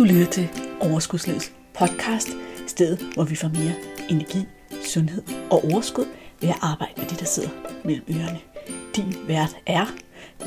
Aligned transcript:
Du 0.00 0.04
lytter 0.04 0.30
til 0.30 0.48
Overskudslivets 0.80 1.52
podcast, 1.74 2.28
stedet 2.66 3.14
hvor 3.14 3.24
vi 3.24 3.36
får 3.36 3.48
mere 3.48 3.74
energi, 4.10 4.38
sundhed 4.84 5.22
og 5.50 5.64
overskud 5.64 6.04
ved 6.40 6.48
at 6.48 6.58
arbejde 6.62 6.92
med 6.96 7.06
det, 7.06 7.20
der 7.20 7.24
sidder 7.24 7.48
mellem 7.84 8.04
ørerne. 8.10 8.40
Din 8.96 9.28
vært 9.28 9.56
er 9.66 9.86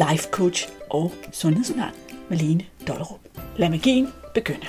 life 0.09 0.29
coach 0.31 0.69
og 0.89 1.11
sundhedsundern 1.31 1.93
Malene 2.29 2.65
Dollerup. 2.87 3.19
Lad 3.57 3.69
magien 3.69 4.07
begynde. 4.33 4.67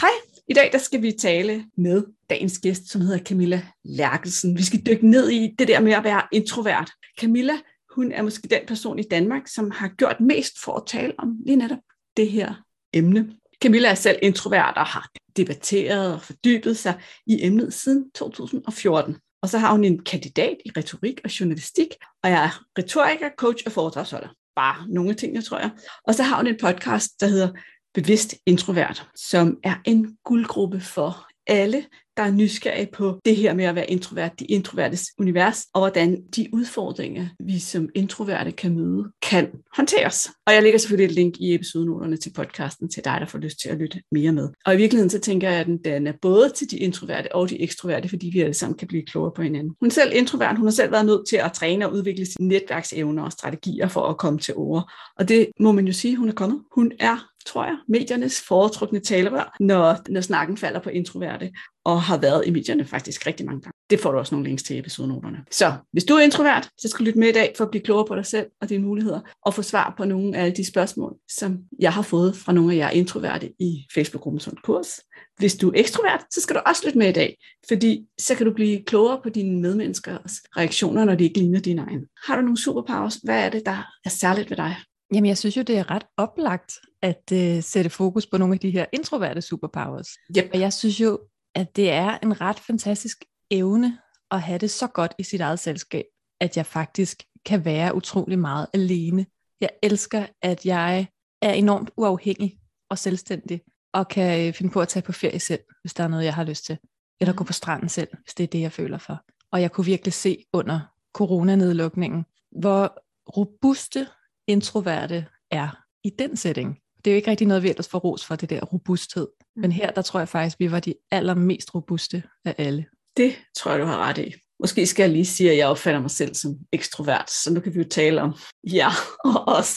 Hej, 0.00 0.14
i 0.48 0.54
dag 0.54 0.72
der 0.72 0.78
skal 0.78 1.02
vi 1.02 1.12
tale 1.12 1.64
med 1.76 2.04
dagens 2.30 2.58
gæst, 2.58 2.90
som 2.90 3.00
hedder 3.00 3.18
Camilla 3.18 3.62
Lærkelsen. 3.84 4.56
Vi 4.56 4.62
skal 4.62 4.86
dykke 4.86 5.10
ned 5.10 5.28
i 5.30 5.54
det 5.58 5.68
der 5.68 5.80
med 5.80 5.92
at 5.92 6.04
være 6.04 6.22
introvert. 6.32 6.90
Camilla 7.20 7.54
hun 7.94 8.12
er 8.12 8.22
måske 8.22 8.48
den 8.48 8.60
person 8.66 8.98
i 8.98 9.02
Danmark, 9.02 9.46
som 9.46 9.70
har 9.70 9.88
gjort 9.88 10.20
mest 10.20 10.60
for 10.64 10.76
at 10.76 10.82
tale 10.86 11.14
om 11.18 11.36
lige 11.46 11.56
netop 11.56 11.78
det 12.16 12.30
her 12.30 12.54
emne. 12.92 13.36
Camilla 13.62 13.88
er 13.88 13.94
selv 13.94 14.18
introvert 14.22 14.74
og 14.76 14.86
har 14.86 15.08
debatteret 15.36 16.14
og 16.14 16.22
fordybet 16.22 16.76
sig 16.76 17.00
i 17.26 17.46
emnet 17.46 17.74
siden 17.74 18.10
2014. 18.10 19.16
Og 19.42 19.48
så 19.48 19.58
har 19.58 19.72
hun 19.72 19.84
en 19.84 20.04
kandidat 20.04 20.56
i 20.64 20.70
retorik 20.76 21.20
og 21.24 21.40
journalistik, 21.40 21.88
og 22.22 22.30
jeg 22.30 22.44
er 22.44 22.64
retoriker, 22.78 23.30
coach 23.36 23.62
og 23.66 23.72
foredragsholder. 23.72 24.28
Bare 24.56 24.88
nogle 24.88 25.14
ting, 25.14 25.34
jeg 25.34 25.44
tror 25.44 25.58
jeg. 25.58 25.70
Og 26.06 26.14
så 26.14 26.22
har 26.22 26.36
hun 26.36 26.46
en 26.46 26.58
podcast, 26.60 27.20
der 27.20 27.26
hedder 27.26 27.48
Bevidst 27.94 28.34
Introvert, 28.46 29.08
som 29.16 29.58
er 29.64 29.74
en 29.84 30.16
guldgruppe 30.24 30.80
for 30.80 31.26
alle, 31.46 31.86
der 32.20 32.26
er 32.26 32.32
nysgerrige 32.32 32.88
på 32.92 33.20
det 33.24 33.36
her 33.36 33.54
med 33.54 33.64
at 33.64 33.74
være 33.74 33.90
introvert, 33.90 34.40
de 34.40 34.44
introvertes 34.44 35.06
univers, 35.18 35.66
og 35.74 35.80
hvordan 35.80 36.22
de 36.36 36.48
udfordringer, 36.52 37.26
vi 37.40 37.58
som 37.58 37.88
introverte 37.94 38.52
kan 38.52 38.74
møde, 38.74 39.12
kan 39.22 39.48
håndteres. 39.76 40.30
Og 40.46 40.54
jeg 40.54 40.62
lægger 40.62 40.78
selvfølgelig 40.78 41.12
et 41.12 41.14
link 41.14 41.34
i 41.40 41.54
episodenoterne 41.54 42.16
til 42.16 42.32
podcasten 42.32 42.88
til 42.88 43.04
dig, 43.04 43.16
der 43.20 43.26
får 43.26 43.38
lyst 43.38 43.60
til 43.60 43.68
at 43.68 43.78
lytte 43.78 44.02
mere 44.12 44.32
med. 44.32 44.48
Og 44.66 44.74
i 44.74 44.76
virkeligheden 44.76 45.10
så 45.10 45.20
tænker 45.20 45.50
jeg, 45.50 45.60
at 45.60 45.66
den 45.84 46.06
er 46.06 46.12
både 46.22 46.52
til 46.56 46.70
de 46.70 46.76
introverte 46.76 47.34
og 47.34 47.50
de 47.50 47.62
ekstroverte, 47.62 48.08
fordi 48.08 48.30
vi 48.32 48.40
alle 48.40 48.54
sammen 48.54 48.78
kan 48.78 48.88
blive 48.88 49.06
klogere 49.06 49.32
på 49.36 49.42
hinanden. 49.42 49.74
Hun 49.80 49.86
er 49.86 49.92
selv 49.92 50.12
introvert, 50.14 50.56
hun 50.56 50.66
har 50.66 50.72
selv 50.72 50.92
været 50.92 51.06
nødt 51.06 51.28
til 51.28 51.36
at 51.36 51.52
træne 51.52 51.86
og 51.86 51.92
udvikle 51.92 52.26
sine 52.26 52.48
netværksevner 52.48 53.22
og 53.22 53.32
strategier 53.32 53.88
for 53.88 54.02
at 54.02 54.16
komme 54.16 54.38
til 54.38 54.54
ord. 54.56 54.92
Og 55.18 55.28
det 55.28 55.46
må 55.60 55.72
man 55.72 55.86
jo 55.86 55.92
sige, 55.92 56.16
hun 56.16 56.28
er 56.28 56.32
kommet. 56.32 56.60
Hun 56.74 56.92
er 57.00 57.29
tror 57.46 57.64
jeg, 57.64 57.76
mediernes 57.88 58.40
foretrukne 58.40 59.00
talerør, 59.00 59.56
når, 59.60 59.96
når 60.08 60.20
snakken 60.20 60.56
falder 60.56 60.80
på 60.80 60.90
introverte, 60.90 61.50
og 61.84 62.02
har 62.02 62.18
været 62.18 62.46
i 62.46 62.50
medierne 62.50 62.84
faktisk 62.84 63.26
rigtig 63.26 63.46
mange 63.46 63.60
gange. 63.60 63.72
Det 63.90 64.00
får 64.00 64.12
du 64.12 64.18
også 64.18 64.34
nogle 64.34 64.46
links 64.48 64.62
til 64.62 64.76
i 64.76 64.78
episodenoterne. 64.78 65.38
Så 65.50 65.72
hvis 65.92 66.04
du 66.04 66.14
er 66.14 66.20
introvert, 66.20 66.68
så 66.78 66.88
skal 66.88 66.98
du 66.98 67.04
lytte 67.04 67.18
med 67.18 67.28
i 67.28 67.32
dag 67.32 67.54
for 67.56 67.64
at 67.64 67.70
blive 67.70 67.82
klogere 67.82 68.06
på 68.06 68.16
dig 68.16 68.26
selv 68.26 68.46
og 68.60 68.68
dine 68.68 68.84
muligheder, 68.84 69.20
og 69.46 69.54
få 69.54 69.62
svar 69.62 69.94
på 69.96 70.04
nogle 70.04 70.36
af 70.36 70.42
alle 70.42 70.56
de 70.56 70.66
spørgsmål, 70.66 71.14
som 71.28 71.58
jeg 71.78 71.92
har 71.92 72.02
fået 72.02 72.36
fra 72.36 72.52
nogle 72.52 72.72
af 72.72 72.76
jer 72.76 72.90
introverte 72.90 73.52
i 73.58 73.86
Facebook-gruppen 73.94 74.40
Sund 74.40 74.56
Kurs. 74.64 75.00
Hvis 75.38 75.56
du 75.56 75.68
er 75.68 75.72
ekstrovert, 75.74 76.24
så 76.30 76.40
skal 76.40 76.56
du 76.56 76.60
også 76.66 76.82
lytte 76.84 76.98
med 76.98 77.08
i 77.08 77.12
dag, 77.12 77.36
fordi 77.68 78.06
så 78.18 78.34
kan 78.34 78.46
du 78.46 78.52
blive 78.52 78.82
klogere 78.84 79.20
på 79.22 79.28
dine 79.28 79.60
medmenneskers 79.60 80.32
reaktioner, 80.56 81.04
når 81.04 81.14
de 81.14 81.24
ikke 81.24 81.38
ligner 81.38 81.60
dine 81.60 81.82
egne. 81.82 82.02
Har 82.26 82.36
du 82.36 82.42
nogle 82.42 82.62
superpowers? 82.62 83.16
Hvad 83.16 83.44
er 83.44 83.50
det, 83.50 83.62
der 83.66 83.86
er 84.04 84.10
særligt 84.10 84.50
ved 84.50 84.56
dig? 84.56 84.76
Jamen, 85.14 85.28
jeg 85.28 85.38
synes 85.38 85.56
jo, 85.56 85.62
det 85.62 85.78
er 85.78 85.90
ret 85.90 86.06
oplagt 86.16 86.72
at 87.02 87.22
uh, 87.32 87.62
sætte 87.62 87.90
fokus 87.90 88.26
på 88.26 88.38
nogle 88.38 88.54
af 88.54 88.60
de 88.60 88.70
her 88.70 88.86
introverte 88.92 89.42
superpowers. 89.42 90.08
Yep. 90.38 90.50
Og 90.54 90.60
jeg 90.60 90.72
synes 90.72 91.00
jo, 91.00 91.18
at 91.54 91.76
det 91.76 91.90
er 91.90 92.18
en 92.22 92.40
ret 92.40 92.60
fantastisk 92.60 93.24
evne 93.50 93.98
at 94.30 94.42
have 94.42 94.58
det 94.58 94.70
så 94.70 94.86
godt 94.86 95.14
i 95.18 95.22
sit 95.22 95.40
eget 95.40 95.58
selskab, 95.58 96.04
at 96.40 96.56
jeg 96.56 96.66
faktisk 96.66 97.22
kan 97.46 97.64
være 97.64 97.94
utrolig 97.94 98.38
meget 98.38 98.66
alene. 98.74 99.26
Jeg 99.60 99.70
elsker, 99.82 100.26
at 100.42 100.66
jeg 100.66 101.06
er 101.42 101.52
enormt 101.52 101.90
uafhængig 101.96 102.58
og 102.90 102.98
selvstændig, 102.98 103.60
og 103.92 104.08
kan 104.08 104.46
øh, 104.48 104.54
finde 104.54 104.72
på 104.72 104.80
at 104.80 104.88
tage 104.88 105.02
på 105.02 105.12
ferie 105.12 105.40
selv, 105.40 105.60
hvis 105.82 105.94
der 105.94 106.04
er 106.04 106.08
noget, 106.08 106.24
jeg 106.24 106.34
har 106.34 106.44
lyst 106.44 106.64
til. 106.64 106.78
Eller 107.20 107.34
gå 107.34 107.42
mm. 107.42 107.46
på 107.46 107.52
stranden 107.52 107.88
selv, 107.88 108.08
hvis 108.24 108.34
det 108.34 108.44
er 108.44 108.48
det, 108.48 108.60
jeg 108.60 108.72
føler 108.72 108.98
for. 108.98 109.20
Og 109.52 109.62
jeg 109.62 109.72
kunne 109.72 109.84
virkelig 109.84 110.12
se 110.12 110.44
under 110.52 110.80
coronanedlukningen, 111.14 112.24
hvor 112.60 113.02
robuste 113.36 114.06
introverte 114.50 115.26
er 115.50 115.68
i 116.04 116.10
den 116.18 116.36
setting. 116.36 116.78
Det 117.04 117.10
er 117.10 117.14
jo 117.14 117.16
ikke 117.16 117.30
rigtig 117.30 117.46
noget, 117.46 117.62
vi 117.62 117.68
ellers 117.68 117.88
får 117.88 117.98
ros 117.98 118.24
for, 118.24 118.36
det 118.36 118.50
der 118.50 118.60
robusthed. 118.60 119.28
Men 119.56 119.64
mm. 119.64 119.70
her, 119.70 119.90
der 119.90 120.02
tror 120.02 120.20
jeg 120.20 120.28
faktisk, 120.28 120.60
vi 120.60 120.72
var 120.72 120.80
de 120.80 120.94
allermest 121.10 121.74
robuste 121.74 122.22
af 122.44 122.54
alle. 122.58 122.86
Det 123.16 123.36
tror 123.56 123.70
jeg, 123.70 123.80
du 123.80 123.84
har 123.84 123.98
ret 123.98 124.18
i. 124.18 124.34
Måske 124.60 124.86
skal 124.86 125.02
jeg 125.02 125.12
lige 125.12 125.24
sige, 125.24 125.50
at 125.50 125.56
jeg 125.56 125.68
opfatter 125.68 126.00
mig 126.00 126.10
selv 126.10 126.34
som 126.34 126.58
ekstrovert, 126.72 127.30
så 127.30 127.52
nu 127.52 127.60
kan 127.60 127.74
vi 127.74 127.78
jo 127.78 127.88
tale 127.88 128.22
om 128.22 128.34
ja 128.72 128.88
og 129.24 129.48
os. 129.48 129.76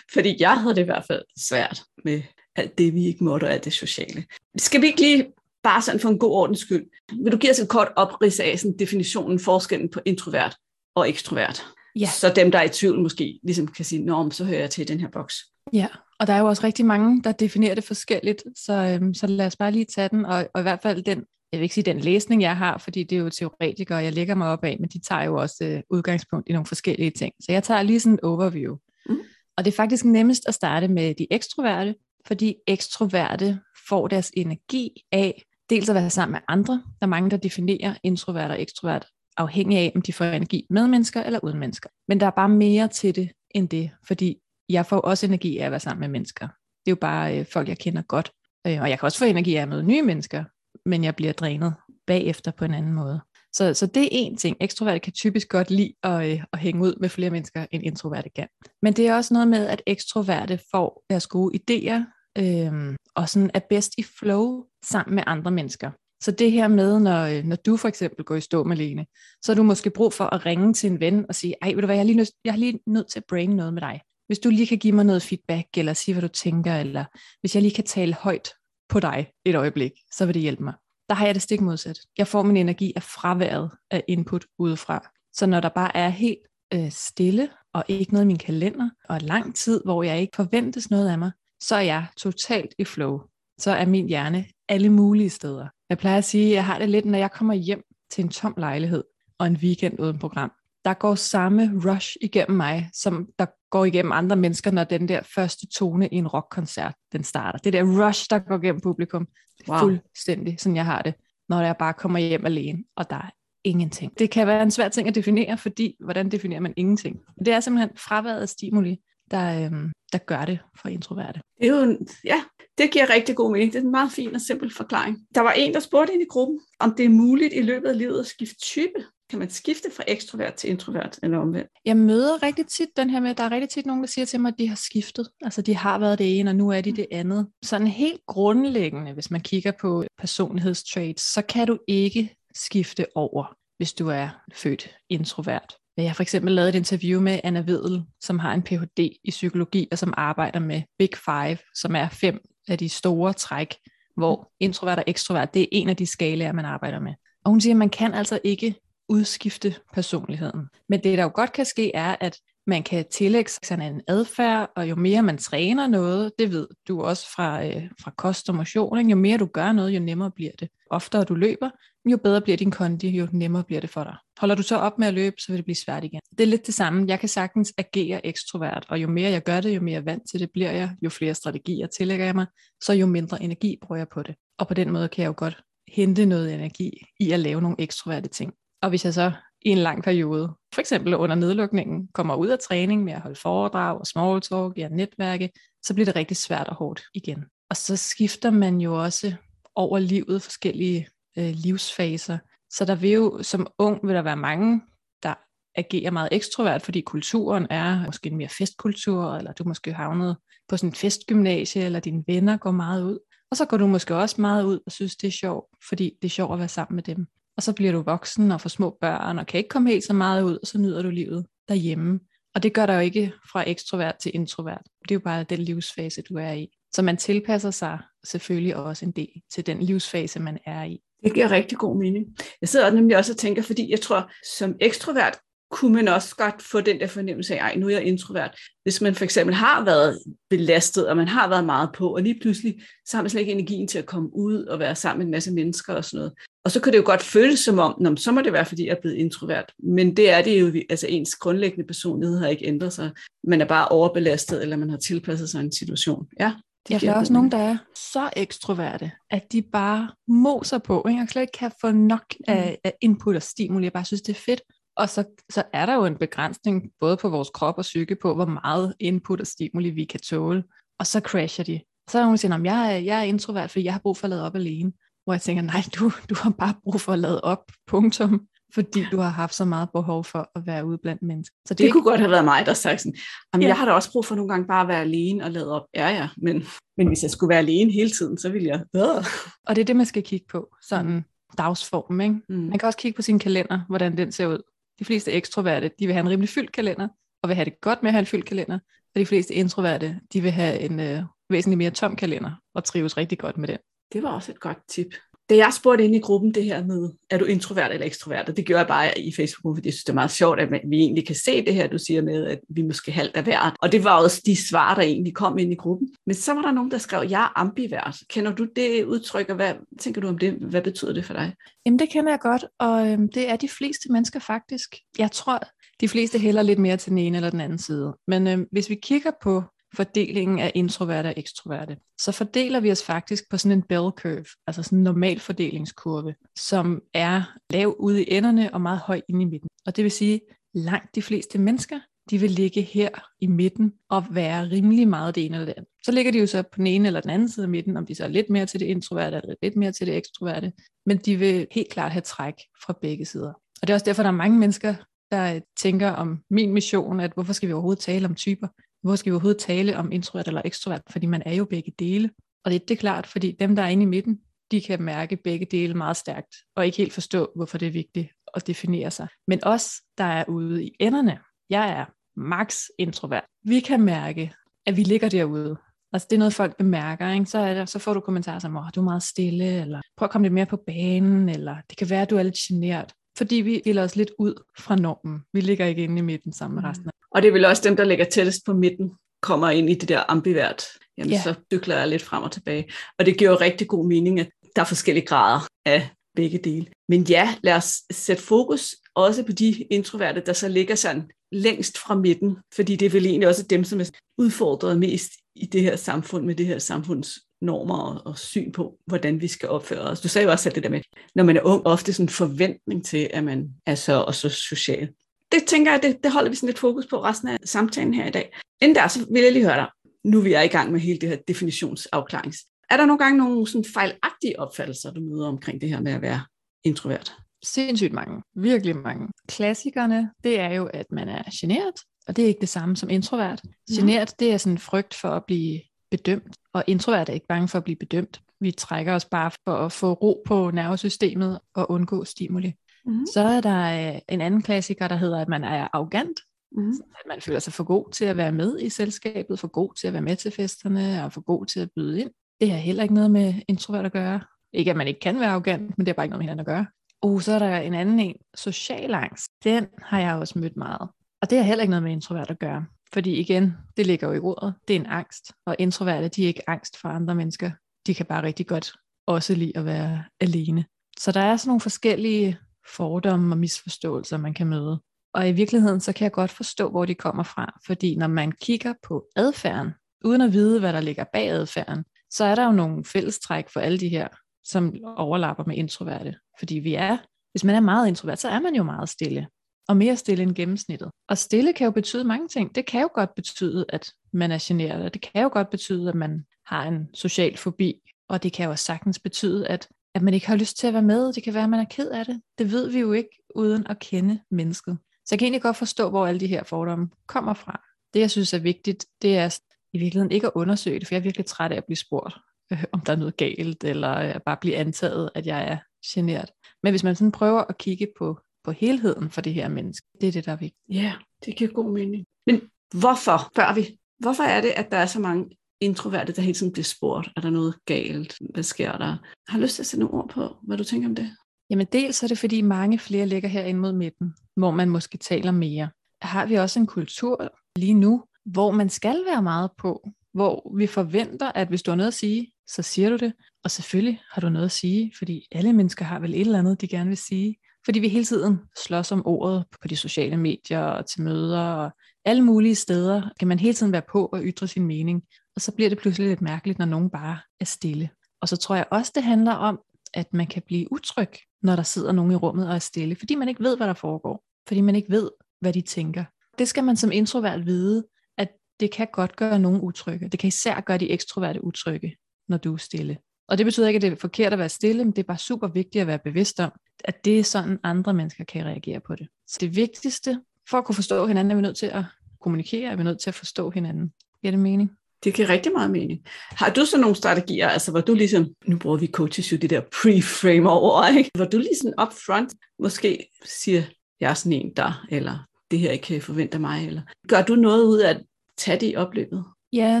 Fordi 0.12 0.36
jeg 0.40 0.60
havde 0.60 0.74
det 0.74 0.82
i 0.82 0.84
hvert 0.84 1.04
fald 1.06 1.22
svært 1.38 1.82
med 2.04 2.22
alt 2.56 2.78
det, 2.78 2.94
vi 2.94 3.06
ikke 3.06 3.24
måtte, 3.24 3.44
og 3.44 3.52
alt 3.52 3.64
det 3.64 3.72
sociale. 3.72 4.24
Skal 4.58 4.82
vi 4.82 4.86
ikke 4.86 5.00
lige 5.00 5.26
bare 5.62 5.82
sådan 5.82 6.00
for 6.00 6.08
en 6.08 6.18
god 6.18 6.30
ordens 6.30 6.58
skyld, 6.58 6.86
vil 7.22 7.32
du 7.32 7.36
give 7.36 7.52
os 7.52 7.58
en 7.58 7.66
kort 7.66 7.88
oprids 7.96 8.40
af 8.40 8.58
sådan 8.58 8.78
definitionen, 8.78 9.38
forskellen 9.38 9.88
på 9.88 10.00
introvert 10.04 10.56
og 10.94 11.08
ekstrovert? 11.08 11.66
Ja. 11.96 12.06
Så 12.06 12.32
dem, 12.36 12.50
der 12.50 12.58
er 12.58 12.62
i 12.62 12.68
tvivl 12.68 13.02
måske, 13.02 13.40
ligesom 13.42 13.66
kan 13.66 13.84
sige, 13.84 14.04
Nå, 14.04 14.30
så 14.30 14.44
hører 14.44 14.60
jeg 14.60 14.70
til 14.70 14.82
i 14.82 14.84
den 14.84 15.00
her 15.00 15.08
boks. 15.08 15.34
Ja, 15.72 15.86
og 16.20 16.26
der 16.26 16.32
er 16.32 16.38
jo 16.38 16.46
også 16.46 16.64
rigtig 16.64 16.86
mange, 16.86 17.22
der 17.22 17.32
definerer 17.32 17.74
det 17.74 17.84
forskelligt, 17.84 18.42
så, 18.56 18.72
øhm, 18.72 19.14
så 19.14 19.26
lad 19.26 19.46
os 19.46 19.56
bare 19.56 19.72
lige 19.72 19.84
tage 19.84 20.08
den, 20.08 20.26
og, 20.26 20.48
og 20.54 20.60
i 20.60 20.62
hvert 20.62 20.82
fald 20.82 21.02
den, 21.02 21.24
jeg 21.52 21.58
vil 21.60 21.62
ikke 21.62 21.74
sige 21.74 21.84
den 21.84 22.00
læsning, 22.00 22.42
jeg 22.42 22.56
har, 22.56 22.78
fordi 22.78 23.02
det 23.02 23.16
er 23.16 23.20
jo 23.20 23.30
teoretikere, 23.30 23.98
jeg 23.98 24.12
lægger 24.12 24.34
mig 24.34 24.48
op 24.48 24.64
af, 24.64 24.76
men 24.80 24.88
de 24.88 25.00
tager 25.00 25.22
jo 25.22 25.36
også 25.36 25.64
øh, 25.64 25.82
udgangspunkt 25.90 26.48
i 26.48 26.52
nogle 26.52 26.66
forskellige 26.66 27.10
ting. 27.10 27.32
Så 27.40 27.52
jeg 27.52 27.62
tager 27.62 27.82
lige 27.82 28.00
sådan 28.00 28.12
en 28.12 28.24
overview. 28.24 28.76
Mm. 29.08 29.18
Og 29.56 29.64
det 29.64 29.70
er 29.70 29.76
faktisk 29.76 30.04
nemmest 30.04 30.42
at 30.48 30.54
starte 30.54 30.88
med 30.88 31.14
de 31.14 31.26
ekstroverte, 31.30 31.94
fordi 32.26 32.54
ekstroverte 32.66 33.60
får 33.88 34.08
deres 34.08 34.32
energi 34.36 34.90
af 35.12 35.42
dels 35.70 35.88
at 35.88 35.94
være 35.94 36.10
sammen 36.10 36.32
med 36.32 36.40
andre. 36.48 36.72
Der 36.72 37.06
er 37.06 37.06
mange, 37.06 37.30
der 37.30 37.36
definerer 37.36 37.94
introvert 38.02 38.50
og 38.50 38.62
ekstrovert 38.62 39.06
afhængig 39.36 39.78
af, 39.78 39.92
om 39.94 40.02
de 40.02 40.12
får 40.12 40.24
energi 40.24 40.66
med 40.70 40.88
mennesker 40.88 41.22
eller 41.22 41.40
uden 41.42 41.58
mennesker. 41.58 41.88
Men 42.08 42.20
der 42.20 42.26
er 42.26 42.30
bare 42.30 42.48
mere 42.48 42.88
til 42.88 43.14
det 43.16 43.30
end 43.50 43.68
det, 43.68 43.90
fordi 44.06 44.36
jeg 44.68 44.86
får 44.86 44.98
også 44.98 45.26
energi 45.26 45.58
af 45.58 45.64
at 45.64 45.70
være 45.70 45.80
sammen 45.80 46.00
med 46.00 46.08
mennesker. 46.08 46.46
Det 46.46 46.86
er 46.86 46.90
jo 46.90 46.96
bare 46.96 47.38
øh, 47.38 47.46
folk, 47.52 47.68
jeg 47.68 47.78
kender 47.78 48.02
godt. 48.02 48.30
Øh, 48.66 48.80
og 48.80 48.90
jeg 48.90 48.98
kan 48.98 49.06
også 49.06 49.18
få 49.18 49.24
energi 49.24 49.56
af 49.56 49.62
at 49.62 49.68
møde 49.68 49.82
nye 49.82 50.02
mennesker, 50.02 50.44
men 50.86 51.04
jeg 51.04 51.16
bliver 51.16 51.32
drænet 51.32 51.74
bagefter 52.06 52.50
på 52.50 52.64
en 52.64 52.74
anden 52.74 52.92
måde. 52.92 53.20
Så, 53.52 53.74
så 53.74 53.86
det 53.86 54.02
er 54.02 54.08
en 54.10 54.36
ting. 54.36 54.56
Ekstroverte 54.60 54.98
kan 54.98 55.12
typisk 55.12 55.48
godt 55.48 55.70
lide 55.70 55.92
at, 56.02 56.32
øh, 56.32 56.44
at 56.52 56.58
hænge 56.58 56.82
ud 56.82 56.94
med 57.00 57.08
flere 57.08 57.30
mennesker, 57.30 57.66
end 57.70 57.82
introverte 57.82 58.28
kan. 58.28 58.48
Men 58.82 58.92
det 58.92 59.08
er 59.08 59.14
også 59.14 59.34
noget 59.34 59.48
med, 59.48 59.66
at 59.66 59.82
ekstroverte 59.86 60.60
får 60.70 61.04
deres 61.10 61.26
gode 61.26 61.58
idéer, 61.58 62.00
øh, 62.38 62.96
og 63.14 63.28
sådan 63.28 63.50
er 63.54 63.60
bedst 63.70 63.92
i 63.98 64.04
flow 64.18 64.64
sammen 64.84 65.14
med 65.14 65.22
andre 65.26 65.50
mennesker. 65.50 65.90
Så 66.22 66.30
det 66.30 66.52
her 66.52 66.68
med, 66.68 67.00
når, 67.00 67.24
øh, 67.24 67.44
når 67.44 67.56
du 67.56 67.76
for 67.76 67.88
eksempel 67.88 68.24
går 68.24 68.34
i 68.34 68.40
stå, 68.40 68.64
Malene, 68.64 69.06
så 69.42 69.52
har 69.52 69.56
du 69.56 69.62
måske 69.62 69.90
brug 69.90 70.12
for 70.12 70.24
at 70.24 70.46
ringe 70.46 70.74
til 70.74 70.90
en 70.90 71.00
ven 71.00 71.26
og 71.28 71.34
sige, 71.34 71.54
ej, 71.62 71.72
ved 71.72 71.82
du 71.82 71.86
hvad, 71.86 71.96
jeg 71.96 72.02
er 72.02 72.06
lige, 72.06 72.16
nødt, 72.16 72.30
jeg 72.44 72.52
er 72.52 72.56
lige 72.56 72.78
nødt 72.86 73.10
til 73.10 73.18
at 73.18 73.24
brain 73.28 73.50
noget 73.50 73.74
med 73.74 73.82
dig. 73.82 74.00
Hvis 74.26 74.38
du 74.38 74.48
lige 74.48 74.66
kan 74.66 74.78
give 74.78 74.92
mig 74.92 75.04
noget 75.04 75.22
feedback, 75.22 75.66
eller 75.76 75.92
sige, 75.92 76.14
hvad 76.14 76.22
du 76.22 76.28
tænker, 76.28 76.76
eller 76.76 77.04
hvis 77.40 77.54
jeg 77.54 77.62
lige 77.62 77.74
kan 77.74 77.84
tale 77.84 78.14
højt 78.14 78.50
på 78.88 79.00
dig 79.00 79.26
et 79.44 79.54
øjeblik, 79.54 79.92
så 80.12 80.26
vil 80.26 80.34
det 80.34 80.42
hjælpe 80.42 80.64
mig. 80.64 80.74
Der 81.08 81.14
har 81.14 81.26
jeg 81.26 81.34
det 81.34 81.42
stik 81.42 81.60
modsat. 81.60 81.98
Jeg 82.18 82.26
får 82.26 82.42
min 82.42 82.56
energi 82.56 82.92
af 82.96 83.02
fraværet 83.02 83.70
af 83.90 84.04
input 84.08 84.46
udefra. 84.58 85.08
Så 85.32 85.46
når 85.46 85.60
der 85.60 85.68
bare 85.68 85.96
er 85.96 86.08
helt 86.08 86.38
øh, 86.74 86.90
stille, 86.90 87.48
og 87.74 87.84
ikke 87.88 88.12
noget 88.12 88.24
i 88.24 88.26
min 88.26 88.38
kalender, 88.38 88.90
og 89.08 89.20
lang 89.20 89.54
tid, 89.54 89.80
hvor 89.84 90.02
jeg 90.02 90.20
ikke 90.20 90.36
forventes 90.36 90.90
noget 90.90 91.08
af 91.08 91.18
mig, 91.18 91.30
så 91.62 91.76
er 91.76 91.80
jeg 91.80 92.06
totalt 92.16 92.74
i 92.78 92.84
flow. 92.84 93.20
Så 93.58 93.70
er 93.70 93.86
min 93.86 94.08
hjerne 94.08 94.44
alle 94.72 94.88
mulige 94.88 95.30
steder. 95.30 95.68
Jeg 95.88 95.98
plejer 95.98 96.18
at 96.18 96.24
sige, 96.24 96.46
at 96.46 96.54
jeg 96.54 96.64
har 96.64 96.78
det 96.78 96.88
lidt, 96.88 97.04
når 97.04 97.18
jeg 97.18 97.30
kommer 97.30 97.54
hjem 97.54 97.82
til 98.10 98.24
en 98.24 98.28
tom 98.28 98.54
lejlighed 98.56 99.04
og 99.38 99.46
en 99.46 99.56
weekend 99.56 100.00
uden 100.00 100.18
program. 100.18 100.52
Der 100.84 100.94
går 100.94 101.14
samme 101.14 101.72
rush 101.84 102.16
igennem 102.22 102.56
mig, 102.56 102.90
som 102.92 103.28
der 103.38 103.46
går 103.70 103.84
igennem 103.84 104.12
andre 104.12 104.36
mennesker, 104.36 104.70
når 104.70 104.84
den 104.84 105.08
der 105.08 105.20
første 105.34 105.66
tone 105.66 106.08
i 106.08 106.14
en 106.14 106.28
rockkoncert, 106.28 106.94
den 107.12 107.24
starter. 107.24 107.58
Det 107.58 107.72
der 107.72 108.06
rush, 108.06 108.26
der 108.30 108.38
går 108.38 108.58
igennem 108.58 108.80
publikum, 108.80 109.26
det 109.58 109.68
er 109.68 109.72
wow. 109.72 109.80
fuldstændig 109.80 110.60
sådan, 110.60 110.76
jeg 110.76 110.84
har 110.84 111.02
det, 111.02 111.14
når 111.48 111.60
jeg 111.60 111.76
bare 111.78 111.92
kommer 111.92 112.18
hjem 112.18 112.46
alene, 112.46 112.84
og 112.96 113.10
der 113.10 113.16
er 113.16 113.30
ingenting. 113.64 114.18
Det 114.18 114.30
kan 114.30 114.46
være 114.46 114.62
en 114.62 114.70
svær 114.70 114.88
ting 114.88 115.08
at 115.08 115.14
definere, 115.14 115.58
fordi 115.58 115.96
hvordan 116.00 116.30
definerer 116.30 116.60
man 116.60 116.74
ingenting? 116.76 117.16
Det 117.38 117.48
er 117.48 117.60
simpelthen 117.60 117.90
fraværet 117.96 118.40
af 118.40 118.48
stimuli, 118.48 118.98
der, 119.32 119.64
øhm, 119.64 119.92
der 120.12 120.18
gør 120.18 120.44
det 120.44 120.58
for 120.80 120.88
introverte. 120.88 121.40
Det 121.60 121.68
er 121.68 121.76
jo, 121.76 121.98
ja, 122.24 122.42
det 122.78 122.90
giver 122.90 123.10
rigtig 123.10 123.36
god 123.36 123.52
mening. 123.52 123.72
Det 123.72 123.78
er 123.78 123.82
en 123.82 123.90
meget 123.90 124.12
fin 124.12 124.34
og 124.34 124.40
simpel 124.40 124.74
forklaring. 124.74 125.18
Der 125.34 125.40
var 125.40 125.52
en, 125.52 125.74
der 125.74 125.80
spurgte 125.80 126.12
ind 126.12 126.22
i 126.22 126.26
gruppen, 126.30 126.60
om 126.80 126.94
det 126.94 127.04
er 127.04 127.10
muligt 127.10 127.54
i 127.54 127.62
løbet 127.62 127.88
af 127.88 127.98
livet 127.98 128.20
at 128.20 128.26
skifte 128.26 128.60
type. 128.62 129.04
Kan 129.30 129.38
man 129.38 129.50
skifte 129.50 129.90
fra 129.96 130.04
ekstrovert 130.08 130.54
til 130.54 130.70
introvert 130.70 131.18
eller 131.22 131.38
omvendt? 131.38 131.70
Jeg 131.84 131.96
møder 131.96 132.42
rigtig 132.42 132.66
tit 132.66 132.88
den 132.96 133.10
her 133.10 133.20
med, 133.20 133.34
der 133.34 133.44
er 133.44 133.50
rigtig 133.50 133.68
tit 133.68 133.86
nogen, 133.86 134.02
der 134.02 134.08
siger 134.08 134.24
til 134.24 134.40
mig, 134.40 134.48
at 134.48 134.58
de 134.58 134.68
har 134.68 134.76
skiftet. 134.76 135.28
Altså 135.42 135.62
de 135.62 135.74
har 135.74 135.98
været 135.98 136.18
det 136.18 136.38
ene, 136.38 136.50
og 136.50 136.56
nu 136.56 136.70
er 136.70 136.80
de 136.80 136.92
det 136.92 137.06
andet. 137.12 137.48
Sådan 137.62 137.86
helt 137.86 138.20
grundlæggende, 138.26 139.12
hvis 139.12 139.30
man 139.30 139.40
kigger 139.40 139.72
på 139.80 140.04
personlighedstraits, 140.18 141.32
så 141.32 141.42
kan 141.42 141.66
du 141.66 141.78
ikke 141.88 142.36
skifte 142.54 143.06
over, 143.14 143.56
hvis 143.76 143.92
du 143.92 144.08
er 144.08 144.28
født 144.54 144.96
introvert. 145.08 145.76
Jeg 145.96 146.08
har 146.08 146.14
for 146.14 146.22
eksempel 146.22 146.52
lavet 146.52 146.68
et 146.68 146.74
interview 146.74 147.20
med 147.20 147.40
Anna 147.44 147.60
Vedel, 147.60 148.02
som 148.20 148.38
har 148.38 148.54
en 148.54 148.62
Ph.D. 148.62 148.98
i 149.24 149.30
psykologi, 149.30 149.88
og 149.92 149.98
som 149.98 150.14
arbejder 150.16 150.58
med 150.58 150.82
Big 150.98 151.10
Five, 151.24 151.58
som 151.74 151.96
er 151.96 152.08
fem 152.08 152.40
af 152.68 152.78
de 152.78 152.88
store 152.88 153.32
træk, 153.32 153.74
hvor 154.16 154.52
introvert 154.60 154.98
og 154.98 155.04
ekstrovert, 155.06 155.54
det 155.54 155.62
er 155.62 155.66
en 155.72 155.88
af 155.88 155.96
de 155.96 156.06
skalaer, 156.06 156.52
man 156.52 156.64
arbejder 156.64 157.00
med. 157.00 157.14
Og 157.44 157.50
hun 157.50 157.60
siger, 157.60 157.74
at 157.74 157.78
man 157.78 157.90
kan 157.90 158.14
altså 158.14 158.40
ikke 158.44 158.74
udskifte 159.08 159.74
personligheden. 159.94 160.60
Men 160.88 161.02
det, 161.04 161.18
der 161.18 161.24
jo 161.24 161.30
godt 161.34 161.52
kan 161.52 161.64
ske, 161.64 161.94
er, 161.94 162.16
at 162.20 162.38
man 162.66 162.82
kan 162.82 163.04
tillægge 163.10 163.50
sig 163.50 163.78
en 163.78 164.00
adfærd, 164.08 164.70
og 164.76 164.90
jo 164.90 164.96
mere 164.96 165.22
man 165.22 165.38
træner 165.38 165.86
noget, 165.86 166.32
det 166.38 166.50
ved 166.50 166.68
du 166.88 167.02
også 167.02 167.26
fra, 167.34 167.66
øh, 167.66 167.82
fra 168.00 168.12
kost 168.16 168.48
og 168.48 168.54
motion, 168.54 168.98
ikke? 168.98 169.10
jo 169.10 169.16
mere 169.16 169.38
du 169.38 169.46
gør 169.46 169.72
noget, 169.72 169.90
jo 169.90 170.00
nemmere 170.00 170.30
bliver 170.30 170.52
det. 170.60 170.68
Oftere 170.90 171.24
du 171.24 171.34
løber, 171.34 171.70
jo 172.04 172.16
bedre 172.16 172.40
bliver 172.40 172.56
din 172.56 172.70
kondi, 172.70 173.08
jo 173.08 173.28
nemmere 173.32 173.64
bliver 173.64 173.80
det 173.80 173.90
for 173.90 174.04
dig. 174.04 174.16
Holder 174.38 174.54
du 174.54 174.62
så 174.62 174.76
op 174.76 174.98
med 174.98 175.08
at 175.08 175.14
løbe, 175.14 175.36
så 175.38 175.46
vil 175.48 175.56
det 175.56 175.64
blive 175.64 175.76
svært 175.76 176.04
igen. 176.04 176.20
Det 176.30 176.40
er 176.40 176.46
lidt 176.46 176.66
det 176.66 176.74
samme. 176.74 177.04
Jeg 177.08 177.20
kan 177.20 177.28
sagtens 177.28 177.72
agere 177.78 178.26
ekstrovert, 178.26 178.86
og 178.88 179.02
jo 179.02 179.08
mere 179.08 179.30
jeg 179.30 179.42
gør 179.42 179.60
det, 179.60 179.76
jo 179.76 179.80
mere 179.80 180.04
vant 180.04 180.22
til 180.30 180.40
det 180.40 180.50
bliver 180.52 180.70
jeg, 180.70 180.90
jo 181.02 181.10
flere 181.10 181.34
strategier 181.34 181.86
tillægger 181.86 182.24
jeg 182.24 182.34
mig, 182.34 182.46
så 182.82 182.92
jo 182.92 183.06
mindre 183.06 183.42
energi 183.42 183.78
bruger 183.82 183.98
jeg 183.98 184.08
på 184.08 184.22
det. 184.22 184.34
Og 184.58 184.68
på 184.68 184.74
den 184.74 184.92
måde 184.92 185.08
kan 185.08 185.22
jeg 185.22 185.28
jo 185.28 185.34
godt 185.36 185.62
hente 185.88 186.26
noget 186.26 186.54
energi 186.54 186.90
i 187.20 187.30
at 187.30 187.40
lave 187.40 187.62
nogle 187.62 187.76
ekstroverte 187.78 188.28
ting. 188.28 188.52
Og 188.82 188.88
hvis 188.88 189.04
jeg 189.04 189.14
så 189.14 189.32
i 189.64 189.68
en 189.68 189.78
lang 189.78 190.02
periode, 190.02 190.52
for 190.74 190.80
eksempel 190.80 191.14
under 191.14 191.36
nedlukningen, 191.36 192.08
kommer 192.14 192.34
ud 192.34 192.48
af 192.48 192.58
træning 192.58 193.04
med 193.04 193.12
at 193.12 193.20
holde 193.20 193.40
foredrag 193.40 193.98
og 193.98 194.06
small 194.06 194.40
talk 194.40 194.78
i 194.78 194.88
netværke, 194.90 195.50
så 195.82 195.94
bliver 195.94 196.04
det 196.04 196.16
rigtig 196.16 196.36
svært 196.36 196.68
og 196.68 196.74
hårdt 196.74 197.02
igen. 197.14 197.44
Og 197.70 197.76
så 197.76 197.96
skifter 197.96 198.50
man 198.50 198.80
jo 198.80 199.02
også 199.02 199.32
over 199.74 199.98
livet 199.98 200.42
forskellige 200.42 201.08
øh, 201.38 201.52
livsfaser. 201.54 202.38
Så 202.70 202.84
der 202.84 202.94
vil 202.94 203.10
jo, 203.10 203.42
som 203.42 203.66
ung 203.78 204.06
vil 204.06 204.14
der 204.14 204.22
være 204.22 204.36
mange, 204.36 204.82
der 205.22 205.34
agerer 205.74 206.10
meget 206.10 206.28
ekstrovert, 206.32 206.82
fordi 206.82 207.00
kulturen 207.00 207.66
er 207.70 208.06
måske 208.06 208.30
en 208.30 208.36
mere 208.36 208.48
festkultur, 208.48 209.34
eller 209.34 209.52
du 209.52 209.64
måske 209.64 209.92
havnet 209.92 210.36
på 210.68 210.76
sådan 210.76 210.90
en 210.90 210.94
festgymnasie, 210.94 211.82
eller 211.84 212.00
dine 212.00 212.24
venner 212.26 212.56
går 212.56 212.70
meget 212.70 213.02
ud. 213.04 213.18
Og 213.50 213.56
så 213.56 213.64
går 213.64 213.76
du 213.76 213.86
måske 213.86 214.16
også 214.16 214.40
meget 214.40 214.64
ud 214.64 214.80
og 214.86 214.92
synes, 214.92 215.16
det 215.16 215.28
er 215.28 215.32
sjovt, 215.32 215.66
fordi 215.88 216.18
det 216.22 216.28
er 216.28 216.30
sjovt 216.30 216.52
at 216.52 216.58
være 216.58 216.68
sammen 216.68 216.96
med 216.96 217.02
dem. 217.02 217.26
Og 217.56 217.62
så 217.62 217.72
bliver 217.72 217.92
du 217.92 218.02
voksen 218.02 218.52
og 218.52 218.60
får 218.60 218.68
små 218.68 218.98
børn, 219.00 219.38
og 219.38 219.46
kan 219.46 219.58
ikke 219.58 219.68
komme 219.68 219.90
helt 219.90 220.04
så 220.04 220.12
meget 220.12 220.42
ud, 220.42 220.58
og 220.62 220.66
så 220.66 220.78
nyder 220.78 221.02
du 221.02 221.10
livet 221.10 221.46
derhjemme. 221.68 222.20
Og 222.54 222.62
det 222.62 222.74
gør 222.74 222.86
dig 222.86 222.94
jo 222.94 223.00
ikke 223.00 223.32
fra 223.52 223.70
ekstrovert 223.70 224.14
til 224.22 224.34
introvert. 224.34 224.82
Det 225.02 225.10
er 225.10 225.14
jo 225.14 225.20
bare 225.20 225.44
den 225.44 225.58
livsfase, 225.58 226.22
du 226.22 226.34
er 226.34 226.52
i. 226.52 226.68
Så 226.94 227.02
man 227.02 227.16
tilpasser 227.16 227.70
sig 227.70 227.98
selvfølgelig 228.24 228.76
også 228.76 229.04
en 229.04 229.12
del 229.12 229.42
til 229.54 229.66
den 229.66 229.82
livsfase, 229.82 230.40
man 230.40 230.58
er 230.66 230.84
i. 230.84 231.00
Det 231.24 231.34
giver 231.34 231.50
rigtig 231.50 231.78
god 231.78 231.98
mening. 231.98 232.26
Jeg 232.60 232.68
sidder 232.68 232.90
nemlig 232.90 233.16
også 233.16 233.32
og 233.32 233.36
tænker, 233.36 233.62
fordi 233.62 233.90
jeg 233.90 234.00
tror, 234.00 234.30
som 234.56 234.74
ekstrovert 234.80 235.38
kunne 235.72 235.94
man 235.94 236.08
også 236.08 236.36
godt 236.36 236.62
få 236.62 236.80
den 236.80 237.00
der 237.00 237.06
fornemmelse 237.06 237.58
af, 237.58 237.72
at 237.72 237.78
nu 237.78 237.86
er 237.86 237.90
jeg 237.90 238.04
introvert. 238.04 238.58
Hvis 238.82 239.00
man 239.00 239.14
for 239.14 239.24
eksempel 239.24 239.54
har 239.54 239.84
været 239.84 240.18
belastet, 240.50 241.08
og 241.08 241.16
man 241.16 241.28
har 241.28 241.48
været 241.48 241.64
meget 241.64 241.90
på, 241.94 242.14
og 242.14 242.22
lige 242.22 242.40
pludselig, 242.40 242.82
så 243.06 243.16
har 243.16 243.22
man 243.22 243.30
slet 243.30 243.40
ikke 243.40 243.52
energien 243.52 243.88
til 243.88 243.98
at 243.98 244.06
komme 244.06 244.36
ud 244.36 244.64
og 244.64 244.78
være 244.78 244.96
sammen 244.96 245.18
med 245.18 245.26
en 245.26 245.30
masse 245.30 245.52
mennesker 245.52 245.94
og 245.94 246.04
sådan 246.04 246.18
noget. 246.18 246.32
Og 246.64 246.70
så 246.70 246.80
kan 246.80 246.92
det 246.92 246.98
jo 246.98 247.02
godt 247.06 247.22
føles 247.22 247.60
som 247.60 247.78
om, 247.78 248.16
så 248.16 248.32
må 248.32 248.40
det 248.40 248.52
være, 248.52 248.66
fordi 248.66 248.86
jeg 248.86 248.96
er 248.96 249.00
blevet 249.00 249.16
introvert. 249.16 249.72
Men 249.78 250.16
det 250.16 250.30
er 250.30 250.42
det 250.42 250.60
jo, 250.60 250.72
altså 250.90 251.06
ens 251.06 251.34
grundlæggende 251.34 251.86
personlighed 251.86 252.38
har 252.38 252.48
ikke 252.48 252.66
ændret 252.66 252.92
sig. 252.92 253.10
Man 253.44 253.60
er 253.60 253.66
bare 253.66 253.88
overbelastet, 253.88 254.62
eller 254.62 254.76
man 254.76 254.90
har 254.90 254.98
tilpasset 254.98 255.50
sig 255.50 255.60
en 255.60 255.72
situation. 255.72 256.26
Ja, 256.40 256.52
Ja, 256.90 256.98
der 256.98 257.10
er 257.10 257.14
også 257.14 257.32
nogen, 257.32 257.50
der 257.50 257.58
er 257.58 257.76
så 257.94 258.30
ekstroverte, 258.36 259.12
at 259.30 259.52
de 259.52 259.62
bare 259.62 260.10
moser 260.28 260.78
på, 260.78 261.06
ikke? 261.08 261.22
og 261.22 261.28
slet 261.28 261.42
ikke 261.42 261.58
kan 261.58 261.72
få 261.80 261.90
nok 261.90 262.34
af, 262.48 262.70
mm. 262.70 262.80
af 262.84 262.94
input 263.00 263.36
og 263.36 263.42
stimuli. 263.42 263.84
Jeg 263.84 263.92
bare 263.92 264.04
synes, 264.04 264.22
det 264.22 264.36
er 264.36 264.40
fedt. 264.40 264.60
Og 264.96 265.08
så, 265.08 265.24
så 265.50 265.62
er 265.72 265.86
der 265.86 265.94
jo 265.94 266.04
en 266.04 266.16
begrænsning, 266.16 266.90
både 267.00 267.16
på 267.16 267.28
vores 267.28 267.50
krop 267.50 267.78
og 267.78 267.82
psyke, 267.82 268.16
på 268.16 268.34
hvor 268.34 268.46
meget 268.46 268.94
input 269.00 269.40
og 269.40 269.46
stimuli 269.46 269.90
vi 269.90 270.04
kan 270.04 270.20
tåle. 270.20 270.64
Og 270.98 271.06
så 271.06 271.20
crasher 271.20 271.64
de. 271.64 271.80
Så 272.10 272.18
er 272.18 272.24
der 272.24 272.36
siger, 272.36 272.54
at 272.54 272.64
jeg 272.64 272.94
er, 272.94 272.98
jeg 272.98 273.18
er 273.18 273.22
introvert, 273.22 273.70
fordi 273.70 273.84
jeg 273.84 273.92
har 273.92 274.00
brug 274.00 274.16
for 274.16 274.24
at 274.24 274.30
lade 274.30 274.46
op 274.46 274.54
alene. 274.54 274.92
Hvor 275.24 275.32
jeg 275.32 275.40
tænker, 275.40 275.62
nej, 275.62 275.82
du, 275.96 276.12
du 276.30 276.34
har 276.38 276.50
bare 276.50 276.74
brug 276.84 277.00
for 277.00 277.12
at 277.12 277.18
lade 277.18 277.40
op, 277.40 277.64
punktum 277.86 278.46
fordi 278.74 279.04
du 279.12 279.16
har 279.16 279.28
haft 279.28 279.54
så 279.54 279.64
meget 279.64 279.88
behov 279.90 280.24
for 280.24 280.50
at 280.56 280.66
være 280.66 280.86
ude 280.86 280.98
blandt 280.98 281.22
mennesker. 281.22 281.56
Så 281.68 281.74
det, 281.74 281.78
det 281.78 281.84
ikke... 281.84 281.92
kunne 281.92 282.04
godt 282.04 282.20
have 282.20 282.30
været 282.30 282.44
mig, 282.44 282.66
der 282.66 282.74
sagde 282.74 282.98
sådan, 282.98 283.14
ja. 283.60 283.66
jeg 283.66 283.76
har 283.76 283.84
da 283.84 283.92
også 283.92 284.12
brug 284.12 284.24
for 284.24 284.34
nogle 284.34 284.48
gange 284.48 284.66
bare 284.66 284.82
at 284.82 284.88
være 284.88 285.00
alene 285.00 285.44
og 285.44 285.50
lade 285.50 285.72
op. 285.72 285.82
Ja, 285.94 286.08
ja, 286.08 286.28
men, 286.36 286.64
men 286.96 287.06
hvis 287.06 287.22
jeg 287.22 287.30
skulle 287.30 287.48
være 287.48 287.58
alene 287.58 287.92
hele 287.92 288.10
tiden, 288.10 288.38
så 288.38 288.48
ville 288.48 288.68
jeg... 288.68 288.84
Øh. 288.96 289.24
Og 289.66 289.76
det 289.76 289.78
er 289.78 289.84
det, 289.84 289.96
man 289.96 290.06
skal 290.06 290.22
kigge 290.22 290.46
på, 290.50 290.68
sådan 290.82 291.24
dagsform. 291.58 292.20
Ikke? 292.20 292.34
Mm. 292.48 292.56
Man 292.56 292.78
kan 292.78 292.86
også 292.86 292.98
kigge 292.98 293.16
på 293.16 293.22
sin 293.22 293.38
kalender, 293.38 293.80
hvordan 293.88 294.16
den 294.16 294.32
ser 294.32 294.46
ud. 294.46 294.62
De 295.02 295.06
fleste 295.06 295.32
ekstroverte, 295.32 295.90
de 295.98 296.06
vil 296.06 296.14
have 296.14 296.20
en 296.20 296.28
rimelig 296.28 296.48
fyldt 296.48 296.72
kalender, 296.72 297.08
og 297.42 297.48
vil 297.48 297.54
have 297.54 297.64
det 297.64 297.80
godt 297.80 298.02
med 298.02 298.08
at 298.08 298.12
have 298.12 298.20
en 298.20 298.26
fyldt 298.26 298.44
kalender. 298.44 298.78
Og 299.14 299.20
de 299.20 299.26
fleste 299.26 299.54
introverte, 299.54 300.20
de 300.32 300.40
vil 300.40 300.50
have 300.50 300.78
en 300.78 301.00
øh, 301.00 301.22
væsentligt 301.50 301.78
mere 301.78 301.90
tom 301.90 302.16
kalender, 302.16 302.50
og 302.74 302.84
trives 302.84 303.16
rigtig 303.16 303.38
godt 303.38 303.58
med 303.58 303.68
det. 303.68 303.78
Det 304.12 304.22
var 304.22 304.28
også 304.28 304.52
et 304.52 304.60
godt 304.60 304.78
tip 304.88 305.14
da 305.52 305.56
jeg 305.56 305.72
spurgte 305.72 306.04
ind 306.04 306.14
i 306.14 306.18
gruppen 306.18 306.54
det 306.54 306.64
her 306.64 306.84
med, 306.84 307.10
er 307.30 307.38
du 307.38 307.44
introvert 307.44 307.92
eller 307.92 308.06
ekstrovert, 308.06 308.48
og 308.48 308.56
det 308.56 308.64
gjorde 308.64 308.78
jeg 308.78 308.88
bare 308.88 309.20
i 309.20 309.32
Facebook, 309.32 309.76
fordi 309.76 309.88
jeg 309.88 309.92
synes, 309.92 310.04
det 310.04 310.10
er 310.10 310.14
meget 310.14 310.30
sjovt, 310.30 310.60
at 310.60 310.68
vi 310.88 310.96
egentlig 310.96 311.26
kan 311.26 311.36
se 311.36 311.64
det 311.64 311.74
her, 311.74 311.86
du 311.86 311.98
siger 311.98 312.22
med, 312.22 312.46
at 312.46 312.60
vi 312.68 312.82
måske 312.82 313.12
halvt 313.12 313.36
er 313.36 313.42
værd. 313.42 313.76
Og 313.82 313.92
det 313.92 314.04
var 314.04 314.22
også 314.22 314.42
de 314.46 314.68
svar, 314.68 314.94
der 314.94 315.02
egentlig 315.02 315.34
kom 315.34 315.58
ind 315.58 315.72
i 315.72 315.76
gruppen. 315.76 316.08
Men 316.26 316.34
så 316.34 316.54
var 316.54 316.62
der 316.62 316.72
nogen, 316.72 316.90
der 316.90 316.98
skrev, 316.98 317.28
jeg 317.30 317.42
er 317.42 317.58
ambivert. 317.58 318.16
Kender 318.28 318.54
du 318.54 318.66
det 318.76 319.04
udtryk, 319.04 319.48
og 319.48 319.56
hvad 319.56 319.74
tænker 320.00 320.20
du 320.20 320.28
om 320.28 320.38
det? 320.38 320.52
Hvad 320.52 320.82
betyder 320.82 321.12
det 321.12 321.24
for 321.24 321.34
dig? 321.34 321.54
Jamen 321.86 321.98
det 321.98 322.10
kender 322.10 322.32
jeg 322.32 322.40
godt, 322.40 322.64
og 322.78 323.08
øhm, 323.08 323.28
det 323.28 323.50
er 323.50 323.56
de 323.56 323.68
fleste 323.68 324.12
mennesker 324.12 324.40
faktisk. 324.40 324.96
Jeg 325.18 325.30
tror, 325.32 325.62
de 326.00 326.08
fleste 326.08 326.38
hælder 326.38 326.62
lidt 326.62 326.78
mere 326.78 326.96
til 326.96 327.10
den 327.10 327.18
ene 327.18 327.36
eller 327.36 327.50
den 327.50 327.60
anden 327.60 327.78
side. 327.78 328.16
Men 328.28 328.46
øhm, 328.46 328.66
hvis 328.72 328.90
vi 328.90 328.94
kigger 328.94 329.30
på 329.42 329.62
fordelingen 329.96 330.58
af 330.58 330.72
introverte 330.74 331.26
og 331.26 331.34
ekstroverte, 331.36 331.96
så 332.20 332.32
fordeler 332.32 332.80
vi 332.80 332.90
os 332.90 333.02
faktisk 333.02 333.50
på 333.50 333.56
sådan 333.56 333.78
en 333.78 333.82
bell 333.82 334.10
curve, 334.10 334.46
altså 334.66 334.82
sådan 334.82 334.98
en 334.98 335.04
normal 335.04 335.40
fordelingskurve, 335.40 336.34
som 336.58 337.02
er 337.14 337.42
lav 337.70 337.96
ude 337.98 338.24
i 338.24 338.34
enderne 338.34 338.74
og 338.74 338.80
meget 338.80 338.98
høj 338.98 339.20
inde 339.28 339.42
i 339.42 339.44
midten. 339.44 339.68
Og 339.86 339.96
det 339.96 340.04
vil 340.04 340.10
sige, 340.10 340.40
langt 340.74 341.14
de 341.14 341.22
fleste 341.22 341.58
mennesker, 341.58 342.00
de 342.30 342.38
vil 342.38 342.50
ligge 342.50 342.82
her 342.82 343.08
i 343.40 343.46
midten 343.46 343.92
og 344.10 344.24
være 344.30 344.70
rimelig 344.70 345.08
meget 345.08 345.34
det 345.34 345.46
ene 345.46 345.56
eller 345.56 345.66
det 345.66 345.74
andet. 345.76 345.90
Så 346.04 346.12
ligger 346.12 346.32
de 346.32 346.38
jo 346.38 346.46
så 346.46 346.62
på 346.62 346.76
den 346.76 346.86
ene 346.86 347.06
eller 347.06 347.20
den 347.20 347.30
anden 347.30 347.48
side 347.48 347.64
af 347.64 347.70
midten, 347.70 347.96
om 347.96 348.06
de 348.06 348.14
så 348.14 348.24
er 348.24 348.28
lidt 348.28 348.50
mere 348.50 348.66
til 348.66 348.80
det 348.80 348.86
introverte 348.86 349.36
eller 349.36 349.54
lidt 349.62 349.76
mere 349.76 349.92
til 349.92 350.06
det 350.06 350.16
ekstroverte, 350.16 350.72
men 351.06 351.16
de 351.16 351.36
vil 351.36 351.66
helt 351.70 351.90
klart 351.90 352.12
have 352.12 352.22
træk 352.22 352.54
fra 352.84 352.98
begge 353.00 353.24
sider. 353.24 353.52
Og 353.82 353.88
det 353.88 353.90
er 353.90 353.94
også 353.94 354.04
derfor, 354.04 354.22
der 354.22 354.30
er 354.30 354.34
mange 354.34 354.58
mennesker, 354.58 354.94
der 355.30 355.54
øh, 355.54 355.60
tænker 355.76 356.10
om 356.10 356.38
min 356.50 356.72
mission, 356.72 357.20
at 357.20 357.32
hvorfor 357.34 357.52
skal 357.52 357.68
vi 357.68 357.72
overhovedet 357.72 358.02
tale 358.02 358.26
om 358.26 358.34
typer? 358.34 358.68
Hvor 359.02 359.16
skal 359.16 359.30
vi 359.30 359.34
overhovedet 359.34 359.60
tale 359.60 359.96
om 359.96 360.12
introvert 360.12 360.48
eller 360.48 360.62
ekstrovert? 360.64 361.02
Fordi 361.10 361.26
man 361.26 361.42
er 361.46 361.54
jo 361.54 361.64
begge 361.64 361.92
dele. 361.98 362.30
Og 362.64 362.70
det, 362.70 362.88
det 362.88 362.94
er 362.94 362.98
klart, 362.98 363.26
fordi 363.26 363.56
dem, 363.60 363.76
der 363.76 363.82
er 363.82 363.88
inde 363.88 364.02
i 364.02 364.06
midten, 364.06 364.40
de 364.70 364.80
kan 364.80 365.02
mærke 365.02 365.36
begge 365.36 365.66
dele 365.70 365.94
meget 365.94 366.16
stærkt, 366.16 366.56
og 366.76 366.86
ikke 366.86 366.98
helt 366.98 367.12
forstå, 367.12 367.52
hvorfor 367.56 367.78
det 367.78 367.88
er 367.88 367.92
vigtigt 367.92 368.28
at 368.54 368.66
definere 368.66 369.10
sig. 369.10 369.28
Men 369.46 369.60
os, 369.62 369.90
der 370.18 370.24
er 370.24 370.44
ude 370.48 370.84
i 370.84 370.92
enderne, 371.00 371.38
jeg 371.70 371.90
er 371.90 372.04
max 372.36 372.82
introvert. 372.98 373.44
Vi 373.64 373.80
kan 373.80 374.00
mærke, 374.00 374.54
at 374.86 374.96
vi 374.96 375.02
ligger 375.02 375.28
derude. 375.28 375.76
Altså 376.12 376.26
det 376.30 376.36
er 376.36 376.38
noget, 376.38 376.54
folk 376.54 376.76
bemærker. 376.76 377.32
Ikke? 377.32 377.46
Så, 377.46 377.58
er 377.58 377.74
der, 377.74 377.84
så 377.84 377.98
får 377.98 378.14
du 378.14 378.20
kommentarer 378.20 378.58
som, 378.58 378.76
at 378.76 378.94
du 378.94 379.00
er 379.00 379.04
meget 379.04 379.22
stille, 379.22 379.80
eller 379.80 380.00
prøv 380.16 380.26
at 380.26 380.30
komme 380.30 380.44
lidt 380.44 380.54
mere 380.54 380.66
på 380.66 380.76
banen, 380.86 381.48
eller 381.48 381.76
det 381.90 381.98
kan 381.98 382.10
være, 382.10 382.22
at 382.22 382.30
du 382.30 382.36
er 382.36 382.42
lidt 382.42 382.54
genert. 382.68 383.14
Fordi 383.38 383.56
vi 383.56 383.82
vil 383.84 383.98
os 383.98 384.16
lidt 384.16 384.30
ud 384.38 384.54
fra 384.78 384.96
normen. 384.96 385.40
Vi 385.52 385.60
ligger 385.60 385.86
ikke 385.86 386.04
inde 386.04 386.18
i 386.18 386.22
midten 386.22 386.52
sammen 386.52 386.74
med 386.74 386.82
mm. 386.82 386.88
resten 386.88 387.06
af 387.06 387.21
og 387.34 387.42
det 387.42 387.48
er 387.48 387.52
vel 387.52 387.64
også 387.64 387.82
dem, 387.84 387.96
der 387.96 388.04
ligger 388.04 388.24
tættest 388.24 388.64
på 388.66 388.74
midten, 388.74 389.12
kommer 389.42 389.70
ind 389.70 389.90
i 389.90 389.94
det 389.94 390.08
der 390.08 390.30
ambivert. 390.30 390.84
Jamen, 391.18 391.32
ja. 391.32 391.42
så 391.42 391.54
cykler 391.72 391.98
jeg 391.98 392.08
lidt 392.08 392.22
frem 392.22 392.42
og 392.42 392.52
tilbage. 392.52 392.92
Og 393.18 393.26
det 393.26 393.38
giver 393.38 393.50
jo 393.50 393.56
rigtig 393.56 393.88
god 393.88 394.06
mening, 394.06 394.40
at 394.40 394.48
der 394.76 394.82
er 394.82 394.86
forskellige 394.86 395.26
grader 395.26 395.66
af 395.86 396.08
begge 396.36 396.58
dele. 396.58 396.86
Men 397.08 397.22
ja, 397.22 397.54
lad 397.62 397.74
os 397.74 397.94
sætte 398.10 398.42
fokus 398.42 398.94
også 399.14 399.42
på 399.42 399.52
de 399.52 399.72
introverte, 399.90 400.42
der 400.46 400.52
så 400.52 400.68
ligger 400.68 400.94
sådan 400.94 401.30
længst 401.52 401.98
fra 401.98 402.14
midten, 402.14 402.56
fordi 402.74 402.96
det 402.96 403.06
er 403.06 403.10
vel 403.10 403.26
egentlig 403.26 403.48
også 403.48 403.62
dem, 403.62 403.84
som 403.84 404.00
er 404.00 404.10
udfordret 404.38 404.98
mest 404.98 405.32
i 405.56 405.66
det 405.66 405.82
her 405.82 405.96
samfund 405.96 406.44
med 406.44 406.54
det 406.54 406.66
her 406.66 406.78
samfunds 406.78 407.38
normer 407.60 407.98
og, 407.98 408.26
og 408.26 408.38
syn 408.38 408.72
på, 408.72 408.98
hvordan 409.06 409.40
vi 409.40 409.48
skal 409.48 409.68
opføre 409.68 410.00
os. 410.00 410.20
Du 410.20 410.28
sagde 410.28 410.44
jo 410.44 410.50
også 410.50 410.68
at 410.68 410.74
det 410.74 410.82
der 410.82 410.88
med, 410.88 411.00
når 411.34 411.44
man 411.44 411.56
er 411.56 411.62
ung, 411.62 411.86
ofte 411.86 412.12
sådan 412.12 412.24
en 412.24 412.28
forventning 412.28 413.04
til, 413.04 413.30
at 413.32 413.44
man 413.44 413.70
er 413.86 413.94
så 413.94 414.20
og 414.20 414.34
så 414.34 414.48
social 414.48 415.08
det 415.52 415.64
tænker 415.66 415.92
jeg, 415.92 416.02
det, 416.02 416.24
det 416.24 416.32
holder 416.32 416.50
vi 416.50 416.56
sådan 416.56 416.66
lidt 416.66 416.78
fokus 416.78 417.06
på 417.06 417.22
resten 417.22 417.48
af 417.48 417.58
samtalen 417.64 418.14
her 418.14 418.26
i 418.26 418.30
dag. 418.30 418.56
Inden 418.82 418.96
der, 418.96 419.08
så 419.08 419.26
vil 419.32 419.42
jeg 419.42 419.52
lige 419.52 419.64
høre 419.64 419.76
dig, 419.76 419.88
nu 420.24 420.40
vi 420.40 420.52
er 420.52 420.62
i 420.62 420.68
gang 420.68 420.92
med 420.92 421.00
hele 421.00 421.18
det 421.18 421.28
her 421.28 421.36
definitionsafklarings. 421.48 422.58
Er 422.90 422.96
der 422.96 423.06
nogle 423.06 423.18
gange 423.18 423.38
nogle 423.38 423.66
sådan 423.66 423.84
fejlagtige 423.94 424.60
opfattelser, 424.60 425.10
du 425.10 425.20
møder 425.20 425.48
omkring 425.48 425.80
det 425.80 425.88
her 425.88 426.00
med 426.00 426.12
at 426.12 426.22
være 426.22 426.40
introvert? 426.84 427.36
Sindssygt 427.64 428.12
mange. 428.12 428.42
Virkelig 428.56 428.96
mange. 428.96 429.28
Klassikerne, 429.48 430.30
det 430.44 430.60
er 430.60 430.72
jo, 430.72 430.86
at 430.86 431.06
man 431.12 431.28
er 431.28 431.42
generet, 431.60 431.94
og 432.28 432.36
det 432.36 432.44
er 432.44 432.48
ikke 432.48 432.60
det 432.60 432.68
samme 432.68 432.96
som 432.96 433.10
introvert. 433.10 433.62
Generet, 433.96 434.34
det 434.40 434.52
er 434.52 434.56
sådan 434.56 434.72
en 434.72 434.78
frygt 434.78 435.14
for 435.14 435.28
at 435.28 435.44
blive 435.44 435.80
bedømt, 436.10 436.56
og 436.72 436.84
introvert 436.86 437.28
er 437.28 437.32
ikke 437.32 437.46
bange 437.46 437.68
for 437.68 437.78
at 437.78 437.84
blive 437.84 437.96
bedømt. 437.96 438.40
Vi 438.60 438.70
trækker 438.70 439.14
os 439.14 439.24
bare 439.24 439.50
for 439.64 439.74
at 439.74 439.92
få 439.92 440.12
ro 440.12 440.42
på 440.46 440.70
nervesystemet 440.70 441.60
og 441.74 441.90
undgå 441.90 442.24
stimuli. 442.24 442.74
Mm. 443.04 443.26
Så 443.34 443.40
er 443.40 443.60
der 443.60 444.14
øh, 444.14 444.20
en 444.28 444.40
anden 444.40 444.62
klassiker, 444.62 445.08
der 445.08 445.16
hedder, 445.16 445.40
at 445.40 445.48
man 445.48 445.64
er 445.64 445.88
arrogant. 445.92 446.40
Mm. 446.72 446.90
At 446.90 447.26
man 447.28 447.40
føler 447.40 447.58
sig 447.58 447.72
for 447.72 447.84
god 447.84 448.12
til 448.12 448.24
at 448.24 448.36
være 448.36 448.52
med 448.52 448.78
i 448.80 448.88
selskabet, 448.88 449.58
for 449.58 449.68
god 449.68 449.94
til 449.94 450.06
at 450.06 450.12
være 450.12 450.22
med 450.22 450.36
til 450.36 450.50
festerne, 450.50 451.24
og 451.24 451.32
for 451.32 451.40
god 451.40 451.66
til 451.66 451.80
at 451.80 451.88
byde 451.96 452.20
ind. 452.20 452.30
Det 452.60 452.70
har 452.70 452.78
heller 452.78 453.02
ikke 453.02 453.14
noget 453.14 453.30
med 453.30 453.54
introvert 453.68 454.06
at 454.06 454.12
gøre. 454.12 454.40
Ikke 454.72 454.90
at 454.90 454.96
man 454.96 455.08
ikke 455.08 455.20
kan 455.20 455.40
være 455.40 455.50
arrogant, 455.50 455.98
men 455.98 456.06
det 456.06 456.12
er 456.12 456.14
bare 456.14 456.24
ikke 456.24 456.30
noget 456.30 456.38
med 456.38 456.44
hinanden 456.44 456.60
at 456.60 456.66
gøre. 456.66 456.86
Uh, 457.22 457.40
så 457.40 457.52
er 457.52 457.58
der 457.58 457.76
en 457.76 457.94
anden 457.94 458.20
en, 458.20 458.36
social 458.54 459.14
angst. 459.14 459.50
Den 459.64 459.86
har 460.02 460.20
jeg 460.20 460.34
også 460.34 460.58
mødt 460.58 460.76
meget. 460.76 461.08
Og 461.42 461.50
det 461.50 461.58
har 461.58 461.64
heller 461.64 461.82
ikke 461.82 461.90
noget 461.90 462.02
med 462.02 462.12
introvert 462.12 462.50
at 462.50 462.58
gøre. 462.58 462.86
Fordi 463.12 463.40
igen, 463.40 463.74
det 463.96 464.06
ligger 464.06 464.28
jo 464.28 464.34
i 464.34 464.38
ordet, 464.38 464.74
det 464.88 464.96
er 464.96 465.00
en 465.00 465.06
angst. 465.06 465.52
Og 465.66 465.76
introverte, 465.78 466.28
de 466.28 466.42
er 466.42 466.46
ikke 466.46 466.70
angst 466.70 467.00
for 467.00 467.08
andre 467.08 467.34
mennesker. 467.34 467.70
De 468.06 468.14
kan 468.14 468.26
bare 468.26 468.42
rigtig 468.42 468.66
godt 468.66 468.92
også 469.26 469.54
lide 469.54 469.76
at 469.76 469.84
være 469.84 470.24
alene. 470.40 470.84
Så 471.18 471.32
der 471.32 471.40
er 471.40 471.56
sådan 471.56 471.68
nogle 471.68 471.80
forskellige 471.80 472.58
fordomme 472.96 473.54
og 473.54 473.58
misforståelser, 473.58 474.36
man 474.36 474.54
kan 474.54 474.66
møde. 474.66 475.00
Og 475.34 475.48
i 475.48 475.52
virkeligheden, 475.52 476.00
så 476.00 476.12
kan 476.12 476.24
jeg 476.24 476.32
godt 476.32 476.50
forstå, 476.50 476.90
hvor 476.90 477.04
de 477.04 477.14
kommer 477.14 477.42
fra. 477.42 477.80
Fordi 477.86 478.16
når 478.16 478.26
man 478.26 478.52
kigger 478.52 478.94
på 479.02 479.26
adfærden, 479.36 479.90
uden 480.24 480.40
at 480.40 480.52
vide, 480.52 480.80
hvad 480.80 480.92
der 480.92 481.00
ligger 481.00 481.24
bag 481.32 481.50
adfærden, 481.50 482.04
så 482.30 482.44
er 482.44 482.54
der 482.54 482.64
jo 482.64 482.72
nogle 482.72 483.04
fællestræk 483.04 483.68
for 483.68 483.80
alle 483.80 483.98
de 483.98 484.08
her, 484.08 484.28
som 484.64 484.94
overlapper 485.16 485.64
med 485.66 485.76
introverte. 485.76 486.34
Fordi 486.58 486.78
vi 486.78 486.94
er, 486.94 487.18
hvis 487.52 487.64
man 487.64 487.74
er 487.74 487.80
meget 487.80 488.08
introvert, 488.08 488.38
så 488.38 488.48
er 488.48 488.60
man 488.60 488.74
jo 488.74 488.82
meget 488.82 489.08
stille. 489.08 489.48
Og 489.88 489.96
mere 489.96 490.16
stille 490.16 490.42
end 490.42 490.54
gennemsnittet. 490.54 491.10
Og 491.28 491.38
stille 491.38 491.72
kan 491.72 491.84
jo 491.84 491.90
betyde 491.90 492.24
mange 492.24 492.48
ting. 492.48 492.74
Det 492.74 492.86
kan 492.86 493.02
jo 493.02 493.10
godt 493.14 493.34
betyde, 493.34 493.84
at 493.88 494.12
man 494.32 494.52
er 494.52 494.58
generet. 494.62 495.14
Det 495.14 495.22
kan 495.22 495.42
jo 495.42 495.50
godt 495.52 495.70
betyde, 495.70 496.08
at 496.08 496.14
man 496.14 496.44
har 496.66 496.84
en 496.84 497.08
social 497.14 497.56
fobi. 497.56 497.94
Og 498.28 498.42
det 498.42 498.52
kan 498.52 498.64
jo 498.64 498.70
også 498.70 498.84
sagtens 498.84 499.18
betyde, 499.18 499.68
at, 499.68 499.88
at 500.14 500.22
man 500.22 500.34
ikke 500.34 500.46
har 500.46 500.56
lyst 500.56 500.76
til 500.76 500.86
at 500.86 500.92
være 500.92 501.02
med. 501.02 501.32
Det 501.32 501.42
kan 501.42 501.54
være, 501.54 501.64
at 501.64 501.70
man 501.70 501.80
er 501.80 501.84
ked 501.90 502.10
af 502.10 502.26
det. 502.26 502.42
Det 502.58 502.70
ved 502.72 502.90
vi 502.90 502.98
jo 502.98 503.12
ikke, 503.12 503.42
uden 503.54 503.86
at 503.86 503.98
kende 503.98 504.40
mennesket. 504.50 504.98
Så 505.24 505.34
jeg 505.34 505.38
kan 505.38 505.46
egentlig 505.46 505.62
godt 505.62 505.76
forstå, 505.76 506.10
hvor 506.10 506.26
alle 506.26 506.40
de 506.40 506.46
her 506.46 506.64
fordomme 506.64 507.08
kommer 507.26 507.54
fra. 507.54 507.80
Det, 508.14 508.20
jeg 508.20 508.30
synes 508.30 508.54
er 508.54 508.58
vigtigt, 508.58 509.06
det 509.22 509.36
er 509.36 509.58
i 509.92 509.98
virkeligheden 509.98 510.32
ikke 510.32 510.46
at 510.46 510.52
undersøge 510.54 511.00
det, 511.00 511.08
for 511.08 511.14
jeg 511.14 511.18
er 511.20 511.22
virkelig 511.22 511.46
træt 511.46 511.72
af 511.72 511.76
at 511.76 511.84
blive 511.84 511.96
spurgt, 511.96 512.34
øh, 512.72 512.84
om 512.92 513.00
der 513.00 513.12
er 513.12 513.16
noget 513.16 513.36
galt, 513.36 513.84
eller 513.84 514.18
øh, 514.18 514.40
bare 514.40 514.56
blive 514.60 514.76
antaget, 514.76 515.30
at 515.34 515.46
jeg 515.46 515.68
er 515.68 515.78
generet. 516.06 516.50
Men 516.82 516.92
hvis 516.92 517.04
man 517.04 517.16
sådan 517.16 517.32
prøver 517.32 517.60
at 517.60 517.78
kigge 517.78 518.08
på, 518.18 518.40
på 518.64 518.70
helheden 518.70 519.30
for 519.30 519.40
det 519.40 519.54
her 519.54 519.68
menneske, 519.68 520.06
det 520.20 520.28
er 520.28 520.32
det, 520.32 520.46
der 520.46 520.52
er 520.52 520.56
vigtigt. 520.56 520.82
Ja, 520.88 521.12
det 521.44 521.56
giver 521.56 521.70
god 521.70 521.92
mening. 521.92 522.24
Men 522.46 522.60
hvorfor, 522.90 523.50
spørger 523.52 523.74
vi, 523.74 523.98
hvorfor 524.18 524.42
er 524.42 524.60
det, 524.60 524.70
at 524.70 524.90
der 524.90 524.96
er 524.96 525.06
så 525.06 525.20
mange 525.20 525.50
introverte, 525.82 526.32
der 526.32 526.42
hele 526.42 526.54
tiden 526.54 526.72
bliver 526.72 526.84
spurgt, 526.84 527.28
er 527.36 527.40
der 527.40 527.50
noget 527.50 527.74
galt? 527.86 528.36
Hvad 528.54 528.62
sker 528.62 528.98
der? 528.98 529.16
Har 529.48 529.58
du 529.58 529.62
lyst 529.62 529.74
til 529.74 529.82
at 529.82 529.86
sætte 529.86 530.04
nogle 530.04 530.22
ord 530.22 530.28
på, 530.28 530.56
hvad 530.62 530.78
du 530.78 530.84
tænker 530.84 531.08
om 531.08 531.14
det? 531.14 531.30
Jamen 531.70 531.86
dels 531.92 532.22
er 532.22 532.28
det, 532.28 532.38
fordi 532.38 532.60
mange 532.60 532.98
flere 532.98 533.26
ligger 533.26 533.48
her 533.48 533.64
ind 533.64 533.78
mod 533.78 533.92
midten, 533.92 534.34
hvor 534.56 534.70
man 534.70 534.88
måske 534.88 535.18
taler 535.18 535.50
mere. 535.50 535.88
Har 536.22 536.46
vi 536.46 536.54
også 536.54 536.80
en 536.80 536.86
kultur 536.86 537.52
lige 537.76 537.94
nu, 537.94 538.24
hvor 538.44 538.70
man 538.70 538.88
skal 538.88 539.24
være 539.26 539.42
meget 539.42 539.70
på, 539.78 540.10
hvor 540.34 540.76
vi 540.76 540.86
forventer, 540.86 541.52
at 541.54 541.68
hvis 541.68 541.82
du 541.82 541.90
har 541.90 541.96
noget 541.96 542.08
at 542.08 542.14
sige, 542.14 542.52
så 542.66 542.82
siger 542.82 543.08
du 543.10 543.16
det. 543.16 543.32
Og 543.64 543.70
selvfølgelig 543.70 544.20
har 544.32 544.40
du 544.40 544.48
noget 544.48 544.64
at 544.66 544.72
sige, 544.72 545.12
fordi 545.18 545.46
alle 545.52 545.72
mennesker 545.72 546.04
har 546.04 546.18
vel 546.18 546.34
et 546.34 546.40
eller 546.40 546.58
andet, 546.58 546.80
de 546.80 546.88
gerne 546.88 547.08
vil 547.08 547.16
sige. 547.16 547.56
Fordi 547.84 547.98
vi 547.98 548.08
hele 548.08 548.24
tiden 548.24 548.58
slås 548.86 549.12
om 549.12 549.26
ordet 549.26 549.64
på 549.82 549.88
de 549.88 549.96
sociale 549.96 550.36
medier 550.36 550.80
og 550.80 551.06
til 551.06 551.22
møder 551.22 551.60
og 551.60 551.90
alle 552.24 552.42
mulige 552.42 552.74
steder, 552.74 553.22
kan 553.38 553.48
man 553.48 553.58
hele 553.58 553.74
tiden 553.74 553.92
være 553.92 554.02
på 554.12 554.26
og 554.32 554.40
ytre 554.42 554.66
sin 554.66 554.86
mening. 554.86 555.22
Og 555.56 555.60
så 555.60 555.72
bliver 555.72 555.88
det 555.88 555.98
pludselig 555.98 556.28
lidt 556.28 556.40
mærkeligt, 556.40 556.78
når 556.78 556.86
nogen 556.86 557.10
bare 557.10 557.38
er 557.60 557.64
stille. 557.64 558.10
Og 558.40 558.48
så 558.48 558.56
tror 558.56 558.74
jeg 558.74 558.86
også, 558.90 559.12
det 559.14 559.22
handler 559.22 559.52
om, 559.52 559.80
at 560.14 560.34
man 560.34 560.46
kan 560.46 560.62
blive 560.66 560.92
utryg, 560.92 561.30
når 561.62 561.76
der 561.76 561.82
sidder 561.82 562.12
nogen 562.12 562.32
i 562.32 562.34
rummet 562.34 562.68
og 562.68 562.74
er 562.74 562.78
stille, 562.78 563.16
fordi 563.16 563.34
man 563.34 563.48
ikke 563.48 563.62
ved, 563.62 563.76
hvad 563.76 563.86
der 563.86 563.94
foregår. 563.94 564.44
Fordi 564.68 564.80
man 564.80 564.96
ikke 564.96 565.10
ved, 565.10 565.30
hvad 565.60 565.72
de 565.72 565.80
tænker. 565.80 566.24
Det 566.58 566.68
skal 566.68 566.84
man 566.84 566.96
som 566.96 567.12
introvert 567.12 567.66
vide, 567.66 568.04
at 568.38 568.48
det 568.80 568.90
kan 568.90 569.08
godt 569.12 569.36
gøre 569.36 569.58
nogen 569.58 569.80
utrygge. 569.80 570.28
Det 570.28 570.40
kan 570.40 570.48
især 570.48 570.80
gøre 570.80 570.98
de 570.98 571.10
ekstroverte 571.10 571.64
utrygge, 571.64 572.16
når 572.48 572.56
du 572.56 572.72
er 572.72 572.76
stille. 572.76 573.18
Og 573.48 573.58
det 573.58 573.66
betyder 573.66 573.88
ikke, 573.88 573.96
at 573.96 574.02
det 574.02 574.12
er 574.12 574.16
forkert 574.16 574.52
at 574.52 574.58
være 574.58 574.68
stille, 574.68 575.04
men 575.04 575.12
det 575.12 575.18
er 575.18 575.26
bare 575.26 575.38
super 575.38 575.68
vigtigt 575.68 576.02
at 576.02 576.06
være 576.06 576.18
bevidst 576.18 576.60
om, 576.60 576.72
at 577.04 577.24
det 577.24 577.38
er 577.38 577.44
sådan, 577.44 577.78
andre 577.82 578.14
mennesker 578.14 578.44
kan 578.44 578.64
reagere 578.64 579.00
på 579.00 579.16
det. 579.16 579.28
Så 579.46 579.58
det 579.60 579.76
vigtigste, 579.76 580.40
for 580.70 580.78
at 580.78 580.84
kunne 580.84 580.94
forstå 580.94 581.26
hinanden, 581.26 581.50
er 581.50 581.54
vi 581.54 581.62
nødt 581.62 581.76
til 581.76 581.86
at 581.86 582.04
kommunikere, 582.40 582.92
er 582.92 582.96
vi 582.96 583.02
nødt 583.02 583.20
til 583.20 583.30
at 583.30 583.34
forstå 583.34 583.70
hinanden. 583.70 584.12
Giver 584.40 584.50
det 584.50 584.60
mening? 584.60 584.90
Det 585.24 585.34
giver 585.34 585.48
rigtig 585.48 585.72
meget 585.72 585.90
mening. 585.90 586.20
Har 586.50 586.70
du 586.70 586.84
så 586.84 586.98
nogle 586.98 587.16
strategier, 587.16 587.68
altså 587.68 587.90
hvor 587.90 588.00
du 588.00 588.14
ligesom, 588.14 588.46
nu 588.66 588.78
bruger 588.78 588.96
vi 588.96 589.06
coaches 589.06 589.52
jo 589.52 589.56
det 589.56 589.70
der 589.70 589.80
pre-frame 589.80 590.68
over, 590.68 591.16
ikke? 591.18 591.30
hvor 591.34 591.44
du 591.44 591.58
ligesom 591.58 591.92
upfront 592.02 592.52
måske 592.78 593.26
siger, 593.44 593.82
jeg 594.20 594.30
er 594.30 594.34
sådan 594.34 594.52
en 594.52 594.72
der, 594.76 595.04
eller 595.10 595.38
det 595.70 595.78
her 595.78 595.90
ikke 595.90 596.20
forventer 596.20 596.58
mig, 596.58 596.86
eller 596.86 597.02
gør 597.28 597.42
du 597.42 597.54
noget 597.54 597.84
ud 597.84 597.98
af 597.98 598.10
at 598.10 598.22
tage 598.58 598.80
det 598.80 598.92
i 598.92 598.96
opløbet? 598.96 599.44
Ja, 599.72 600.00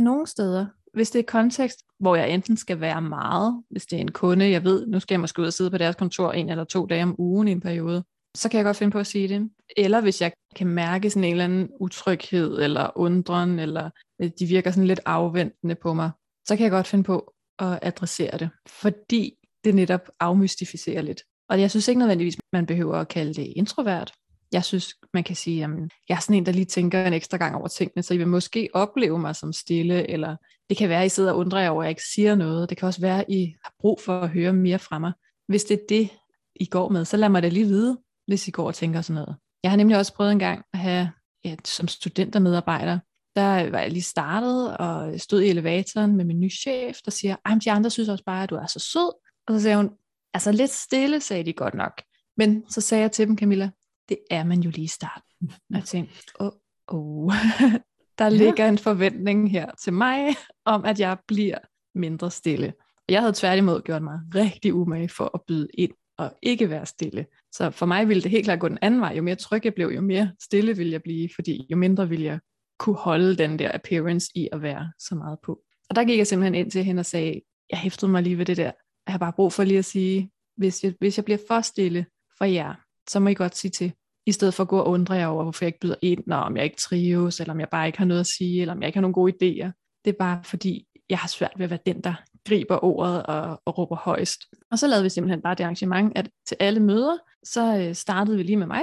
nogle 0.00 0.26
steder. 0.26 0.66
Hvis 0.94 1.10
det 1.10 1.18
er 1.18 1.22
kontekst, 1.22 1.78
hvor 2.00 2.16
jeg 2.16 2.30
enten 2.30 2.56
skal 2.56 2.80
være 2.80 3.02
meget, 3.02 3.62
hvis 3.70 3.86
det 3.86 3.96
er 3.96 4.00
en 4.00 4.10
kunde, 4.10 4.50
jeg 4.50 4.64
ved, 4.64 4.86
nu 4.86 5.00
skal 5.00 5.14
jeg 5.14 5.20
måske 5.20 5.42
ud 5.42 5.46
og 5.46 5.52
sidde 5.52 5.70
på 5.70 5.78
deres 5.78 5.96
kontor 5.96 6.32
en 6.32 6.48
eller 6.48 6.64
to 6.64 6.86
dage 6.86 7.02
om 7.02 7.14
ugen 7.18 7.48
i 7.48 7.52
en 7.52 7.60
periode, 7.60 8.04
så 8.34 8.48
kan 8.48 8.58
jeg 8.58 8.64
godt 8.64 8.76
finde 8.76 8.90
på 8.90 8.98
at 8.98 9.06
sige 9.06 9.28
det. 9.28 9.50
Eller 9.76 10.00
hvis 10.00 10.20
jeg 10.20 10.32
kan 10.56 10.66
mærke 10.66 11.10
sådan 11.10 11.24
en 11.24 11.30
eller 11.30 11.44
anden 11.44 11.68
utryghed, 11.80 12.62
eller 12.62 12.90
undren, 12.96 13.58
eller 13.58 13.90
øh, 14.22 14.30
de 14.38 14.46
virker 14.46 14.70
sådan 14.70 14.86
lidt 14.86 15.00
afventende 15.06 15.74
på 15.74 15.94
mig, 15.94 16.10
så 16.48 16.56
kan 16.56 16.64
jeg 16.64 16.70
godt 16.70 16.86
finde 16.86 17.04
på 17.04 17.34
at 17.58 17.78
adressere 17.82 18.38
det. 18.38 18.50
Fordi 18.68 19.34
det 19.64 19.74
netop 19.74 20.08
afmystificerer 20.20 21.02
lidt. 21.02 21.22
Og 21.48 21.60
jeg 21.60 21.70
synes 21.70 21.88
ikke 21.88 21.98
nødvendigvis, 21.98 22.36
man 22.52 22.66
behøver 22.66 22.96
at 22.96 23.08
kalde 23.08 23.34
det 23.34 23.52
introvert. 23.56 24.12
Jeg 24.52 24.64
synes, 24.64 24.94
man 25.14 25.24
kan 25.24 25.36
sige, 25.36 25.64
at 25.64 25.70
jeg 26.08 26.14
er 26.14 26.20
sådan 26.20 26.36
en, 26.36 26.46
der 26.46 26.52
lige 26.52 26.64
tænker 26.64 27.06
en 27.06 27.12
ekstra 27.12 27.36
gang 27.36 27.56
over 27.56 27.68
tingene, 27.68 28.02
så 28.02 28.14
I 28.14 28.16
vil 28.16 28.28
måske 28.28 28.68
opleve 28.72 29.18
mig 29.18 29.36
som 29.36 29.52
stille, 29.52 30.10
eller 30.10 30.36
det 30.68 30.76
kan 30.76 30.88
være, 30.88 31.00
at 31.00 31.06
I 31.06 31.08
sidder 31.08 31.32
og 31.32 31.38
undrer 31.38 31.60
jer 31.60 31.70
over, 31.70 31.82
at 31.82 31.86
jeg 31.86 31.90
ikke 31.90 32.06
siger 32.14 32.34
noget. 32.34 32.70
Det 32.70 32.78
kan 32.78 32.86
også 32.86 33.00
være, 33.00 33.20
at 33.20 33.24
I 33.28 33.54
har 33.64 33.72
brug 33.80 34.00
for 34.00 34.20
at 34.20 34.28
høre 34.28 34.52
mere 34.52 34.78
fra 34.78 34.98
mig. 34.98 35.12
Hvis 35.48 35.64
det 35.64 35.74
er 35.74 35.84
det, 35.88 36.08
I 36.54 36.66
går 36.66 36.88
med, 36.88 37.04
så 37.04 37.16
lad 37.16 37.28
mig 37.28 37.42
det 37.42 37.52
lige 37.52 37.66
vide, 37.66 37.98
hvis 38.26 38.48
I 38.48 38.50
går 38.50 38.66
og 38.66 38.74
tænker 38.74 39.00
sådan 39.00 39.22
noget. 39.22 39.36
Jeg 39.62 39.70
har 39.70 39.76
nemlig 39.76 39.98
også 39.98 40.14
prøvet 40.14 40.32
en 40.32 40.38
gang 40.38 40.64
at 40.72 40.78
have, 40.78 41.10
ja, 41.44 41.56
som 41.64 41.88
studentermedarbejder, 41.88 42.98
der 43.36 43.70
var 43.70 43.78
jeg 43.78 43.90
lige 43.90 44.02
startet 44.02 44.76
og 44.76 45.20
stod 45.20 45.42
i 45.42 45.48
elevatoren 45.48 46.16
med 46.16 46.24
min 46.24 46.40
nye 46.40 46.50
chef, 46.50 46.96
der 47.04 47.10
siger, 47.10 47.36
at 47.44 47.64
de 47.64 47.70
andre 47.70 47.90
synes 47.90 48.08
også 48.08 48.24
bare, 48.24 48.42
at 48.42 48.50
du 48.50 48.54
er 48.54 48.66
så 48.66 48.78
sød. 48.78 49.12
Og 49.46 49.54
så 49.54 49.60
sagde 49.60 49.76
hun, 49.76 49.90
altså 50.34 50.52
lidt 50.52 50.70
stille, 50.70 51.20
sagde 51.20 51.44
de 51.44 51.52
godt 51.52 51.74
nok. 51.74 52.02
Men 52.36 52.64
så 52.68 52.80
sagde 52.80 53.02
jeg 53.02 53.12
til 53.12 53.26
dem, 53.26 53.38
Camilla, 53.38 53.70
det 54.08 54.18
er 54.30 54.44
man 54.44 54.60
jo 54.60 54.70
lige 54.70 54.84
i 54.84 54.88
starten. 54.88 55.50
Og 55.50 55.76
jeg 55.76 55.84
tænkte, 55.84 56.22
åh, 56.40 56.46
oh, 56.88 57.24
oh. 57.26 57.32
der 58.18 58.28
ligger 58.28 58.68
en 58.68 58.78
forventning 58.78 59.50
her 59.50 59.70
til 59.82 59.92
mig, 59.92 60.36
om 60.64 60.84
at 60.84 61.00
jeg 61.00 61.18
bliver 61.26 61.58
mindre 61.94 62.30
stille. 62.30 62.74
Jeg 63.08 63.20
havde 63.20 63.32
tværtimod 63.32 63.82
gjort 63.82 64.02
mig 64.02 64.20
rigtig 64.34 64.74
umage 64.74 65.08
for 65.08 65.30
at 65.34 65.40
byde 65.46 65.68
ind 65.74 65.92
og 66.22 66.38
ikke 66.42 66.70
være 66.70 66.86
stille. 66.86 67.26
Så 67.52 67.70
for 67.70 67.86
mig 67.86 68.08
ville 68.08 68.22
det 68.22 68.30
helt 68.30 68.44
klart 68.44 68.60
gå 68.60 68.68
den 68.68 68.78
anden 68.82 69.00
vej. 69.00 69.14
Jo 69.16 69.22
mere 69.22 69.34
tryg 69.34 69.64
jeg 69.64 69.74
blev, 69.74 69.88
jo 69.88 70.00
mere 70.00 70.32
stille 70.42 70.76
ville 70.76 70.92
jeg 70.92 71.02
blive, 71.02 71.28
fordi 71.34 71.66
jo 71.70 71.76
mindre 71.76 72.08
ville 72.08 72.24
jeg 72.24 72.38
kunne 72.78 72.96
holde 72.96 73.36
den 73.36 73.58
der 73.58 73.70
appearance 73.74 74.28
i 74.34 74.48
at 74.52 74.62
være 74.62 74.92
så 74.98 75.14
meget 75.14 75.38
på. 75.44 75.60
Og 75.90 75.96
der 75.96 76.04
gik 76.04 76.18
jeg 76.18 76.26
simpelthen 76.26 76.54
ind 76.54 76.70
til 76.70 76.84
hende 76.84 77.00
og 77.00 77.06
sagde, 77.06 77.40
jeg 77.70 77.78
hæftede 77.78 78.10
mig 78.10 78.22
lige 78.22 78.38
ved 78.38 78.46
det 78.46 78.56
der. 78.56 78.70
Jeg 79.06 79.12
har 79.12 79.18
bare 79.18 79.32
brug 79.32 79.52
for 79.52 79.64
lige 79.64 79.78
at 79.78 79.84
sige, 79.84 80.30
hvis 80.56 80.84
jeg, 80.84 80.94
hvis 81.00 81.16
jeg 81.16 81.24
bliver 81.24 81.38
for 81.48 81.60
stille 81.60 82.06
for 82.38 82.44
jer, 82.44 82.74
så 83.08 83.20
må 83.20 83.28
I 83.28 83.34
godt 83.34 83.56
sige 83.56 83.70
til. 83.70 83.92
I 84.26 84.32
stedet 84.32 84.54
for 84.54 84.62
at 84.62 84.68
gå 84.68 84.78
og 84.78 84.88
undre 84.88 85.14
jer 85.14 85.26
over, 85.26 85.42
hvorfor 85.42 85.64
jeg 85.64 85.68
ikke 85.68 85.80
byder 85.80 85.94
ind, 86.02 86.22
når 86.26 86.36
om 86.36 86.56
jeg 86.56 86.64
ikke 86.64 86.76
trives, 86.76 87.40
eller 87.40 87.54
om 87.54 87.60
jeg 87.60 87.68
bare 87.68 87.86
ikke 87.86 87.98
har 87.98 88.04
noget 88.04 88.20
at 88.20 88.26
sige, 88.26 88.60
eller 88.60 88.74
om 88.74 88.80
jeg 88.82 88.88
ikke 88.88 88.96
har 88.96 89.00
nogle 89.02 89.14
gode 89.14 89.32
idéer. 89.32 89.98
Det 90.04 90.10
er 90.10 90.18
bare 90.18 90.44
fordi, 90.44 90.86
jeg 91.10 91.18
har 91.18 91.28
svært 91.28 91.52
ved 91.56 91.64
at 91.64 91.70
være 91.70 91.80
den, 91.86 92.00
der 92.00 92.14
griber 92.48 92.84
ordet 92.84 93.22
og, 93.22 93.62
og 93.64 93.78
råber 93.78 93.96
højst. 93.96 94.40
Og 94.70 94.78
så 94.78 94.86
lavede 94.86 95.02
vi 95.02 95.08
simpelthen 95.08 95.42
bare 95.42 95.54
det 95.54 95.64
arrangement, 95.64 96.12
at 96.18 96.30
til 96.46 96.56
alle 96.60 96.80
møder, 96.80 97.16
så 97.44 97.78
øh, 97.78 97.94
startede 97.94 98.36
vi 98.36 98.42
lige 98.42 98.56
med 98.56 98.66
mig. 98.66 98.82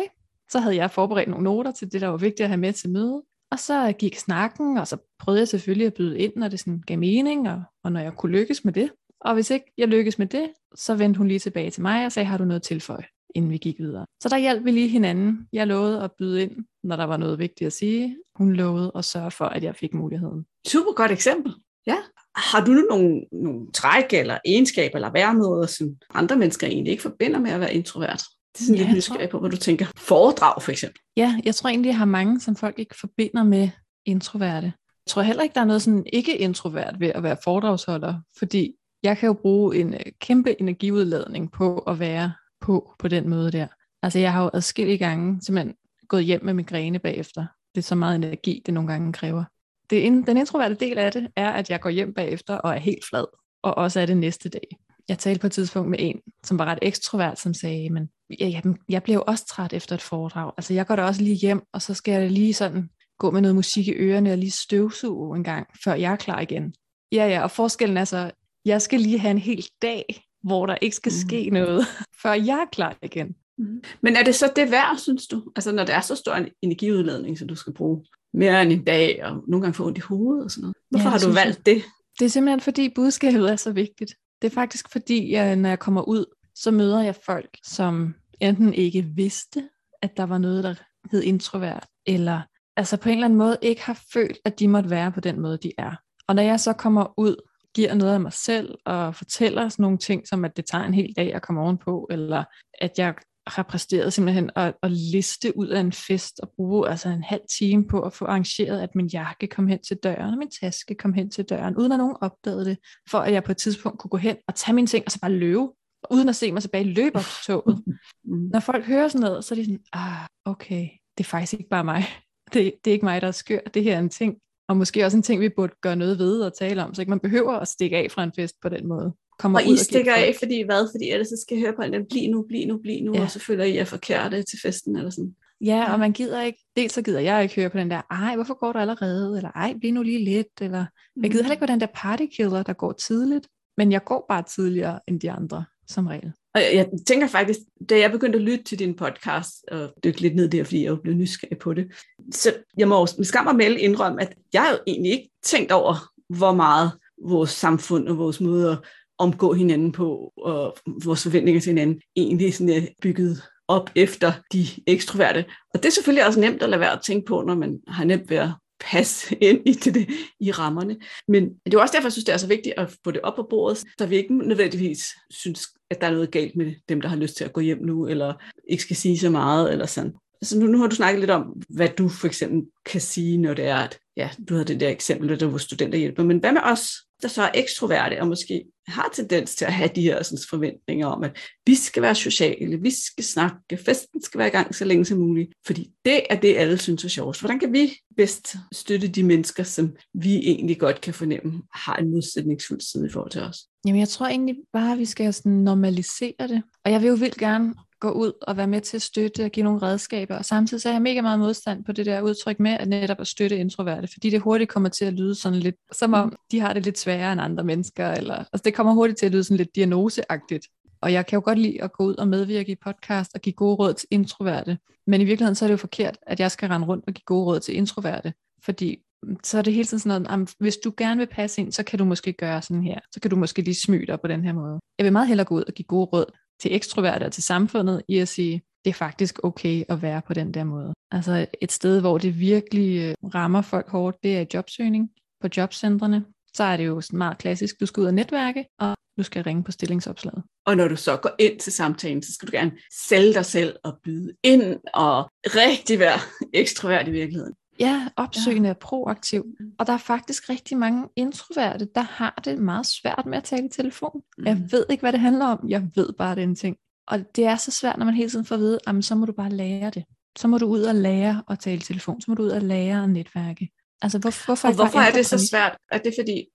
Så 0.51 0.59
havde 0.59 0.75
jeg 0.75 0.91
forberedt 0.91 1.29
nogle 1.29 1.43
noter 1.43 1.71
til 1.71 1.91
det, 1.91 2.01
der 2.01 2.07
var 2.07 2.17
vigtigt 2.17 2.41
at 2.41 2.49
have 2.49 2.59
med 2.59 2.73
til 2.73 2.89
møde. 2.89 3.23
Og 3.51 3.59
så 3.59 3.93
gik 3.99 4.15
snakken, 4.15 4.77
og 4.77 4.87
så 4.87 4.97
prøvede 5.19 5.39
jeg 5.39 5.47
selvfølgelig 5.47 5.87
at 5.87 5.93
byde 5.93 6.19
ind, 6.19 6.33
når 6.35 6.47
det 6.47 6.59
sådan 6.59 6.83
gav 6.87 6.97
mening, 6.97 7.49
og, 7.49 7.63
og 7.83 7.91
når 7.91 7.99
jeg 7.99 8.13
kunne 8.13 8.31
lykkes 8.31 8.65
med 8.65 8.73
det. 8.73 8.91
Og 9.21 9.33
hvis 9.33 9.51
ikke 9.51 9.73
jeg 9.77 9.87
lykkes 9.87 10.19
med 10.19 10.27
det, 10.27 10.49
så 10.75 10.95
vendte 10.95 11.17
hun 11.17 11.27
lige 11.27 11.39
tilbage 11.39 11.69
til 11.71 11.81
mig 11.81 12.05
og 12.05 12.11
sagde, 12.11 12.25
har 12.25 12.37
du 12.37 12.45
noget 12.45 12.63
tilføje, 12.63 13.05
inden 13.35 13.51
vi 13.51 13.57
gik 13.57 13.79
videre. 13.79 14.05
Så 14.23 14.29
der 14.29 14.37
hjalp 14.37 14.65
vi 14.65 14.71
lige 14.71 14.87
hinanden. 14.87 15.47
Jeg 15.53 15.67
lovede 15.67 16.03
at 16.03 16.11
byde 16.11 16.41
ind, 16.41 16.65
når 16.83 16.95
der 16.95 17.03
var 17.03 17.17
noget 17.17 17.39
vigtigt 17.39 17.67
at 17.67 17.73
sige. 17.73 18.17
Hun 18.35 18.53
lovede 18.53 18.91
at 18.95 19.05
sørge 19.05 19.31
for, 19.31 19.45
at 19.45 19.63
jeg 19.63 19.75
fik 19.75 19.93
muligheden. 19.93 20.45
Super 20.67 20.93
godt 20.93 21.11
eksempel. 21.11 21.53
Ja. 21.87 21.97
Har 22.39 22.65
du 22.65 22.72
nogle, 22.72 23.22
nogle 23.31 23.72
træk 23.74 24.13
eller 24.13 24.38
egenskaber 24.46 24.96
eller 24.96 25.12
væremåder, 25.12 25.67
som 25.67 25.96
andre 26.13 26.36
mennesker 26.36 26.67
egentlig 26.67 26.91
ikke 26.91 27.03
forbinder 27.03 27.39
med 27.39 27.51
at 27.51 27.60
være 27.60 27.74
introvert? 27.74 28.24
Det 28.53 28.62
er 28.62 28.65
sådan 28.65 28.75
ja, 28.75 28.84
lidt 28.84 28.96
nysgerrig 28.96 29.29
på, 29.29 29.39
hvad 29.39 29.50
du 29.50 29.58
tænker. 29.58 29.86
Foredrag 29.98 30.62
for 30.62 30.72
eksempel. 30.72 31.01
Ja, 31.17 31.39
jeg 31.46 31.55
tror 31.55 31.69
egentlig, 31.69 31.89
jeg 31.89 31.98
har 31.98 32.05
mange, 32.05 32.39
som 32.39 32.55
folk 32.55 32.79
ikke 32.79 32.96
forbinder 33.00 33.43
med 33.43 33.69
introverte. 34.05 34.74
Jeg 35.05 35.12
tror 35.12 35.22
heller 35.22 35.43
ikke, 35.43 35.53
der 35.53 35.62
er 35.62 35.65
noget 35.65 35.81
sådan 35.81 36.05
ikke-introvert 36.13 37.00
ved 37.00 37.08
at 37.08 37.24
være 37.24 37.38
foredragsholder, 37.43 38.15
fordi 38.38 38.74
jeg 39.03 39.17
kan 39.17 39.27
jo 39.27 39.34
bruge 39.34 39.77
en 39.77 39.93
øh, 39.93 40.00
kæmpe 40.22 40.62
energiudladning 40.62 41.51
på 41.51 41.79
at 41.79 42.00
være 42.00 42.34
på 42.62 42.93
på 43.00 43.08
den 43.08 43.29
måde 43.29 43.51
der. 43.51 43.67
Altså 44.03 44.19
jeg 44.19 44.34
har 44.34 44.43
jo 44.43 44.50
adskillige 44.53 44.98
gange 44.98 45.41
simpelthen 45.41 45.75
gået 46.08 46.24
hjem 46.24 46.46
med 46.46 46.53
migræne 46.53 47.00
bagefter. 47.00 47.46
Det 47.75 47.81
er 47.81 47.86
så 47.86 47.96
meget 47.96 48.15
energi, 48.15 48.62
det 48.65 48.74
nogle 48.74 48.89
gange 48.91 49.13
kræver. 49.13 49.43
Det, 49.89 50.27
den 50.27 50.38
introverte 50.38 50.75
del 50.75 50.98
af 50.98 51.12
det 51.12 51.27
er, 51.36 51.50
at 51.50 51.69
jeg 51.69 51.81
går 51.81 51.89
hjem 51.89 52.13
bagefter 52.13 52.55
og 52.55 52.74
er 52.74 52.79
helt 52.79 53.05
flad, 53.10 53.25
og 53.63 53.77
også 53.77 54.00
er 54.00 54.05
det 54.05 54.17
næste 54.17 54.50
dag. 54.50 54.77
Jeg 55.10 55.17
talte 55.17 55.39
på 55.39 55.48
et 55.48 55.53
tidspunkt 55.53 55.89
med 55.89 56.00
en, 56.01 56.22
som 56.43 56.60
var 56.60 56.65
ret 56.65 56.79
ekstrovert, 56.81 57.39
som 57.39 57.53
sagde, 57.53 57.89
men 57.89 58.10
jeg, 58.39 58.63
jeg 58.89 59.03
blev 59.03 59.24
også 59.27 59.46
træt 59.46 59.74
efter 59.74 59.96
et 59.96 60.01
foredrag. 60.01 60.51
Altså 60.58 60.74
jeg 60.74 60.88
går 60.88 60.96
da 60.96 61.03
også 61.03 61.22
lige 61.22 61.36
hjem, 61.36 61.62
og 61.74 61.81
så 61.81 61.93
skal 61.93 62.12
jeg 62.12 62.31
lige 62.31 62.53
sådan 62.53 62.89
gå 63.19 63.31
med 63.31 63.41
noget 63.41 63.55
musik 63.55 63.88
i 63.88 63.93
ørerne 63.93 64.31
og 64.31 64.38
lige 64.38 64.51
støvsuge 64.51 65.38
en 65.38 65.43
gang, 65.43 65.67
før 65.84 65.93
jeg 65.93 66.12
er 66.12 66.15
klar 66.15 66.39
igen. 66.39 66.74
Ja, 67.12 67.27
ja, 67.27 67.43
og 67.43 67.51
forskellen 67.51 67.98
er 67.98 68.05
så, 68.05 68.31
jeg 68.65 68.81
skal 68.81 69.00
lige 69.00 69.19
have 69.19 69.31
en 69.31 69.38
hel 69.38 69.67
dag, 69.81 70.05
hvor 70.43 70.65
der 70.65 70.75
ikke 70.81 70.96
skal 70.96 71.12
ske 71.12 71.50
mm. 71.50 71.53
noget, 71.53 71.86
før 72.22 72.34
jeg 72.34 72.60
er 72.60 72.69
klar 72.72 72.98
igen. 73.03 73.36
Mm. 73.58 73.84
Men 74.01 74.15
er 74.15 74.24
det 74.24 74.36
så 74.36 74.51
det 74.55 74.72
værd, 74.72 74.98
synes 74.98 75.27
du? 75.27 75.43
Altså 75.55 75.72
når 75.72 75.84
der 75.84 75.93
er 75.93 76.01
så 76.01 76.15
stor 76.15 76.34
en 76.34 76.48
energiudladning, 76.62 77.39
så 77.39 77.46
du 77.46 77.55
skal 77.55 77.74
bruge 77.74 78.05
mere 78.33 78.62
end 78.62 78.71
en 78.71 78.83
dag, 78.83 79.25
og 79.25 79.43
nogle 79.48 79.62
gange 79.62 79.74
få 79.74 79.86
ondt 79.86 79.98
i 79.98 80.01
hovedet 80.01 80.43
og 80.43 80.51
sådan 80.51 80.62
noget. 80.62 80.75
Hvorfor 80.89 81.05
ja, 81.05 81.09
har 81.09 81.19
du 81.19 81.31
valgt 81.33 81.65
det? 81.65 81.83
Det 82.19 82.25
er 82.25 82.29
simpelthen 82.29 82.62
fordi 82.62 82.89
budskabet 82.95 83.51
er 83.51 83.55
så 83.55 83.71
vigtigt. 83.71 84.13
Det 84.41 84.51
er 84.51 84.53
faktisk 84.53 84.91
fordi, 84.91 85.31
jeg, 85.31 85.55
når 85.55 85.69
jeg 85.69 85.79
kommer 85.79 86.01
ud, 86.01 86.25
så 86.55 86.71
møder 86.71 87.01
jeg 87.01 87.15
folk, 87.25 87.50
som 87.65 88.15
enten 88.39 88.74
ikke 88.74 89.01
vidste, 89.15 89.69
at 90.01 90.17
der 90.17 90.24
var 90.24 90.38
noget, 90.38 90.63
der 90.63 90.74
hed 91.12 91.24
introvert, 91.24 91.86
eller 92.05 92.41
altså 92.77 92.98
på 92.98 93.09
en 93.09 93.15
eller 93.15 93.25
anden 93.25 93.39
måde 93.39 93.57
ikke 93.62 93.83
har 93.83 94.01
følt, 94.13 94.38
at 94.45 94.59
de 94.59 94.67
måtte 94.67 94.89
være 94.89 95.12
på 95.12 95.19
den 95.19 95.39
måde, 95.39 95.57
de 95.63 95.71
er. 95.77 95.95
Og 96.27 96.36
når 96.36 96.43
jeg 96.43 96.59
så 96.59 96.74
kommer 96.74 97.13
ud, 97.17 97.36
giver 97.75 97.93
noget 97.93 98.13
af 98.13 98.19
mig 98.19 98.33
selv, 98.33 98.75
og 98.86 99.15
fortæller 99.15 99.69
sådan 99.69 99.83
nogle 99.83 99.98
ting, 99.98 100.27
som 100.27 100.45
at 100.45 100.57
det 100.57 100.65
tager 100.65 100.83
en 100.83 100.93
hel 100.93 101.13
dag 101.17 101.33
at 101.33 101.41
komme 101.41 101.62
ovenpå, 101.62 102.07
eller 102.12 102.43
at 102.81 102.91
jeg 102.98 103.13
har 103.48 103.63
præsteret 103.63 104.13
simpelthen 104.13 104.50
at, 104.55 104.74
at 104.84 104.91
liste 104.91 105.58
ud 105.58 105.67
af 105.67 105.79
en 105.79 105.91
fest 105.91 106.39
og 106.39 106.50
bruge 106.55 106.89
altså 106.89 107.10
en 107.10 107.24
halv 107.24 107.41
time 107.60 107.88
på 107.88 108.01
at 108.01 108.13
få 108.13 108.25
arrangeret, 108.25 108.81
at 108.81 108.96
min 108.96 109.08
jakke 109.08 109.48
kom 109.48 109.67
hen 109.67 109.79
til 109.88 109.98
døren, 109.98 110.34
og 110.34 110.38
min 110.38 110.51
taske 110.62 110.96
kom 110.96 111.13
hen 111.13 111.29
til 111.29 111.46
døren, 111.46 111.77
uden 111.77 111.91
at 111.91 111.98
nogen 111.98 112.15
opdagede 112.22 112.65
det, 112.65 112.77
for 113.10 113.17
at 113.17 113.34
jeg 113.34 113.43
på 113.43 113.51
et 113.51 113.58
tidspunkt 113.58 114.00
kunne 114.00 114.10
gå 114.10 114.17
hen 114.17 114.36
og 114.48 114.55
tage 114.55 114.75
mine 114.75 114.88
ting, 114.88 115.05
og 115.05 115.12
så 115.12 115.19
bare 115.19 115.31
løbe, 115.31 115.67
uden 116.12 116.29
at 116.29 116.36
se 116.36 116.51
mig 116.51 116.62
tilbage, 116.62 116.84
løbe 116.84 117.15
op 117.15 117.24
til 117.24 117.46
toget. 117.46 117.84
Mm. 118.24 118.50
Når 118.53 118.60
folk 118.60 118.86
hører 118.86 119.08
sådan 119.08 119.22
noget, 119.22 119.46
så 119.46 119.53
er 119.53 119.55
de 119.55 119.65
sådan, 119.65 119.79
ah, 119.93 120.27
okay, 120.46 120.89
det 121.17 121.24
er 121.24 121.29
faktisk 121.29 121.53
ikke 121.53 121.69
bare 121.69 121.84
mig. 121.84 122.05
Det, 122.53 122.74
det 122.86 122.91
er 122.91 122.93
ikke 122.93 123.05
mig, 123.05 123.22
der 123.22 123.27
er 123.27 123.31
skør. 123.31 123.60
Det 123.74 123.84
her 123.84 123.96
er 123.96 124.00
en 124.00 124.10
ting, 124.10 124.36
og 124.69 124.77
måske 124.77 125.05
også 125.05 125.17
en 125.17 125.24
ting, 125.24 125.41
vi 125.41 125.50
burde 125.50 125.74
gøre 125.81 125.96
noget 125.96 126.19
ved 126.19 126.41
og 126.41 126.58
tale 126.58 126.84
om, 126.84 126.93
så 126.93 127.01
ikke 127.01 127.10
man 127.10 127.19
behøver 127.19 127.53
at 127.53 127.67
stikke 127.67 127.98
af 127.98 128.12
fra 128.12 128.24
en 128.24 128.31
fest 128.36 128.55
på 128.62 128.69
den 128.69 128.88
måde 128.88 129.13
kommer 129.39 129.60
og 129.60 129.65
ud 129.67 129.74
I 129.74 129.77
stikker 129.77 130.13
af, 130.13 130.36
fordi 130.39 130.62
hvad? 130.62 130.88
Fordi 130.93 131.10
ellers 131.10 131.27
så 131.27 131.38
skal 131.41 131.58
jeg 131.58 131.65
høre 131.65 131.75
på 131.75 131.84
den, 131.84 132.05
bliv 132.10 132.31
nu, 132.31 132.46
bliv 132.48 132.67
nu, 132.67 132.77
bliv 132.77 133.03
nu, 133.03 133.13
ja. 133.15 133.22
og 133.22 133.31
så 133.31 133.39
føler 133.39 133.63
I 133.63 133.77
er 133.77 133.86
forkerte 133.86 134.43
til 134.43 134.60
festen, 134.62 134.96
eller 134.96 135.10
sådan. 135.10 135.36
Ja, 135.62 135.93
og 135.93 136.00
man 136.00 136.12
gider 136.12 136.41
ikke, 136.41 136.60
dels 136.75 136.93
så 136.93 137.01
gider 137.01 137.19
jeg 137.19 137.43
ikke 137.43 137.55
høre 137.55 137.69
på 137.69 137.77
den 137.77 137.91
der, 137.91 138.01
ej, 138.12 138.36
hvorfor 138.36 138.53
går 138.53 138.72
du 138.72 138.79
allerede, 138.79 139.38
eller 139.38 139.51
ej, 139.51 139.74
bliv 139.79 139.93
nu 139.93 140.03
lige 140.03 140.25
lidt, 140.25 140.62
eller 140.62 140.86
mm. 141.15 141.24
jeg 141.24 141.31
gider 141.31 141.43
heller 141.43 141.53
ikke 141.53 141.65
på 141.65 141.72
den 141.72 141.79
der 141.79 141.88
partykiller, 141.93 142.63
der 142.63 142.74
går 142.74 142.91
tidligt, 142.91 143.48
men 143.77 143.91
jeg 143.91 144.03
går 144.03 144.25
bare 144.29 144.43
tidligere 144.43 145.00
end 145.08 145.19
de 145.19 145.31
andre, 145.31 145.65
som 145.88 146.08
regel. 146.08 146.31
Og 146.55 146.62
jeg, 146.62 146.75
jeg 146.75 146.88
tænker 147.08 147.27
faktisk, 147.27 147.60
da 147.89 148.00
jeg 148.00 148.12
begyndte 148.12 148.39
at 148.39 148.46
lytte 148.46 148.63
til 148.63 148.79
din 148.79 148.96
podcast, 148.96 149.65
og 149.72 149.93
dykke 150.03 150.22
lidt 150.22 150.36
ned 150.36 150.50
der, 150.50 150.63
fordi 150.63 150.86
jeg 150.86 150.98
blev 151.03 151.15
nysgerrig 151.15 151.58
på 151.58 151.74
det, 151.74 151.91
så 152.31 152.53
jeg 152.77 152.88
må 152.88 153.08
med 153.17 153.25
skam 153.25 153.48
og 153.48 153.55
melde 153.55 153.79
indrømme, 153.79 154.22
at 154.22 154.34
jeg 154.53 154.62
har 154.62 154.72
jo 154.72 154.77
egentlig 154.88 155.12
ikke 155.12 155.29
tænkt 155.43 155.72
over, 155.72 155.96
hvor 156.29 156.53
meget 156.53 156.91
vores 157.24 157.50
samfund 157.50 158.08
og 158.08 158.17
vores 158.17 158.41
måder 158.41 158.77
omgå 159.19 159.53
hinanden 159.53 159.91
på, 159.91 160.33
og 160.38 160.77
vores 161.03 161.23
forventninger 161.23 161.61
til 161.61 161.69
hinanden 161.69 162.01
egentlig 162.15 162.53
sådan 162.53 162.73
er 162.73 162.81
bygget 163.01 163.41
op 163.67 163.89
efter 163.95 164.33
de 164.53 164.67
ekstroverte. 164.88 165.45
Og 165.73 165.83
det 165.83 165.85
er 165.85 165.93
selvfølgelig 165.93 166.25
også 166.25 166.39
nemt 166.39 166.63
at 166.63 166.69
lade 166.69 166.79
være 166.79 166.93
at 166.93 167.01
tænke 167.05 167.25
på, 167.25 167.41
når 167.41 167.55
man 167.55 167.79
har 167.88 168.03
nemt 168.03 168.29
ved 168.29 168.38
at 168.38 168.49
passe 168.79 169.35
ind 169.49 169.67
i 169.67 169.73
det, 169.73 170.09
i 170.39 170.51
rammerne. 170.51 170.97
Men 171.27 171.49
det 171.65 171.73
er 171.73 171.79
også 171.79 171.93
derfor, 171.93 172.07
jeg 172.07 172.11
synes, 172.11 172.25
det 172.25 172.33
er 172.33 172.38
så 172.38 172.47
vigtigt 172.47 172.75
at 172.77 172.95
få 173.03 173.11
det 173.11 173.21
op 173.21 173.35
på 173.35 173.47
bordet, 173.49 173.83
så 173.99 174.05
vi 174.05 174.15
ikke 174.15 174.38
nødvendigvis 174.38 175.03
synes, 175.29 175.67
at 175.89 176.01
der 176.01 176.07
er 176.07 176.11
noget 176.11 176.31
galt 176.31 176.55
med 176.55 176.74
dem, 176.89 177.01
der 177.01 177.09
har 177.09 177.15
lyst 177.15 177.37
til 177.37 177.44
at 177.44 177.53
gå 177.53 177.61
hjem 177.61 177.85
nu, 177.85 178.07
eller 178.07 178.33
ikke 178.70 178.83
skal 178.83 178.96
sige 178.96 179.20
så 179.20 179.29
meget, 179.29 179.72
eller 179.72 179.85
sådan. 179.85 180.13
Så 180.41 180.59
nu, 180.59 180.67
nu 180.67 180.77
har 180.77 180.87
du 180.87 180.96
snakket 180.96 181.20
lidt 181.20 181.31
om, 181.31 181.61
hvad 181.70 181.89
du 181.89 182.09
for 182.09 182.27
eksempel 182.27 182.61
kan 182.85 183.01
sige, 183.01 183.37
når 183.37 183.53
det 183.53 183.65
er, 183.65 183.77
at 183.77 184.00
ja, 184.17 184.29
du 184.50 184.53
havde 184.53 184.65
det 184.65 184.79
der 184.79 184.89
eksempel, 184.89 185.39
der 185.39 185.46
var 185.46 185.57
studenterhjælper, 185.57 186.24
men 186.24 186.37
hvad 186.37 186.51
med 186.51 186.61
os, 186.63 186.91
der 187.22 187.27
så 187.27 187.42
er 187.42 187.51
ekstroverte 187.53 188.22
og 188.22 188.27
måske 188.27 188.66
har 188.88 189.10
tendens 189.14 189.55
til 189.55 189.66
at 189.66 189.74
have 189.74 189.90
de 189.96 190.01
her 190.01 190.24
sådan, 190.24 190.40
forventninger 190.50 191.08
om, 191.08 191.24
at 191.24 191.38
vi 191.66 191.75
skal 191.75 192.01
være 192.01 192.16
sociale, 192.16 192.82
vi 192.82 192.92
skal 192.92 193.24
snakke, 193.24 193.77
festen 193.77 194.24
skal 194.24 194.38
være 194.38 194.48
i 194.48 194.51
gang 194.51 194.75
så 194.75 194.86
længe 194.86 195.05
som 195.05 195.18
muligt, 195.18 195.53
fordi 195.66 195.90
det 196.05 196.22
er 196.29 196.36
det, 196.36 196.58
alle 196.58 196.77
synes 196.77 197.03
er 197.03 197.10
sjovt. 197.10 197.40
Hvordan 197.40 197.60
kan 197.60 197.74
vi 197.74 197.98
bedst 198.18 198.55
støtte 198.72 199.08
de 199.08 199.24
mennesker, 199.24 199.64
som 199.64 199.96
vi 200.14 200.38
egentlig 200.38 200.79
godt 200.79 201.01
kan 201.01 201.14
fornemme, 201.14 201.62
har 201.74 201.96
en 201.96 202.12
modsætningsfuld 202.12 202.82
side 202.82 203.08
i 203.08 203.12
forhold 203.12 203.32
til 203.32 203.42
os? 203.42 203.58
Jamen, 203.86 204.00
jeg 204.00 204.10
tror 204.10 204.27
egentlig 204.27 204.55
bare, 204.74 204.92
at 204.92 205.00
vi 205.00 205.05
skal 205.05 205.34
sådan 205.34 205.51
normalisere 205.51 206.48
det. 206.48 206.64
Og 206.86 206.92
jeg 206.92 207.01
vil 207.01 207.08
jo 207.08 207.14
vildt 207.14 207.38
gerne 207.38 207.74
gå 208.00 208.12
ud 208.12 208.31
og 208.42 208.57
være 208.57 208.68
med 208.68 208.81
til 208.81 208.98
at 208.98 209.01
støtte 209.01 209.46
og 209.46 209.51
give 209.51 209.64
nogle 209.64 209.81
redskaber. 209.81 210.38
Og 210.38 210.46
samtidig 210.46 210.81
så 210.81 210.90
har 210.90 210.94
jeg 210.94 211.01
mega 211.01 211.22
meget 211.22 211.40
modstand 211.40 211.85
på 211.85 211.92
det 211.92 212.05
der 212.05 212.22
udtryk 212.22 212.59
med 212.59 212.72
at 212.72 212.88
netop 212.88 213.20
at 213.20 213.27
støtte 213.27 213.57
introverte, 213.57 214.07
fordi 214.07 214.29
det 214.29 214.42
hurtigt 214.42 214.70
kommer 214.70 214.90
til 214.90 215.05
at 215.05 215.14
lyde 215.14 215.35
sådan 215.35 215.59
lidt, 215.59 215.75
som 215.92 216.14
om 216.14 216.35
de 216.51 216.59
har 216.59 216.74
det 216.74 216.85
lidt 216.85 217.00
sværere 217.00 217.31
end 217.31 217.42
andre 217.42 217.64
mennesker. 217.64 218.12
Eller, 218.12 218.35
altså 218.35 218.62
det 218.66 218.74
kommer 218.74 218.94
hurtigt 218.94 219.20
til 219.20 219.25
at 219.25 219.31
lyde 219.31 219.44
sådan 219.44 219.57
lidt 219.57 219.75
diagnoseagtigt. 219.75 220.68
Og 221.01 221.14
jeg 221.14 221.25
kan 221.25 221.38
jo 221.38 221.42
godt 221.46 221.59
lide 221.59 221.83
at 221.83 221.92
gå 221.94 222.03
ud 222.03 222.16
og 222.16 222.27
medvirke 222.27 222.72
i 222.72 222.75
podcast 222.75 223.31
og 223.35 223.42
give 223.42 223.53
gode 223.53 223.75
råd 223.75 223.94
til 223.94 224.07
introverte. 224.12 224.77
Men 225.07 225.22
i 225.22 225.24
virkeligheden 225.24 225.55
så 225.55 225.66
er 225.66 225.68
det 225.68 225.72
jo 225.72 225.77
forkert, 225.77 226.18
at 226.22 226.40
jeg 226.40 226.51
skal 226.51 226.70
rende 226.70 226.88
rundt 226.88 227.05
og 227.07 227.14
give 227.14 227.24
gode 227.25 227.46
råd 227.46 227.59
til 227.59 227.75
introverte. 227.75 228.33
Fordi 228.64 228.98
mm, 229.24 229.38
så 229.44 229.57
er 229.57 229.62
det 229.62 229.74
hele 229.74 229.85
tiden 229.85 230.00
sådan 230.00 230.22
noget, 230.22 230.55
hvis 230.59 230.77
du 230.77 230.94
gerne 230.98 231.18
vil 231.18 231.27
passe 231.27 231.62
ind, 231.62 231.72
så 231.72 231.83
kan 231.83 232.00
du 232.00 232.05
måske 232.05 232.33
gøre 232.33 232.62
sådan 232.62 232.83
her. 232.83 233.00
Så 233.12 233.20
kan 233.20 233.31
du 233.31 233.35
måske 233.35 233.62
lige 233.62 233.75
smyge 233.75 234.07
dig 234.07 234.22
på 234.22 234.27
den 234.27 234.44
her 234.44 234.53
måde. 234.53 234.79
Jeg 234.98 235.03
vil 235.03 235.14
meget 235.14 235.27
hellere 235.27 235.46
gå 235.46 235.55
ud 235.55 235.64
og 235.68 235.74
give 235.74 235.85
gode 235.85 236.05
råd 236.05 236.25
til 236.61 236.75
ekstroverte 236.75 237.24
og 237.24 237.31
til 237.31 237.43
samfundet 237.43 238.01
i 238.07 238.17
at 238.17 238.27
sige, 238.27 238.61
det 238.85 238.89
er 238.89 238.93
faktisk 238.93 239.39
okay 239.43 239.83
at 239.89 240.01
være 240.01 240.22
på 240.27 240.33
den 240.33 240.53
der 240.53 240.63
måde. 240.63 240.93
Altså 241.11 241.45
et 241.61 241.72
sted, 241.72 242.00
hvor 242.00 242.17
det 242.17 242.39
virkelig 242.39 242.98
øh, 242.98 243.15
rammer 243.35 243.61
folk 243.61 243.89
hårdt, 243.89 244.17
det 244.24 244.37
er 244.37 244.45
jobsøgning 244.53 245.09
på 245.41 245.48
jobcentrene. 245.57 246.25
Så 246.53 246.63
er 246.63 246.77
det 246.77 246.85
jo 246.85 247.01
meget 247.13 247.37
klassisk, 247.37 247.79
du 247.79 247.85
skal 247.85 248.01
ud 248.01 248.05
og 248.05 248.13
netværke, 248.13 248.65
og 248.79 248.95
du 249.17 249.24
skal 249.24 249.43
ringe 249.43 249.63
på 249.63 249.72
stillingsopslaget. 249.72 250.43
Og 250.65 250.77
når 250.77 250.87
du 250.87 250.95
så 250.95 251.17
går 251.17 251.31
ind 251.39 251.59
til 251.59 251.74
samtalen, 251.74 252.24
så 252.24 252.33
skal 252.33 252.48
du 252.48 252.51
gerne 252.51 252.72
sælge 253.07 253.33
dig 253.33 253.45
selv 253.45 253.75
og 253.83 253.98
byde 254.03 254.33
ind 254.43 254.77
og 254.93 255.29
rigtig 255.45 256.00
være 256.00 256.19
ekstrovert 256.53 257.07
i 257.07 257.11
virkeligheden. 257.11 257.53
Ja, 257.79 258.07
opsøgende 258.15 258.70
ja. 258.70 258.74
og 258.74 258.79
proaktiv. 258.79 259.46
Mm. 259.59 259.72
Og 259.79 259.87
der 259.87 259.94
er 259.94 259.98
faktisk 259.98 260.50
rigtig 260.50 260.77
mange 260.77 261.07
introverte, 261.15 261.87
der 261.96 262.01
har 262.01 262.42
det 262.46 262.57
meget 262.57 262.85
svært 262.85 263.24
med 263.25 263.37
at 263.37 263.44
tale 263.44 263.65
i 263.65 263.70
telefon. 263.70 264.22
Mm. 264.37 264.46
Jeg 264.46 264.61
ved 264.72 264.85
ikke, 264.89 265.01
hvad 265.01 265.11
det 265.11 265.20
handler 265.20 265.46
om. 265.46 265.70
Jeg 265.70 265.89
ved 265.96 266.13
bare, 266.18 266.35
det 266.35 266.44
er 266.44 266.48
en 266.48 266.55
ting. 266.55 266.77
Og 267.07 267.35
det 267.35 267.46
er 267.46 267.55
så 267.55 267.72
svært, 267.72 267.98
når 267.98 268.05
man 268.05 268.13
hele 268.13 268.29
tiden 268.29 268.46
får 268.46 268.55
at 268.55 268.61
vide, 268.61 268.79
at 268.87 269.05
så 269.05 269.15
må 269.15 269.25
du 269.25 269.31
bare 269.31 269.50
lære 269.50 269.89
det. 269.89 270.03
Så 270.37 270.48
må 270.48 270.57
du 270.57 270.65
ud 270.65 270.81
og 270.81 270.96
lære 270.96 271.44
at 271.50 271.59
tale 271.59 271.75
i 271.75 271.79
telefon. 271.79 272.22
Så 272.22 272.31
må 272.31 272.35
du 272.35 272.44
ud 272.44 272.50
og 272.50 272.61
lære 272.61 273.03
at 273.03 273.09
netværke. 273.09 273.70
Altså, 274.01 274.20
hvor, 274.20 274.46
hvorfor, 274.46 274.68
og 274.68 274.75
hvorfor 274.75 275.00
er 275.00 275.11
det 275.11 275.25
så 275.25 275.48
svært? 275.51 275.77
Er 275.92 275.98
det 275.98 276.13
fordi, 276.20 276.46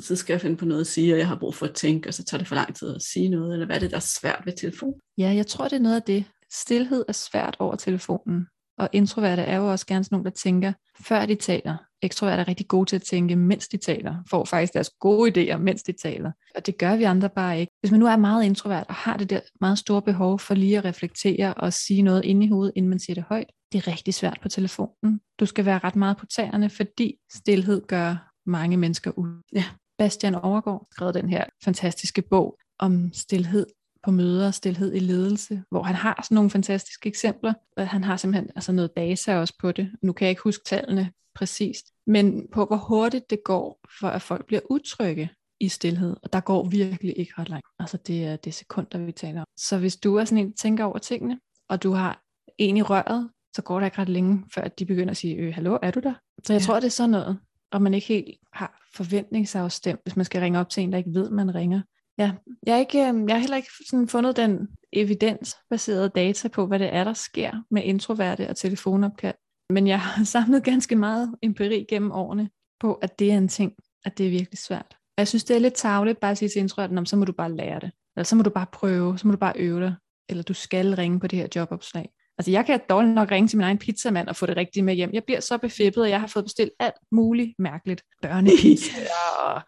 så 0.00 0.16
skal 0.16 0.32
jeg 0.34 0.40
finde 0.40 0.56
på 0.56 0.64
noget 0.64 0.80
at 0.80 0.86
sige, 0.86 1.14
og 1.14 1.18
jeg 1.18 1.28
har 1.28 1.36
brug 1.36 1.54
for 1.54 1.66
at 1.66 1.74
tænke, 1.74 2.08
og 2.08 2.14
så 2.14 2.24
tager 2.24 2.38
det 2.38 2.48
for 2.48 2.54
lang 2.54 2.76
tid 2.76 2.94
at 2.94 3.02
sige 3.02 3.28
noget, 3.28 3.52
eller 3.52 3.66
hvad 3.66 3.76
er 3.76 3.80
det, 3.80 3.90
der 3.90 3.96
er 3.96 4.00
svært 4.20 4.42
ved 4.44 4.52
telefon? 4.52 4.94
Ja, 5.18 5.32
jeg 5.34 5.46
tror, 5.46 5.64
det 5.64 5.76
er 5.76 5.80
noget 5.80 5.96
af 5.96 6.02
det. 6.02 6.24
Stilhed 6.52 7.04
er 7.08 7.12
svært 7.12 7.56
over 7.58 7.76
telefonen. 7.76 8.46
Og 8.80 8.88
introverte 8.92 9.42
er 9.42 9.56
jo 9.56 9.70
også 9.70 9.86
gerne 9.86 10.04
sådan 10.04 10.14
nogle, 10.14 10.24
der 10.24 10.36
tænker, 10.36 10.72
før 11.00 11.26
de 11.26 11.34
taler. 11.34 11.76
Ekstroverte 12.02 12.40
er 12.40 12.48
rigtig 12.48 12.68
gode 12.68 12.88
til 12.88 12.96
at 12.96 13.02
tænke, 13.02 13.36
mens 13.36 13.68
de 13.68 13.76
taler. 13.76 14.14
Får 14.30 14.44
faktisk 14.44 14.74
deres 14.74 14.90
gode 15.00 15.30
idéer, 15.30 15.56
mens 15.56 15.82
de 15.82 15.92
taler. 15.92 16.32
Og 16.54 16.66
det 16.66 16.78
gør 16.78 16.96
vi 16.96 17.04
andre 17.04 17.28
bare 17.28 17.60
ikke. 17.60 17.72
Hvis 17.80 17.90
man 17.90 18.00
nu 18.00 18.06
er 18.06 18.16
meget 18.16 18.44
introvert 18.44 18.86
og 18.88 18.94
har 18.94 19.16
det 19.16 19.30
der 19.30 19.40
meget 19.60 19.78
store 19.78 20.02
behov 20.02 20.38
for 20.38 20.54
lige 20.54 20.78
at 20.78 20.84
reflektere 20.84 21.54
og 21.54 21.72
sige 21.72 22.02
noget 22.02 22.24
inde 22.24 22.46
i 22.46 22.48
hovedet, 22.48 22.72
inden 22.76 22.90
man 22.90 22.98
siger 22.98 23.14
det 23.14 23.24
højt, 23.28 23.50
det 23.72 23.78
er 23.78 23.88
rigtig 23.88 24.14
svært 24.14 24.38
på 24.42 24.48
telefonen. 24.48 25.20
Du 25.40 25.46
skal 25.46 25.64
være 25.64 25.78
ret 25.78 25.96
meget 25.96 26.16
på 26.16 26.26
tæerne, 26.26 26.70
fordi 26.70 27.14
stillhed 27.32 27.86
gør 27.86 28.32
mange 28.46 28.76
mennesker 28.76 29.10
ud. 29.10 29.42
Ja. 29.52 29.64
Bastian 29.98 30.34
Overgaard 30.34 30.86
skrev 30.92 31.12
den 31.12 31.28
her 31.28 31.44
fantastiske 31.64 32.22
bog 32.22 32.58
om 32.78 33.12
stillhed, 33.12 33.66
på 34.04 34.10
møder, 34.10 34.50
stillhed 34.50 34.94
i 34.94 34.98
ledelse, 34.98 35.62
hvor 35.70 35.82
han 35.82 35.94
har 35.94 36.20
sådan 36.24 36.34
nogle 36.34 36.50
fantastiske 36.50 37.08
eksempler. 37.08 37.52
Han 37.76 38.04
har 38.04 38.16
simpelthen 38.16 38.50
altså 38.56 38.72
noget 38.72 38.96
data 38.96 39.36
også 39.36 39.54
på 39.60 39.72
det. 39.72 39.90
Nu 40.02 40.12
kan 40.12 40.24
jeg 40.24 40.30
ikke 40.30 40.42
huske 40.42 40.64
tallene 40.64 41.12
præcist, 41.34 41.86
men 42.06 42.48
på 42.52 42.64
hvor 42.64 42.76
hurtigt 42.76 43.30
det 43.30 43.44
går, 43.44 43.80
for 44.00 44.08
at 44.08 44.22
folk 44.22 44.46
bliver 44.46 44.60
utrygge 44.70 45.30
i 45.60 45.68
stillhed. 45.68 46.16
Og 46.22 46.32
der 46.32 46.40
går 46.40 46.68
virkelig 46.68 47.18
ikke 47.18 47.32
ret 47.38 47.48
langt. 47.48 47.66
Altså 47.78 47.96
det 47.96 48.24
er 48.24 48.36
det 48.36 48.54
sekunder, 48.54 48.98
vi 48.98 49.12
taler 49.12 49.40
om. 49.40 49.46
Så 49.56 49.78
hvis 49.78 49.96
du 49.96 50.16
er 50.16 50.24
sådan 50.24 50.38
en, 50.38 50.50
der 50.50 50.56
tænker 50.56 50.84
over 50.84 50.98
tingene, 50.98 51.38
og 51.68 51.82
du 51.82 51.92
har 51.92 52.22
en 52.58 52.76
i 52.76 52.82
røret, 52.82 53.30
så 53.56 53.62
går 53.62 53.78
der 53.78 53.86
ikke 53.86 53.98
ret 53.98 54.08
længe, 54.08 54.44
før 54.54 54.68
de 54.68 54.86
begynder 54.86 55.10
at 55.10 55.16
sige, 55.16 55.34
øh, 55.34 55.54
hallo, 55.54 55.78
er 55.82 55.90
du 55.90 56.00
der? 56.00 56.14
Så 56.44 56.52
jeg 56.52 56.60
ja. 56.60 56.66
tror, 56.66 56.74
det 56.74 56.84
er 56.84 56.90
sådan 56.90 57.10
noget, 57.10 57.38
og 57.72 57.82
man 57.82 57.94
ikke 57.94 58.06
helt 58.06 58.38
har 58.52 58.86
forventningsafstemt, 58.94 60.00
hvis 60.02 60.16
man 60.16 60.24
skal 60.24 60.40
ringe 60.40 60.58
op 60.58 60.68
til 60.68 60.82
en, 60.82 60.92
der 60.92 60.98
ikke 60.98 61.14
ved, 61.14 61.30
man 61.30 61.54
ringer. 61.54 61.82
Ja, 62.20 62.32
jeg, 62.66 62.74
er 62.74 62.78
ikke, 62.78 63.08
øhm, 63.08 63.28
jeg 63.28 63.36
har 63.36 63.40
heller 63.40 63.56
ikke 63.56 63.68
sådan 63.90 64.08
fundet 64.08 64.36
den 64.36 64.68
evidensbaseret 64.92 66.14
data 66.14 66.48
på, 66.48 66.66
hvad 66.66 66.78
det 66.78 66.94
er, 66.94 67.04
der 67.04 67.12
sker 67.12 67.62
med 67.70 67.82
introverte 67.82 68.48
og 68.48 68.56
telefonopkald. 68.56 69.34
Men 69.70 69.86
jeg 69.86 70.00
har 70.00 70.24
samlet 70.34 70.64
ganske 70.64 70.96
meget 70.96 71.34
empiri 71.42 71.86
gennem 71.88 72.12
årene 72.12 72.50
på, 72.80 72.94
at 72.94 73.18
det 73.18 73.32
er 73.32 73.36
en 73.36 73.48
ting, 73.48 73.72
at 74.04 74.18
det 74.18 74.26
er 74.26 74.30
virkelig 74.30 74.58
svært. 74.58 74.96
Jeg 75.18 75.28
synes, 75.28 75.44
det 75.44 75.56
er 75.56 75.60
lidt 75.60 75.74
tageligt 75.74 76.20
bare 76.20 76.30
at 76.30 76.38
sige 76.38 76.48
til 76.48 76.60
introverten, 76.60 77.06
så 77.06 77.16
må 77.16 77.24
du 77.24 77.32
bare 77.32 77.56
lære 77.56 77.80
det. 77.80 77.90
Eller 78.16 78.24
så 78.24 78.36
må 78.36 78.42
du 78.42 78.50
bare 78.50 78.66
prøve, 78.72 79.18
så 79.18 79.26
må 79.26 79.32
du 79.32 79.38
bare 79.38 79.52
øve 79.56 79.80
dig. 79.80 79.94
Eller 80.28 80.42
du 80.42 80.54
skal 80.54 80.94
ringe 80.94 81.20
på 81.20 81.26
det 81.26 81.38
her 81.38 81.48
jobopslag. 81.56 82.10
Altså 82.38 82.50
jeg 82.50 82.66
kan 82.66 82.80
dårligt 82.90 83.14
nok 83.14 83.30
ringe 83.30 83.48
til 83.48 83.56
min 83.56 83.64
egen 83.64 83.78
pizzamand 83.78 84.28
og 84.28 84.36
få 84.36 84.46
det 84.46 84.56
rigtige 84.56 84.82
med 84.82 84.94
hjem. 84.94 85.10
Jeg 85.12 85.24
bliver 85.24 85.40
så 85.40 85.58
befippet, 85.58 86.04
at 86.04 86.10
jeg 86.10 86.20
har 86.20 86.26
fået 86.26 86.44
bestilt 86.44 86.70
alt 86.78 86.94
muligt 87.12 87.54
mærkeligt. 87.58 88.02
Børnepizza 88.22 88.92
og 89.44 89.62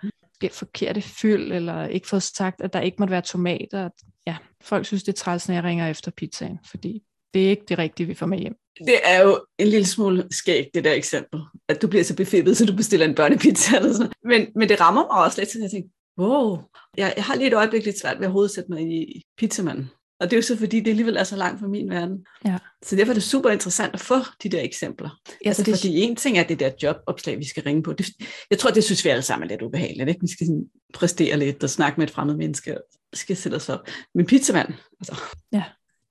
forkerte 0.51 1.03
fyld, 1.03 1.53
eller 1.53 1.87
ikke 1.87 2.09
fået 2.09 2.23
sagt, 2.23 2.61
at 2.61 2.73
der 2.73 2.81
ikke 2.81 2.97
måtte 2.99 3.13
være 3.13 3.23
tomater. 3.23 3.89
Ja, 4.27 4.37
folk 4.63 4.87
synes, 4.87 5.03
det 5.03 5.13
er 5.13 5.17
træls, 5.17 5.49
når 5.49 5.55
jeg 5.55 5.65
ringer 5.65 5.89
efter 5.89 6.11
pizzaen, 6.11 6.59
fordi 6.71 7.03
det 7.35 7.47
er 7.47 7.51
ikke 7.51 7.65
det 7.69 7.79
rigtige, 7.79 8.07
vi 8.07 8.15
får 8.15 8.27
med 8.27 8.39
hjem. 8.39 8.55
Det 8.79 9.01
er 9.05 9.23
jo 9.23 9.41
en 9.59 9.67
lille 9.67 9.87
smule 9.87 10.27
skægt, 10.31 10.69
det 10.75 10.85
der 10.85 10.93
eksempel. 10.93 11.41
At 11.69 11.83
du 11.83 11.89
bliver 11.89 12.05
så 12.05 12.17
befippet, 12.17 12.57
så 12.57 12.67
du 12.67 12.77
bestiller 12.77 13.07
en 13.07 13.15
børnepizza 13.15 13.77
eller 13.77 13.93
sådan 13.93 14.13
men, 14.25 14.47
men 14.55 14.69
det 14.69 14.81
rammer 14.81 15.03
mig 15.03 15.25
også 15.25 15.41
lidt, 15.41 15.51
så 15.51 15.59
jeg 15.63 15.71
tænker, 15.71 15.89
wow, 16.19 16.59
jeg, 16.97 17.15
jeg 17.17 17.25
har 17.25 17.35
lige 17.35 17.47
et 17.47 17.55
øjeblik 17.55 17.85
lidt 17.85 18.01
svært 18.01 18.19
ved 18.19 18.27
at 18.27 18.33
hovedsætte 18.33 18.71
mig 18.71 18.81
i 18.83 19.23
pizzamanden. 19.39 19.91
Og 20.23 20.31
det 20.31 20.37
er 20.37 20.39
jo 20.39 20.43
så 20.43 20.57
fordi, 20.57 20.81
det 20.81 20.91
alligevel 20.91 21.17
er 21.17 21.25
så 21.25 21.37
langt 21.37 21.61
fra 21.61 21.67
min 21.67 21.91
verden. 21.91 22.27
Ja. 22.47 22.59
Så 22.83 22.97
derfor 22.97 23.11
er 23.11 23.15
det 23.15 23.23
super 23.23 23.51
interessant 23.51 23.95
at 23.95 24.01
få 24.01 24.15
de 24.43 24.49
der 24.49 24.63
eksempler. 24.63 25.21
Ja, 25.45 25.49
altså, 25.49 25.63
det... 25.63 25.75
Fordi 25.75 26.01
en 26.01 26.17
ting 26.17 26.39
er 26.39 26.43
det 26.43 26.61
der 26.61 26.71
jobopslag, 26.83 27.39
vi 27.39 27.45
skal 27.49 27.63
ringe 27.63 27.83
på. 27.83 27.93
Det, 27.93 28.07
jeg 28.51 28.59
tror, 28.59 28.71
det 28.71 28.85
synes 28.85 29.05
vi 29.05 29.11
alle 29.11 29.23
sammen 29.23 29.47
er 29.47 29.49
lidt 29.49 29.63
ubehageligt. 29.63 30.09
Ikke? 30.09 30.21
Vi 30.21 30.33
skal 30.33 30.47
sådan 30.47 30.67
præstere 30.95 31.39
lidt 31.39 31.65
og 31.65 31.71
snakke 31.71 32.01
med 32.01 32.07
et 32.07 32.13
fremmed 32.13 32.37
menneske. 32.37 32.77
Vi 33.11 33.17
skal 33.17 33.37
sætte 33.37 33.57
os 33.57 33.69
op. 33.69 33.89
Men 34.15 34.27
pizzamand, 34.27 34.69
altså. 35.01 35.21
Ja. 35.53 35.65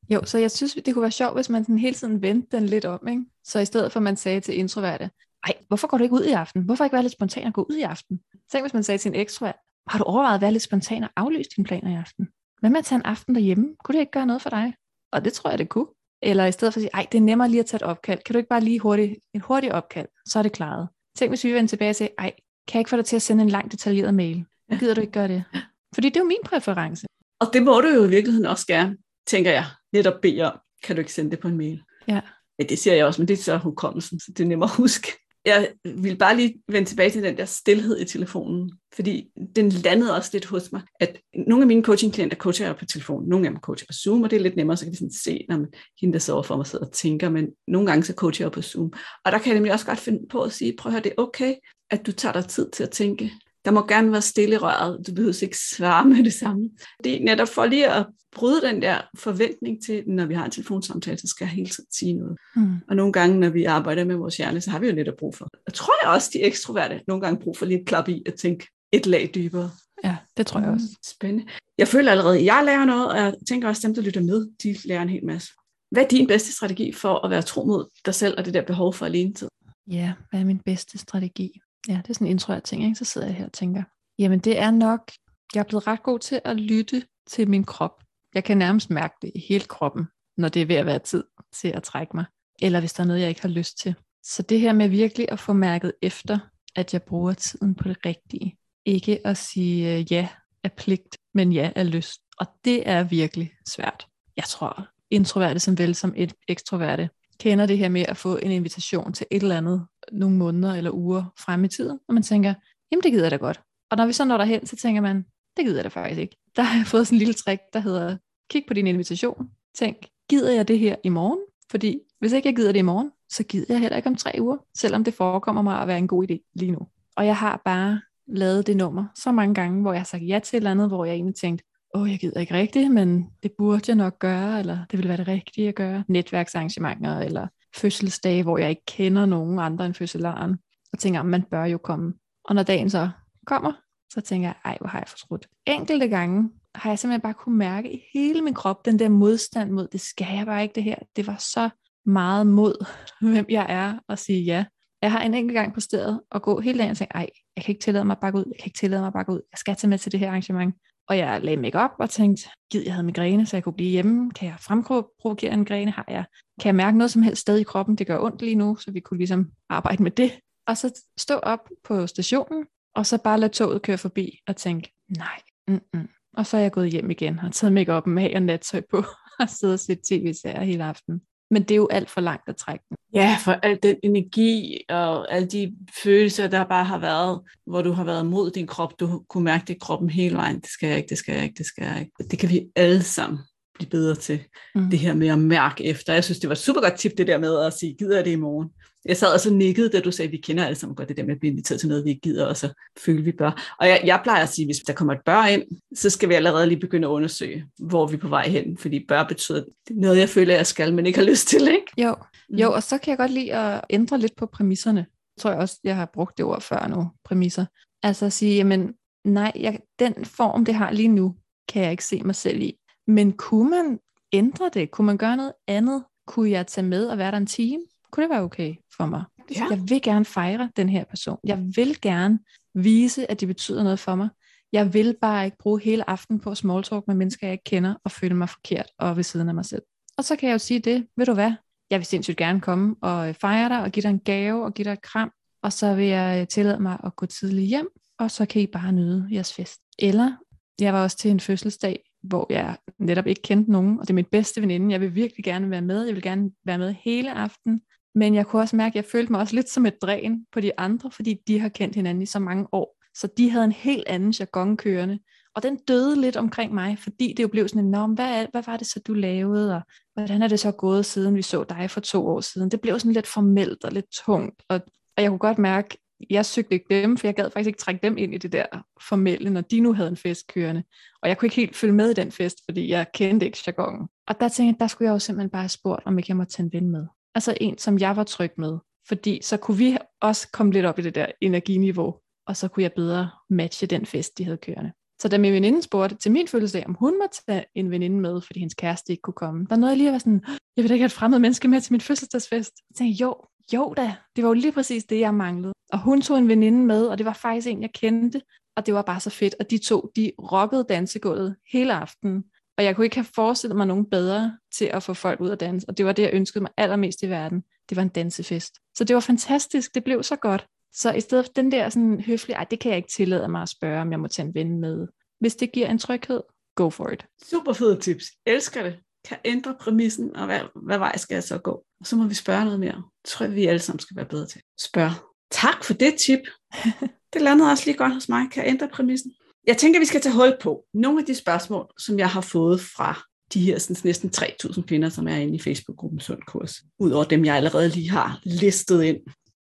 Jo, 0.10 0.26
så 0.26 0.38
jeg 0.38 0.52
synes, 0.52 0.74
det 0.86 0.94
kunne 0.94 1.02
være 1.02 1.12
sjovt, 1.12 1.36
hvis 1.36 1.50
man 1.50 1.64
sådan 1.64 1.80
hele 1.80 1.96
tiden 1.96 2.22
vendte 2.22 2.58
den 2.58 2.66
lidt 2.66 2.86
om. 2.86 3.08
Ikke? 3.08 3.24
Så 3.44 3.60
i 3.60 3.66
stedet 3.66 3.92
for, 3.92 4.00
at 4.00 4.04
man 4.04 4.18
sagde 4.18 4.40
til 4.40 4.58
introverte, 4.58 5.10
ej, 5.44 5.54
hvorfor 5.68 5.88
går 5.88 5.98
du 5.98 6.04
ikke 6.04 6.16
ud 6.16 6.24
i 6.24 6.32
aften? 6.32 6.64
Hvorfor 6.64 6.84
ikke 6.84 6.94
være 6.94 7.04
lidt 7.04 7.14
spontan 7.14 7.48
og 7.48 7.54
gå 7.54 7.68
ud 7.70 7.76
i 7.76 7.82
aften? 7.82 8.20
Tænk, 8.52 8.64
hvis 8.64 8.74
man 8.74 8.84
sagde 8.84 8.98
til 8.98 9.10
en 9.10 9.16
ekstrovert, 9.16 9.56
har 9.88 10.00
du 10.00 10.04
overvejet 10.04 10.36
at 10.36 10.42
være 10.42 10.52
lidt 10.52 10.64
spontan 10.64 11.04
og 11.04 11.10
aflyse 11.16 11.50
dine 11.56 11.66
planer 11.66 11.92
i 11.92 11.96
aften? 11.96 12.28
Hvad 12.62 12.70
med 12.70 12.80
at 12.80 12.86
tage 12.86 12.98
en 12.98 13.06
aften 13.06 13.36
derhjemme? 13.36 13.76
Kunne 13.84 13.94
det 13.94 14.00
ikke 14.00 14.12
gøre 14.12 14.26
noget 14.26 14.42
for 14.42 14.50
dig? 14.50 14.74
Og 15.12 15.26
det 15.26 15.34
tror 15.34 15.50
jeg, 15.50 15.60
det 15.60 15.70
kunne. 15.70 15.88
Eller 16.24 16.46
i 16.46 16.52
stedet 16.52 16.74
for 16.74 16.80
at 16.80 16.82
sige, 16.82 16.90
ej, 16.94 17.08
det 17.12 17.18
er 17.18 17.22
nemmere 17.22 17.50
lige 17.50 17.60
at 17.60 17.66
tage 17.66 17.80
et 17.80 17.84
opkald. 17.84 18.20
Kan 18.26 18.34
du 18.34 18.38
ikke 18.38 18.50
bare 18.50 18.62
lige 18.62 18.80
hurtigt, 18.80 19.20
et 19.34 19.42
hurtigt 19.42 19.74
opkald, 19.74 20.08
så 20.26 20.40
er 20.40 20.44
det 20.44 20.52
klaret. 20.52 20.88
Tænk, 21.18 21.32
hvis 21.32 21.44
vi 21.44 21.54
vender 21.54 21.68
tilbage 21.68 21.90
og 21.90 21.96
siger, 21.96 22.10
ej, 22.18 22.32
kan 22.68 22.78
jeg 22.78 22.80
ikke 22.80 22.90
få 22.90 22.98
dig 22.98 23.06
til 23.06 23.16
at 23.16 23.22
sende 23.22 23.44
en 23.44 23.50
lang 23.50 23.72
detaljeret 23.72 24.14
mail? 24.14 24.46
Gider 24.80 24.94
du 24.94 25.02
ikke 25.02 25.14
gøre 25.14 25.28
det? 25.28 25.44
Fordi 25.96 26.10
det 26.10 26.16
er 26.16 26.20
jo 26.20 26.28
min 26.28 26.38
præference. 26.46 27.08
Og 27.40 27.48
det 27.54 27.64
må 27.64 27.82
du 27.82 27.88
jo 27.88 28.06
i 28.06 28.10
virkeligheden 28.10 28.46
også 28.46 28.68
gerne, 28.68 28.98
tænker 29.28 29.52
jeg, 29.52 29.66
netop 29.94 30.22
bede 30.22 30.42
om. 30.42 30.60
Kan 30.84 30.96
du 30.96 31.00
ikke 31.00 31.14
sende 31.14 31.32
det 31.32 31.40
på 31.40 31.48
en 31.48 31.58
mail? 31.58 31.84
Ja. 32.08 32.22
Ja, 32.60 32.64
det 32.64 32.80
siger 32.80 32.96
jeg 32.96 33.06
også, 33.06 33.22
men 33.22 33.28
det 33.28 33.34
er 33.34 33.44
så 33.44 33.58
hukommelsen, 33.58 34.20
så 34.20 34.32
det 34.38 34.44
er 34.44 34.48
nemmere 34.48 34.70
at 34.70 34.76
huske 34.76 35.08
jeg 35.46 35.70
vil 35.86 36.18
bare 36.18 36.36
lige 36.36 36.62
vende 36.68 36.90
tilbage 36.90 37.10
til 37.10 37.24
den 37.24 37.38
der 37.38 37.46
stillhed 37.46 38.00
i 38.00 38.06
telefonen, 38.06 38.72
fordi 38.96 39.30
den 39.56 39.70
landede 39.70 40.16
også 40.16 40.30
lidt 40.34 40.46
hos 40.46 40.72
mig, 40.72 40.82
at 41.00 41.20
nogle 41.48 41.64
af 41.64 41.68
mine 41.68 41.84
coachingklienter 41.84 42.38
coacher 42.38 42.66
jeg 42.66 42.76
på 42.76 42.86
telefon, 42.86 43.30
nogle 43.30 43.46
af 43.46 43.52
dem 43.52 43.60
coacher 43.60 43.86
på 43.88 43.94
Zoom, 43.94 44.24
og 44.24 44.30
det 44.30 44.38
er 44.38 44.42
lidt 44.42 44.56
nemmere, 44.56 44.78
så 44.78 44.86
kan 44.86 44.92
de 44.92 44.98
sådan 44.98 45.12
se, 45.12 45.46
når 45.50 45.58
man, 45.58 45.68
hende 46.02 46.14
der 46.14 46.20
sover 46.20 46.44
for 46.44 46.58
mig 46.58 46.68
sidder 46.68 46.86
og 46.86 46.94
tænker, 46.94 47.30
men 47.30 47.48
nogle 47.68 47.88
gange 47.88 48.04
så 48.04 48.14
coacher 48.14 48.46
jeg 48.46 48.52
på 48.52 48.62
Zoom. 48.62 48.94
Og 49.26 49.32
der 49.32 49.38
kan 49.38 49.48
jeg 49.48 49.54
nemlig 49.54 49.74
også 49.74 49.86
godt 49.86 50.00
finde 50.00 50.28
på 50.30 50.42
at 50.42 50.52
sige, 50.52 50.76
prøv 50.78 50.90
at 50.90 50.94
høre, 50.94 51.04
det 51.04 51.14
er 51.18 51.22
okay, 51.22 51.56
at 51.90 52.06
du 52.06 52.12
tager 52.12 52.34
dig 52.34 52.46
tid 52.48 52.70
til 52.72 52.84
at 52.84 52.90
tænke. 52.90 53.32
Der 53.66 53.72
må 53.72 53.88
gerne 53.88 54.12
være 54.12 54.22
stille 54.22 54.56
i 54.56 54.58
røret. 54.58 55.08
Du 55.08 55.14
behøver 55.14 55.44
ikke 55.44 55.58
svare 55.58 56.06
med 56.06 56.24
det 56.24 56.34
samme. 56.34 56.70
Det 57.04 57.22
er 57.22 57.24
netop 57.24 57.48
for 57.48 57.66
lige 57.66 57.90
at 57.90 58.06
bryde 58.36 58.62
den 58.62 58.82
der 58.82 59.02
forventning 59.18 59.84
til, 59.86 60.04
når 60.08 60.26
vi 60.26 60.34
har 60.34 60.46
en 60.46 60.52
telefonsamtale, 60.52 61.18
så 61.18 61.28
skal 61.28 61.46
jeg 61.46 61.52
hele 61.52 61.70
tiden 61.70 61.92
sige 61.92 62.14
noget. 62.14 62.38
Mm. 62.56 62.76
Og 62.90 62.96
nogle 62.96 63.14
gange, 63.14 63.40
når 63.40 63.50
vi 63.50 63.64
arbejder 63.64 64.04
med 64.04 64.16
vores 64.16 64.38
hjerne, 64.38 64.62
så 64.62 64.72
har 64.72 64.80
vi 64.80 64.88
jo 64.88 64.96
lidt 64.96 65.08
at 65.08 65.16
brug 65.20 65.36
for. 65.36 65.48
Jeg 65.68 65.74
tror 65.74 65.94
jeg 66.04 66.12
også, 66.12 66.30
de 66.34 66.42
ekstroverte 66.42 67.02
nogle 67.08 67.22
gange 67.22 67.40
brug 67.44 67.58
for 67.58 67.66
lidt 67.66 67.88
klap 67.88 68.10
i 68.10 68.24
at 68.26 68.34
tænke 68.34 68.68
et 68.92 69.06
lag 69.06 69.32
dybere. 69.36 69.72
Ja, 70.04 70.18
det 70.38 70.48
tror 70.48 70.60
jeg 70.60 70.70
også. 70.70 70.86
Mm, 70.90 71.04
spændende. 71.06 71.46
Jeg 71.78 71.88
føler 71.88 72.12
allerede, 72.12 72.38
at 72.38 72.46
jeg 72.46 72.62
lærer 72.66 72.86
noget, 72.86 73.08
og 73.08 73.18
jeg 73.18 73.34
tænker 73.48 73.68
også, 73.68 73.80
at 73.80 73.84
dem, 73.84 73.96
der 73.96 74.02
lytter 74.02 74.22
med, 74.22 74.48
de 74.64 74.76
lærer 74.86 75.02
en 75.02 75.10
hel 75.10 75.26
masse. 75.26 75.52
Hvad 75.92 76.04
er 76.04 76.08
din 76.08 76.28
bedste 76.28 76.52
strategi 76.52 76.94
for 76.94 77.26
at 77.26 77.32
være 77.32 77.42
tro 77.42 77.66
mod 77.66 77.86
dig 78.06 78.16
selv 78.16 78.36
og 78.38 78.46
det 78.46 78.54
der 78.54 78.62
behov 78.62 78.94
for 78.94 79.06
alene 79.06 79.34
tid? 79.34 79.48
Ja, 79.88 80.14
hvad 80.30 80.40
er 80.40 80.46
min 80.46 80.60
bedste 80.60 80.98
strategi? 80.98 81.62
Ja, 81.88 81.94
det 81.94 82.10
er 82.10 82.14
sådan 82.14 82.28
en 82.28 82.32
intro, 82.32 82.60
ting, 82.60 82.84
ikke? 82.84 82.96
så 82.96 83.06
sidder 83.06 83.28
jeg 83.28 83.36
her 83.36 83.46
og 83.46 83.54
tænker, 83.54 83.84
jamen 84.20 84.40
det 84.40 84.60
er 84.60 84.72
nok, 84.72 85.12
jeg 85.56 85.60
er 85.60 85.64
blevet 85.64 85.88
ret 85.88 86.04
god 86.04 86.20
til 86.20 86.42
at 86.46 86.56
lytte 86.56 87.04
til 87.28 87.50
min 87.50 87.64
krop. 87.64 88.04
Jeg 88.34 88.44
kan 88.44 88.58
nærmest 88.58 88.90
mærke 88.90 89.16
det 89.22 89.32
i 89.36 89.46
hele 89.50 89.64
kroppen, 89.64 90.08
når 90.38 90.50
det 90.50 90.62
er 90.62 90.66
ved 90.66 90.76
at 90.76 90.86
være 90.86 91.00
tid 91.00 91.24
til 91.54 91.68
at 91.68 91.84
trække 91.84 92.12
mig. 92.16 92.26
Eller 92.62 92.80
hvis 92.80 92.94
der 92.94 93.04
er 93.04 93.08
noget, 93.08 93.22
jeg 93.22 93.30
ikke 93.30 93.42
har 93.42 93.50
lyst 93.50 93.78
til. 93.78 93.96
Så 94.24 94.42
det 94.42 94.60
her 94.60 94.74
med 94.74 94.90
virkelig 94.90 95.32
at 95.32 95.40
få 95.40 95.54
mærket 95.54 95.94
efter, 96.02 96.40
at 96.76 96.94
jeg 96.94 97.04
bruger 97.04 97.34
tiden 97.34 97.76
på 97.76 97.88
det 97.88 97.98
rigtige. 98.06 98.58
Ikke 98.86 99.28
at 99.28 99.38
sige 99.38 99.98
øh, 99.98 100.12
ja 100.12 100.28
af 100.64 100.72
pligt, 100.74 101.18
men 101.34 101.52
ja 101.52 101.72
af 101.76 101.92
lyst. 101.92 102.22
Og 102.38 102.48
det 102.66 102.90
er 102.90 103.04
virkelig 103.04 103.52
svært. 103.70 104.08
Jeg 104.38 104.44
tror, 104.44 104.88
introverte 105.10 105.60
som 105.60 105.78
vel 105.78 105.96
som 105.96 106.14
et 106.18 106.34
ekstroverte 106.48 107.10
kender 107.42 107.66
det 107.66 107.78
her 107.78 107.90
med 107.90 108.06
at 108.08 108.18
få 108.18 108.38
en 108.38 108.52
invitation 108.52 109.14
til 109.14 109.28
et 109.32 109.44
eller 109.44 109.58
andet 109.58 109.86
nogle 110.12 110.38
måneder 110.38 110.74
eller 110.74 110.92
uger 110.92 111.34
frem 111.40 111.64
i 111.64 111.68
tiden, 111.68 112.00
og 112.08 112.14
man 112.14 112.24
tænker, 112.24 112.54
jamen 112.92 113.04
det 113.04 113.12
gider 113.12 113.24
jeg 113.24 113.32
da 113.32 113.36
godt. 113.36 113.62
Og 113.92 113.98
når 113.98 114.06
vi 114.06 114.14
så 114.14 114.26
når 114.26 114.38
derhen, 114.38 114.66
så 114.66 114.76
tænker 114.76 115.02
man, 115.02 115.26
det 115.58 115.66
gider 115.66 115.78
jeg 115.78 115.84
da 115.84 115.90
faktisk 115.90 116.20
ikke. 116.20 116.38
Der 116.56 116.62
har 116.62 116.78
jeg 116.78 116.88
fået 116.88 117.08
sådan 117.08 117.16
en 117.16 117.20
lille 117.20 117.34
trick, 117.34 117.62
der 117.74 117.80
hedder, 117.80 118.18
kig 118.50 118.64
på 118.68 118.74
din 118.74 118.88
invitation, 118.88 119.50
tænk, 119.76 119.98
gider 120.30 120.52
jeg 120.52 120.68
det 120.68 120.80
her 120.80 120.96
i 121.04 121.10
morgen? 121.10 121.40
Fordi 121.72 122.00
hvis 122.20 122.34
ikke 122.34 122.48
jeg 122.48 122.56
gider 122.56 122.72
det 122.72 122.80
i 122.80 122.82
morgen, 122.82 123.12
så 123.30 123.44
gider 123.44 123.74
jeg 123.74 123.80
heller 123.80 123.98
ikke 123.98 124.10
om 124.10 124.16
tre 124.16 124.32
uger, 124.40 124.58
selvom 124.78 125.04
det 125.04 125.14
forekommer 125.14 125.62
mig 125.62 125.82
at 125.82 125.88
være 125.88 125.98
en 125.98 126.08
god 126.08 126.32
idé 126.32 126.52
lige 126.56 126.72
nu. 126.72 126.80
Og 127.16 127.26
jeg 127.26 127.38
har 127.38 127.62
bare 127.66 128.02
lavet 128.28 128.68
det 128.68 128.78
nummer 128.78 129.06
så 129.16 129.32
mange 129.32 129.56
gange, 129.56 129.82
hvor 129.82 129.94
jeg 129.94 130.00
har 130.00 130.06
sagt 130.06 130.28
ja 130.28 130.40
til 130.40 130.58
et 130.58 130.60
eller 130.60 130.72
andet, 130.72 130.88
hvor 130.88 131.06
jeg 131.06 131.14
egentlig 131.14 131.36
tænkte, 131.36 131.66
åh, 131.94 132.12
jeg 132.12 132.20
gider 132.20 132.40
ikke 132.40 132.54
rigtigt, 132.54 132.92
men 132.92 133.30
det 133.44 133.52
burde 133.58 133.82
jeg 133.88 133.96
nok 133.96 134.20
gøre, 134.20 134.60
eller 134.60 134.78
det 134.92 134.98
ville 134.98 135.10
være 135.10 135.18
det 135.18 135.28
rigtige 135.28 135.68
at 135.68 135.76
gøre. 135.76 136.04
Netværksarrangementer, 136.08 137.20
eller 137.20 137.48
fødselsdage, 137.76 138.44
hvor 138.44 138.58
jeg 138.58 138.70
ikke 138.70 138.86
kender 138.88 139.26
nogen 139.26 139.60
andre 139.60 139.86
end 139.86 139.94
fødselaren, 139.94 140.58
og 140.94 141.00
tænker, 141.00 141.24
man 141.24 141.44
bør 141.44 141.66
jo 141.66 141.78
komme. 141.78 142.14
Og 142.44 142.56
når 142.56 142.64
dagen 142.64 142.90
så 142.90 143.10
kommer, 143.48 143.72
så 144.14 144.22
tænker 144.22 144.48
jeg, 144.48 144.56
ej, 144.66 144.78
hvor 144.80 144.88
har 144.88 145.00
jeg 145.00 145.08
fortrudt. 145.08 145.48
Enkelte 145.68 146.08
gange 146.08 146.50
har 146.76 146.90
jeg 146.90 147.00
simpelthen 147.00 147.22
bare 147.22 147.34
kunne 147.34 147.58
mærke 147.58 147.94
i 147.94 148.02
hele 148.14 148.42
min 148.42 148.54
krop, 148.54 148.86
den 148.86 149.00
der 149.00 149.10
modstand 149.10 149.72
mod, 149.72 149.88
det 149.92 150.02
skal 150.02 150.28
jeg 150.36 150.46
bare 150.46 150.62
ikke 150.62 150.76
det 150.76 150.84
her. 150.84 150.96
Det 151.16 151.28
var 151.28 151.38
så 151.40 151.70
meget 152.06 152.48
mod, 152.48 152.86
hvem 153.32 153.46
jeg 153.50 153.66
er, 153.70 154.00
at 154.10 154.20
sige 154.20 154.44
ja. 154.44 154.66
Jeg 155.02 155.12
har 155.12 155.22
en 155.22 155.34
enkelt 155.34 155.56
gang 155.56 155.74
præsteret 155.74 156.22
at 156.32 156.42
gå 156.42 156.60
hele 156.60 156.78
dagen 156.78 156.92
og 156.92 156.98
tænke, 156.98 157.16
ej, 157.16 157.30
jeg 157.56 157.64
kan 157.64 157.72
ikke 157.72 157.84
tillade 157.84 158.06
mig 158.06 158.14
at 158.14 158.20
bakke 158.20 158.40
ud, 158.40 158.44
jeg 158.48 158.56
kan 158.60 158.66
ikke 158.66 158.78
tillade 158.78 159.02
mig 159.02 159.08
at 159.08 159.14
bakke 159.14 159.32
ud, 159.32 159.42
jeg 159.52 159.58
skal 159.58 159.76
tage 159.76 159.90
med 159.90 159.98
til 159.98 160.12
det 160.12 160.20
her 160.20 160.28
arrangement. 160.28 160.76
Og 161.12 161.18
jeg 161.18 161.42
lagde 161.42 161.62
mig 161.62 161.76
op 161.76 161.92
og 162.00 162.10
tænkte, 162.10 162.50
gid 162.72 162.84
jeg 162.84 162.94
havde 162.94 163.06
migræne, 163.06 163.46
så 163.46 163.56
jeg 163.58 163.64
kunne 163.64 163.74
blive 163.74 163.90
hjemme. 163.90 164.32
Kan 164.32 164.48
jeg 164.48 164.56
fremprovokere 164.60 165.54
en 165.54 165.60
migræne? 165.60 165.92
Har 165.92 166.06
jeg? 166.08 166.26
Kan 166.62 166.68
jeg 166.68 166.76
mærke 166.76 166.98
noget 166.98 167.12
som 167.12 167.22
helst 167.22 167.42
sted 167.42 167.58
i 167.58 167.64
kroppen? 167.64 167.96
Det 167.96 168.08
gør 168.08 168.20
ondt 168.20 168.42
lige 168.42 168.56
nu, 168.56 168.76
så 168.76 168.92
vi 168.92 169.00
kunne 169.00 169.18
ligesom 169.18 169.52
arbejde 169.70 170.04
med 170.04 170.12
det. 170.12 170.32
Og 170.68 170.78
så 170.78 171.04
stå 171.18 171.36
op 171.36 171.70
på 171.84 172.08
stationen, 172.08 172.66
og 172.96 173.06
så 173.06 173.18
bare 173.24 173.40
lade 173.40 173.54
toget 173.54 173.82
køre 173.82 173.98
forbi 173.98 174.40
og 174.48 174.56
tænke, 174.56 174.94
nej, 175.18 175.42
mm-mm. 175.68 176.10
Og 176.34 176.46
så 176.46 176.58
er 176.58 176.62
jeg 176.62 176.72
gået 176.72 176.92
hjem 176.92 177.10
igen 177.10 177.40
og 177.40 177.52
taget 177.52 177.74
mig 177.74 177.90
op 177.90 178.08
med 178.08 178.36
og 178.36 178.42
nattøj 178.42 178.82
på 178.92 178.98
og 179.40 179.50
siddet 179.50 179.74
og 179.74 179.80
set 179.80 180.02
tv-serier 180.02 180.64
hele 180.64 180.84
aften. 180.84 181.22
Men 181.52 181.64
det 181.64 181.72
er 181.72 181.76
jo 181.76 181.88
alt 181.92 182.10
for 182.10 182.22
langt 182.22 182.50
at 182.50 182.56
trække 182.56 182.86
den. 182.90 182.98
Ja, 183.14 183.38
for 183.44 183.52
al 183.52 183.80
den 183.84 183.96
energi 184.04 184.78
og 184.90 185.34
alle 185.34 185.48
de 185.48 185.74
følelser, 186.04 186.48
der 186.48 186.64
bare 186.64 186.86
har 186.86 187.00
været, 187.00 187.42
hvor 187.68 187.82
du 187.82 187.92
har 187.92 188.04
været 188.04 188.26
mod 188.26 188.52
din 188.52 188.68
krop, 188.68 189.00
du 189.00 189.24
kunne 189.30 189.44
mærke 189.44 189.64
det 189.68 189.74
i 189.74 189.78
kroppen 189.82 190.10
hele 190.10 190.36
vejen. 190.36 190.60
Det 190.60 190.70
skal 190.70 190.88
jeg 190.88 190.98
ikke, 190.98 191.10
det 191.10 191.18
skal 191.18 191.34
jeg 191.34 191.44
ikke, 191.44 191.56
det 191.58 191.66
skal 191.66 191.84
jeg 191.84 192.00
ikke. 192.00 192.32
Det 192.32 192.40
kan 192.40 192.50
vi 192.50 192.66
alle 192.76 193.04
sammen 193.04 193.40
blive 193.74 193.90
bedre 193.90 194.16
til. 194.16 194.40
Mm. 194.76 194.90
Det 194.90 195.00
her 195.00 195.14
med 195.14 195.28
at 195.28 195.40
mærke 195.40 195.86
efter. 195.86 196.14
Jeg 196.14 196.24
synes, 196.24 196.40
det 196.40 196.50
var 196.50 196.56
super 196.56 196.82
godt 196.82 196.96
tip, 196.96 197.12
det 197.18 197.28
der 197.28 197.38
med 197.38 197.60
at 197.60 197.74
sige, 197.74 197.96
gider 198.00 198.16
jeg 198.16 198.26
det 198.26 198.32
i 198.32 198.36
morgen? 198.36 198.70
Jeg 199.06 199.18
sad 199.18 199.34
og 199.34 199.40
så 199.40 199.54
nikkede, 199.54 199.90
da 199.90 200.00
du 200.00 200.12
sagde, 200.12 200.28
at 200.28 200.32
vi 200.32 200.38
kender 200.38 200.66
alle 200.66 200.76
sammen 200.76 200.96
godt 200.96 201.10
det 201.10 201.18
der 201.18 201.24
med 201.24 201.32
at 201.32 201.40
blive 201.40 201.52
inviteret 201.52 201.80
til 201.80 201.90
noget, 201.90 202.06
vi 202.06 202.10
ikke 202.10 202.22
gider, 202.22 202.46
og 202.46 202.58
så 202.58 202.74
føle, 203.00 203.24
vi 203.24 203.32
bør. 203.32 203.76
Og 203.80 203.88
jeg, 203.88 204.02
jeg 204.06 204.20
plejer 204.24 204.44
at 204.44 204.50
sige, 204.50 204.64
at 204.64 204.68
hvis 204.68 204.78
der 204.78 204.94
kommer 204.94 205.14
et 205.14 205.20
bør 205.26 205.46
ind, 205.46 205.64
så 205.96 206.10
skal 206.10 206.30
vi 206.30 206.34
allerede 206.34 206.68
lige 206.68 206.80
begynde 206.80 207.08
at 207.08 207.12
undersøge, 207.12 207.66
hvor 207.80 208.08
vi 208.08 208.16
er 208.16 208.20
på 208.20 208.28
vej 208.28 208.48
hen, 208.48 208.78
fordi 208.78 209.06
bør 209.08 209.24
betyder 209.24 209.64
noget, 209.92 210.18
jeg 210.18 210.30
føler, 210.30 210.56
jeg 210.56 210.68
skal, 210.68 210.94
men 210.94 211.06
ikke 211.06 211.20
har 211.20 211.26
lyst 211.26 211.48
til, 211.48 211.62
ikke? 211.62 212.08
Jo, 212.08 212.16
mm. 212.52 212.58
jo 212.58 212.74
og 212.74 212.84
så 212.84 212.98
kan 212.98 213.12
jeg 213.12 213.18
godt 213.18 213.32
lide 213.32 213.54
at 213.56 213.82
ændre 213.90 214.18
lidt 214.18 214.36
på 214.36 214.46
præmisserne. 214.46 215.00
Jeg 215.38 215.42
tror 215.42 215.50
jeg 215.50 215.60
også, 215.60 215.80
jeg 215.84 215.96
har 215.96 216.06
brugt 216.06 216.38
det 216.38 216.46
ord 216.46 216.62
før 216.62 216.88
nu, 216.88 217.10
præmisser. 217.24 217.66
Altså 218.04 218.26
at 218.26 218.34
sige, 218.34 218.56
jamen 218.56 218.94
nej, 219.26 219.52
jeg, 219.56 219.80
den 220.00 220.26
form, 220.26 220.66
det 220.66 220.76
har 220.76 220.92
lige 220.92 221.08
nu, 221.08 221.36
kan 221.68 221.84
jeg 221.84 221.92
ikke 221.92 222.06
se 222.06 222.22
mig 222.24 222.36
selv 222.36 222.62
i. 222.62 222.78
Men 223.08 223.32
kunne 223.32 223.70
man 223.70 224.00
ændre 224.34 224.70
det? 224.74 224.92
Kunne 224.92 225.06
man 225.06 225.18
gøre 225.18 225.38
noget 225.38 225.54
andet? 225.68 226.04
Kunne 226.28 226.50
jeg 226.50 226.68
tage 226.68 226.88
med 226.88 227.08
og 227.08 227.18
være 227.18 227.32
der 227.32 227.38
en 227.38 227.46
time? 227.46 227.84
Kunne 228.12 228.24
det 228.24 228.30
være 228.30 228.42
okay 228.42 228.76
for 228.98 229.06
mig? 229.06 229.24
Ja. 229.56 229.68
Jeg 229.70 229.90
vil 229.90 230.02
gerne 230.02 230.26
fejre 230.26 230.72
den 230.76 230.90
her 230.90 231.04
person. 231.04 231.38
Jeg 231.44 231.60
vil 231.76 232.02
gerne 232.02 232.40
vise, 232.74 233.32
at 233.32 233.40
det 233.40 233.48
betyder 233.48 233.84
noget 233.84 234.00
for 234.00 234.16
mig. 234.16 234.30
Jeg 234.72 234.94
vil 234.94 235.16
bare 235.22 235.46
ikke 235.46 235.58
bruge 235.58 235.82
hele 235.82 236.10
aften 236.10 236.40
på 236.40 236.56
small 236.56 236.84
talk 236.84 237.08
med 237.08 237.16
mennesker, 237.16 237.48
jeg 237.48 237.52
ikke 237.52 237.64
kender, 237.64 237.96
og 238.04 238.12
føle 238.12 238.36
mig 238.36 238.50
forkert 238.50 238.86
og 239.00 239.16
ved 239.18 239.24
siden 239.24 239.50
af 239.50 239.56
mig 239.56 239.66
selv. 239.66 239.82
Og 240.18 240.24
så 240.24 240.36
kan 240.36 240.50
jeg 240.50 240.54
jo 240.54 240.60
sige 240.60 240.80
det, 240.80 241.08
ved 241.18 241.26
du 241.26 241.34
hvad, 241.34 241.54
jeg 241.92 242.00
vil 242.00 242.06
sindssygt 242.06 242.38
gerne 242.38 242.62
komme 242.62 242.96
og 243.02 243.28
øh, 243.28 243.34
fejre 243.34 243.70
dig, 243.70 243.84
og 243.84 243.92
give 243.92 244.02
dig 244.02 244.10
en 244.10 244.20
gave, 244.20 244.66
og 244.66 244.74
give 244.74 244.86
dig 244.86 244.92
et 244.92 245.02
kram, 245.02 245.32
og 245.64 245.74
så 245.74 245.96
vil 245.96 246.06
jeg 246.06 246.42
øh, 246.42 246.48
tillade 246.48 246.80
mig 246.80 246.98
at 247.04 247.16
gå 247.16 247.26
tidligt 247.26 247.68
hjem, 247.68 247.88
og 248.20 248.32
så 248.32 248.46
kan 248.46 248.62
I 248.62 248.68
bare 248.68 248.92
nyde 248.92 249.28
jeres 249.32 249.54
fest. 249.54 249.82
Eller, 250.00 250.32
jeg 250.80 250.94
var 250.94 251.04
også 251.04 251.18
til 251.18 251.32
en 251.32 251.40
fødselsdag, 251.40 252.04
hvor 252.24 252.48
jeg 252.50 252.78
netop 253.00 253.28
ikke 253.28 253.42
kendte 253.42 253.72
nogen, 253.72 254.00
og 254.00 254.08
det 254.08 254.10
er 254.10 254.16
mit 254.16 254.32
bedste 254.32 254.62
veninde. 254.62 254.92
Jeg 254.92 255.02
vil 255.02 255.16
virkelig 255.16 255.46
gerne 255.46 255.70
være 255.70 255.82
med. 255.82 256.06
Jeg 256.06 256.16
vil 256.16 256.24
gerne 256.24 256.52
være 256.66 256.78
med 256.78 256.96
hele 257.04 257.34
aften. 257.34 257.82
Men 258.16 258.36
jeg 258.36 258.46
kunne 258.46 258.62
også 258.62 258.76
mærke, 258.76 258.92
at 258.92 258.96
jeg 258.96 259.12
følte 259.12 259.32
mig 259.32 259.42
også 259.42 259.56
lidt 259.56 259.70
som 259.70 259.86
et 259.86 260.02
dræn 260.02 260.46
på 260.52 260.60
de 260.60 260.80
andre, 260.80 261.12
fordi 261.12 261.38
de 261.48 261.60
har 261.60 261.70
kendt 261.70 261.96
hinanden 261.96 262.22
i 262.22 262.26
så 262.26 262.40
mange 262.40 262.68
år. 262.72 262.98
Så 263.16 263.28
de 263.38 263.50
havde 263.50 263.66
en 263.66 263.72
helt 263.72 264.04
anden 264.08 264.32
jargon 264.32 264.78
kørende. 264.78 265.20
Og 265.56 265.64
den 265.64 265.78
døde 265.88 266.22
lidt 266.22 266.38
omkring 266.38 266.74
mig, 266.74 267.00
fordi 267.00 267.34
det 267.38 267.44
jo 267.44 267.48
blev 267.48 267.68
sådan 267.68 267.96
en, 267.96 268.14
hvad, 268.14 268.48
hvad 268.52 268.64
var 268.66 268.78
det 268.78 268.88
så, 268.88 269.00
du 269.08 269.14
lavede, 269.14 269.76
og 269.76 269.82
hvordan 270.14 270.42
er 270.42 270.48
det 270.48 270.60
så 270.60 270.72
gået, 270.72 271.06
siden 271.06 271.36
vi 271.36 271.42
så 271.42 271.64
dig 271.64 271.90
for 271.90 272.00
to 272.00 272.28
år 272.28 272.42
siden? 272.42 272.72
Det 272.72 272.82
blev 272.82 273.00
sådan 273.00 273.14
lidt 273.14 273.28
formelt 273.28 273.84
og 273.84 273.92
lidt 273.92 274.06
tungt, 274.26 274.64
og, 274.70 274.82
og 275.18 275.24
jeg 275.24 275.30
kunne 275.30 275.40
godt 275.40 275.58
mærke, 275.58 275.98
jeg 276.30 276.46
søgte 276.46 276.74
ikke 276.74 277.02
dem, 277.02 277.18
for 277.18 277.28
jeg 277.28 277.36
gad 277.36 277.50
faktisk 277.50 277.68
ikke 277.68 277.80
trække 277.80 278.08
dem 278.08 278.18
ind 278.18 278.34
i 278.34 278.38
det 278.38 278.52
der 278.52 278.66
formelle, 279.10 279.50
når 279.50 279.62
de 279.62 279.80
nu 279.80 279.94
havde 279.94 280.10
en 280.10 280.18
fest 280.18 280.48
kørende. 280.48 280.84
Og 281.22 281.30
jeg 281.30 281.38
kunne 281.38 281.46
ikke 281.46 281.56
helt 281.56 281.76
følge 281.76 281.94
med 281.94 282.10
i 282.10 282.14
den 282.14 282.32
fest, 282.32 282.58
fordi 282.66 282.90
jeg 282.90 283.06
kendte 283.14 283.46
ikke 283.46 283.58
jargonen. 283.68 284.08
Og 284.28 284.40
der 284.40 284.50
tænkte 284.50 284.76
jeg, 284.76 284.80
der 284.80 284.88
skulle 284.88 285.08
jeg 285.08 285.14
jo 285.14 285.20
simpelthen 285.20 285.50
bare 285.50 285.62
have 285.62 285.70
spurgt, 285.70 286.06
om 286.06 286.18
ikke 286.18 286.30
jeg 286.30 286.38
måtte 286.38 286.54
tage 286.54 286.66
en 286.66 286.74
ven 286.74 286.92
med. 286.92 287.08
Altså 287.36 287.58
en, 287.62 287.78
som 287.78 288.00
jeg 288.00 288.16
var 288.16 288.24
tryg 288.24 288.52
med. 288.58 288.78
Fordi 289.08 289.40
så 289.44 289.58
kunne 289.58 289.78
vi 289.78 289.98
også 290.22 290.48
komme 290.52 290.72
lidt 290.74 290.86
op 290.86 291.00
i 291.00 291.02
det 291.02 291.16
der 291.16 291.26
energiniveau, 291.42 292.16
og 292.48 292.58
så 292.58 292.68
kunne 292.68 292.84
jeg 292.84 292.94
bedre 292.94 293.30
matche 293.50 293.88
den 293.88 294.06
fest, 294.06 294.38
de 294.38 294.44
havde 294.44 294.58
kørende. 294.58 294.92
Så 295.22 295.28
da 295.28 295.38
min 295.38 295.54
veninde 295.54 295.82
spurgte 295.82 296.16
til 296.16 296.32
min 296.32 296.48
fødselsdag, 296.48 296.86
om 296.88 296.94
hun 296.94 297.20
måtte 297.20 297.42
tage 297.48 297.66
en 297.76 297.92
veninde 297.92 298.20
med, 298.20 298.42
fordi 298.42 298.60
hendes 298.60 298.74
kæreste 298.74 299.14
ikke 299.14 299.22
kunne 299.22 299.34
komme, 299.34 299.68
der 299.70 299.76
nåede 299.76 299.90
jeg 299.90 299.98
lige 299.98 300.08
at 300.08 300.12
være 300.12 300.20
sådan, 300.20 300.44
jeg 300.48 300.84
vil 300.84 300.90
da 300.90 300.94
ikke 300.94 301.04
have 301.04 301.06
et 301.06 301.12
fremmed 301.12 301.40
menneske 301.40 301.68
med 301.68 301.82
til 301.82 301.94
min 301.94 302.02
fødselsdagsfest. 302.02 302.78
Så 302.78 302.98
tænkte 302.98 303.12
jeg, 303.12 303.22
jo, 303.22 303.36
jo 303.74 303.94
da, 303.98 304.16
det 304.36 304.44
var 304.44 304.50
jo 304.50 304.54
lige 304.54 304.72
præcis 304.72 305.04
det, 305.04 305.20
jeg 305.20 305.34
manglede. 305.34 305.74
Og 305.92 306.00
hun 306.00 306.22
tog 306.22 306.38
en 306.38 306.48
veninde 306.48 306.86
med, 306.86 307.06
og 307.06 307.18
det 307.18 307.26
var 307.26 307.34
faktisk 307.34 307.68
en, 307.68 307.82
jeg 307.82 307.92
kendte, 307.94 308.42
og 308.76 308.86
det 308.86 308.94
var 308.94 309.02
bare 309.02 309.20
så 309.20 309.30
fedt. 309.30 309.56
Og 309.60 309.72
de 309.72 309.78
to, 309.78 310.12
de 310.16 310.32
rockede 310.52 310.86
dansegulvet 310.90 311.56
hele 311.72 311.94
aftenen. 311.94 312.44
Og 312.78 312.84
jeg 312.84 312.96
kunne 312.96 313.06
ikke 313.06 313.18
have 313.18 313.28
forestillet 313.36 313.78
mig 313.78 313.88
nogen 313.88 314.10
bedre 314.10 314.58
til 314.74 314.86
at 314.86 315.04
få 315.04 315.14
folk 315.14 315.42
ud 315.42 315.50
at 315.50 315.60
danse. 315.60 315.90
Og 315.90 315.98
det 315.98 316.06
var 316.06 316.12
det, 316.12 316.24
jeg 316.24 316.34
ønskede 316.34 316.62
mig 316.62 316.72
allermest 316.78 317.24
i 317.24 317.30
verden. 317.30 317.64
Det 317.90 317.96
var 317.96 318.02
en 318.02 318.10
dansefest. 318.10 318.74
Så 318.98 319.04
det 319.04 319.14
var 319.14 319.20
fantastisk. 319.20 319.96
Det 319.96 320.04
blev 320.04 320.24
så 320.24 320.36
godt. 320.36 320.68
Så 320.94 321.14
i 321.14 321.22
stedet 321.22 321.46
for 321.46 321.54
den 321.54 321.72
der 321.72 321.90
sådan 321.90 322.22
høflige, 322.22 322.56
ej, 322.56 322.64
det 322.64 322.80
kan 322.80 322.90
jeg 322.90 322.98
ikke 322.98 323.12
tillade 323.16 323.48
mig 323.48 323.62
at 323.62 323.70
spørge, 323.70 324.02
om 324.02 324.12
jeg 324.12 324.20
må 324.20 324.28
tage 324.28 324.48
en 324.48 324.56
ven 324.56 324.80
med. 324.80 325.08
Hvis 325.40 325.56
det 325.56 325.72
giver 325.72 325.88
en 325.88 326.00
tryghed, 326.00 326.42
go 326.76 326.90
for 326.90 327.10
it. 327.10 327.26
Super 327.50 327.74
fede 327.74 328.00
tips. 328.00 328.26
Elsker 328.46 328.84
det. 328.84 329.00
Kan 329.28 329.38
ændre 329.46 329.76
præmissen, 329.80 330.36
og 330.36 330.46
hvad, 330.46 330.60
hvad 330.76 330.98
vej 330.98 331.18
skal 331.18 331.36
jeg 331.36 331.44
så 331.44 331.58
gå? 331.58 331.84
Og 332.00 332.06
så 332.06 332.16
må 332.16 332.28
vi 332.28 332.34
spørge 332.34 332.66
noget 332.66 332.80
mere. 332.80 332.96
Det 332.96 333.26
tror 333.26 333.46
jeg, 333.46 333.56
vi 333.56 333.66
alle 333.66 333.80
sammen 333.80 334.00
skal 334.00 334.18
være 334.18 334.26
bedre 334.26 334.46
til. 334.46 334.62
Spørg. 334.80 335.12
Tak 335.52 335.84
for 335.84 335.94
det 335.94 336.14
tip. 336.16 336.40
Det 337.34 337.42
landede 337.42 337.72
også 337.72 337.84
lige 337.86 337.98
godt 337.98 338.14
hos 338.14 338.30
mig. 338.30 338.48
Kan 338.52 338.64
jeg 338.64 338.70
ændre 338.70 338.88
præmissen? 338.88 339.32
Jeg 339.68 339.78
tænker, 339.78 340.00
vi 340.00 340.06
skal 340.06 340.22
tage 340.22 340.36
hul 340.36 340.58
på 340.62 340.86
nogle 340.94 341.20
af 341.20 341.26
de 341.26 341.36
spørgsmål, 341.36 341.88
som 342.00 342.20
jeg 342.20 342.30
har 342.30 342.42
fået 342.42 342.82
fra 342.82 343.22
de 343.54 343.62
her 343.62 343.80
sådan, 343.80 344.02
næsten 344.04 344.32
3.000 344.38 344.82
kvinder, 344.82 345.10
som 345.10 345.28
er 345.28 345.36
inde 345.36 345.56
i 345.56 345.60
Facebook-gruppen 345.60 346.20
Sund 346.20 346.42
Kurs. 346.48 346.84
Udover 347.00 347.24
dem, 347.24 347.46
jeg 347.46 347.56
allerede 347.56 347.90
lige 347.90 348.10
har 348.10 348.40
listet 348.44 349.04
ind. 349.04 349.18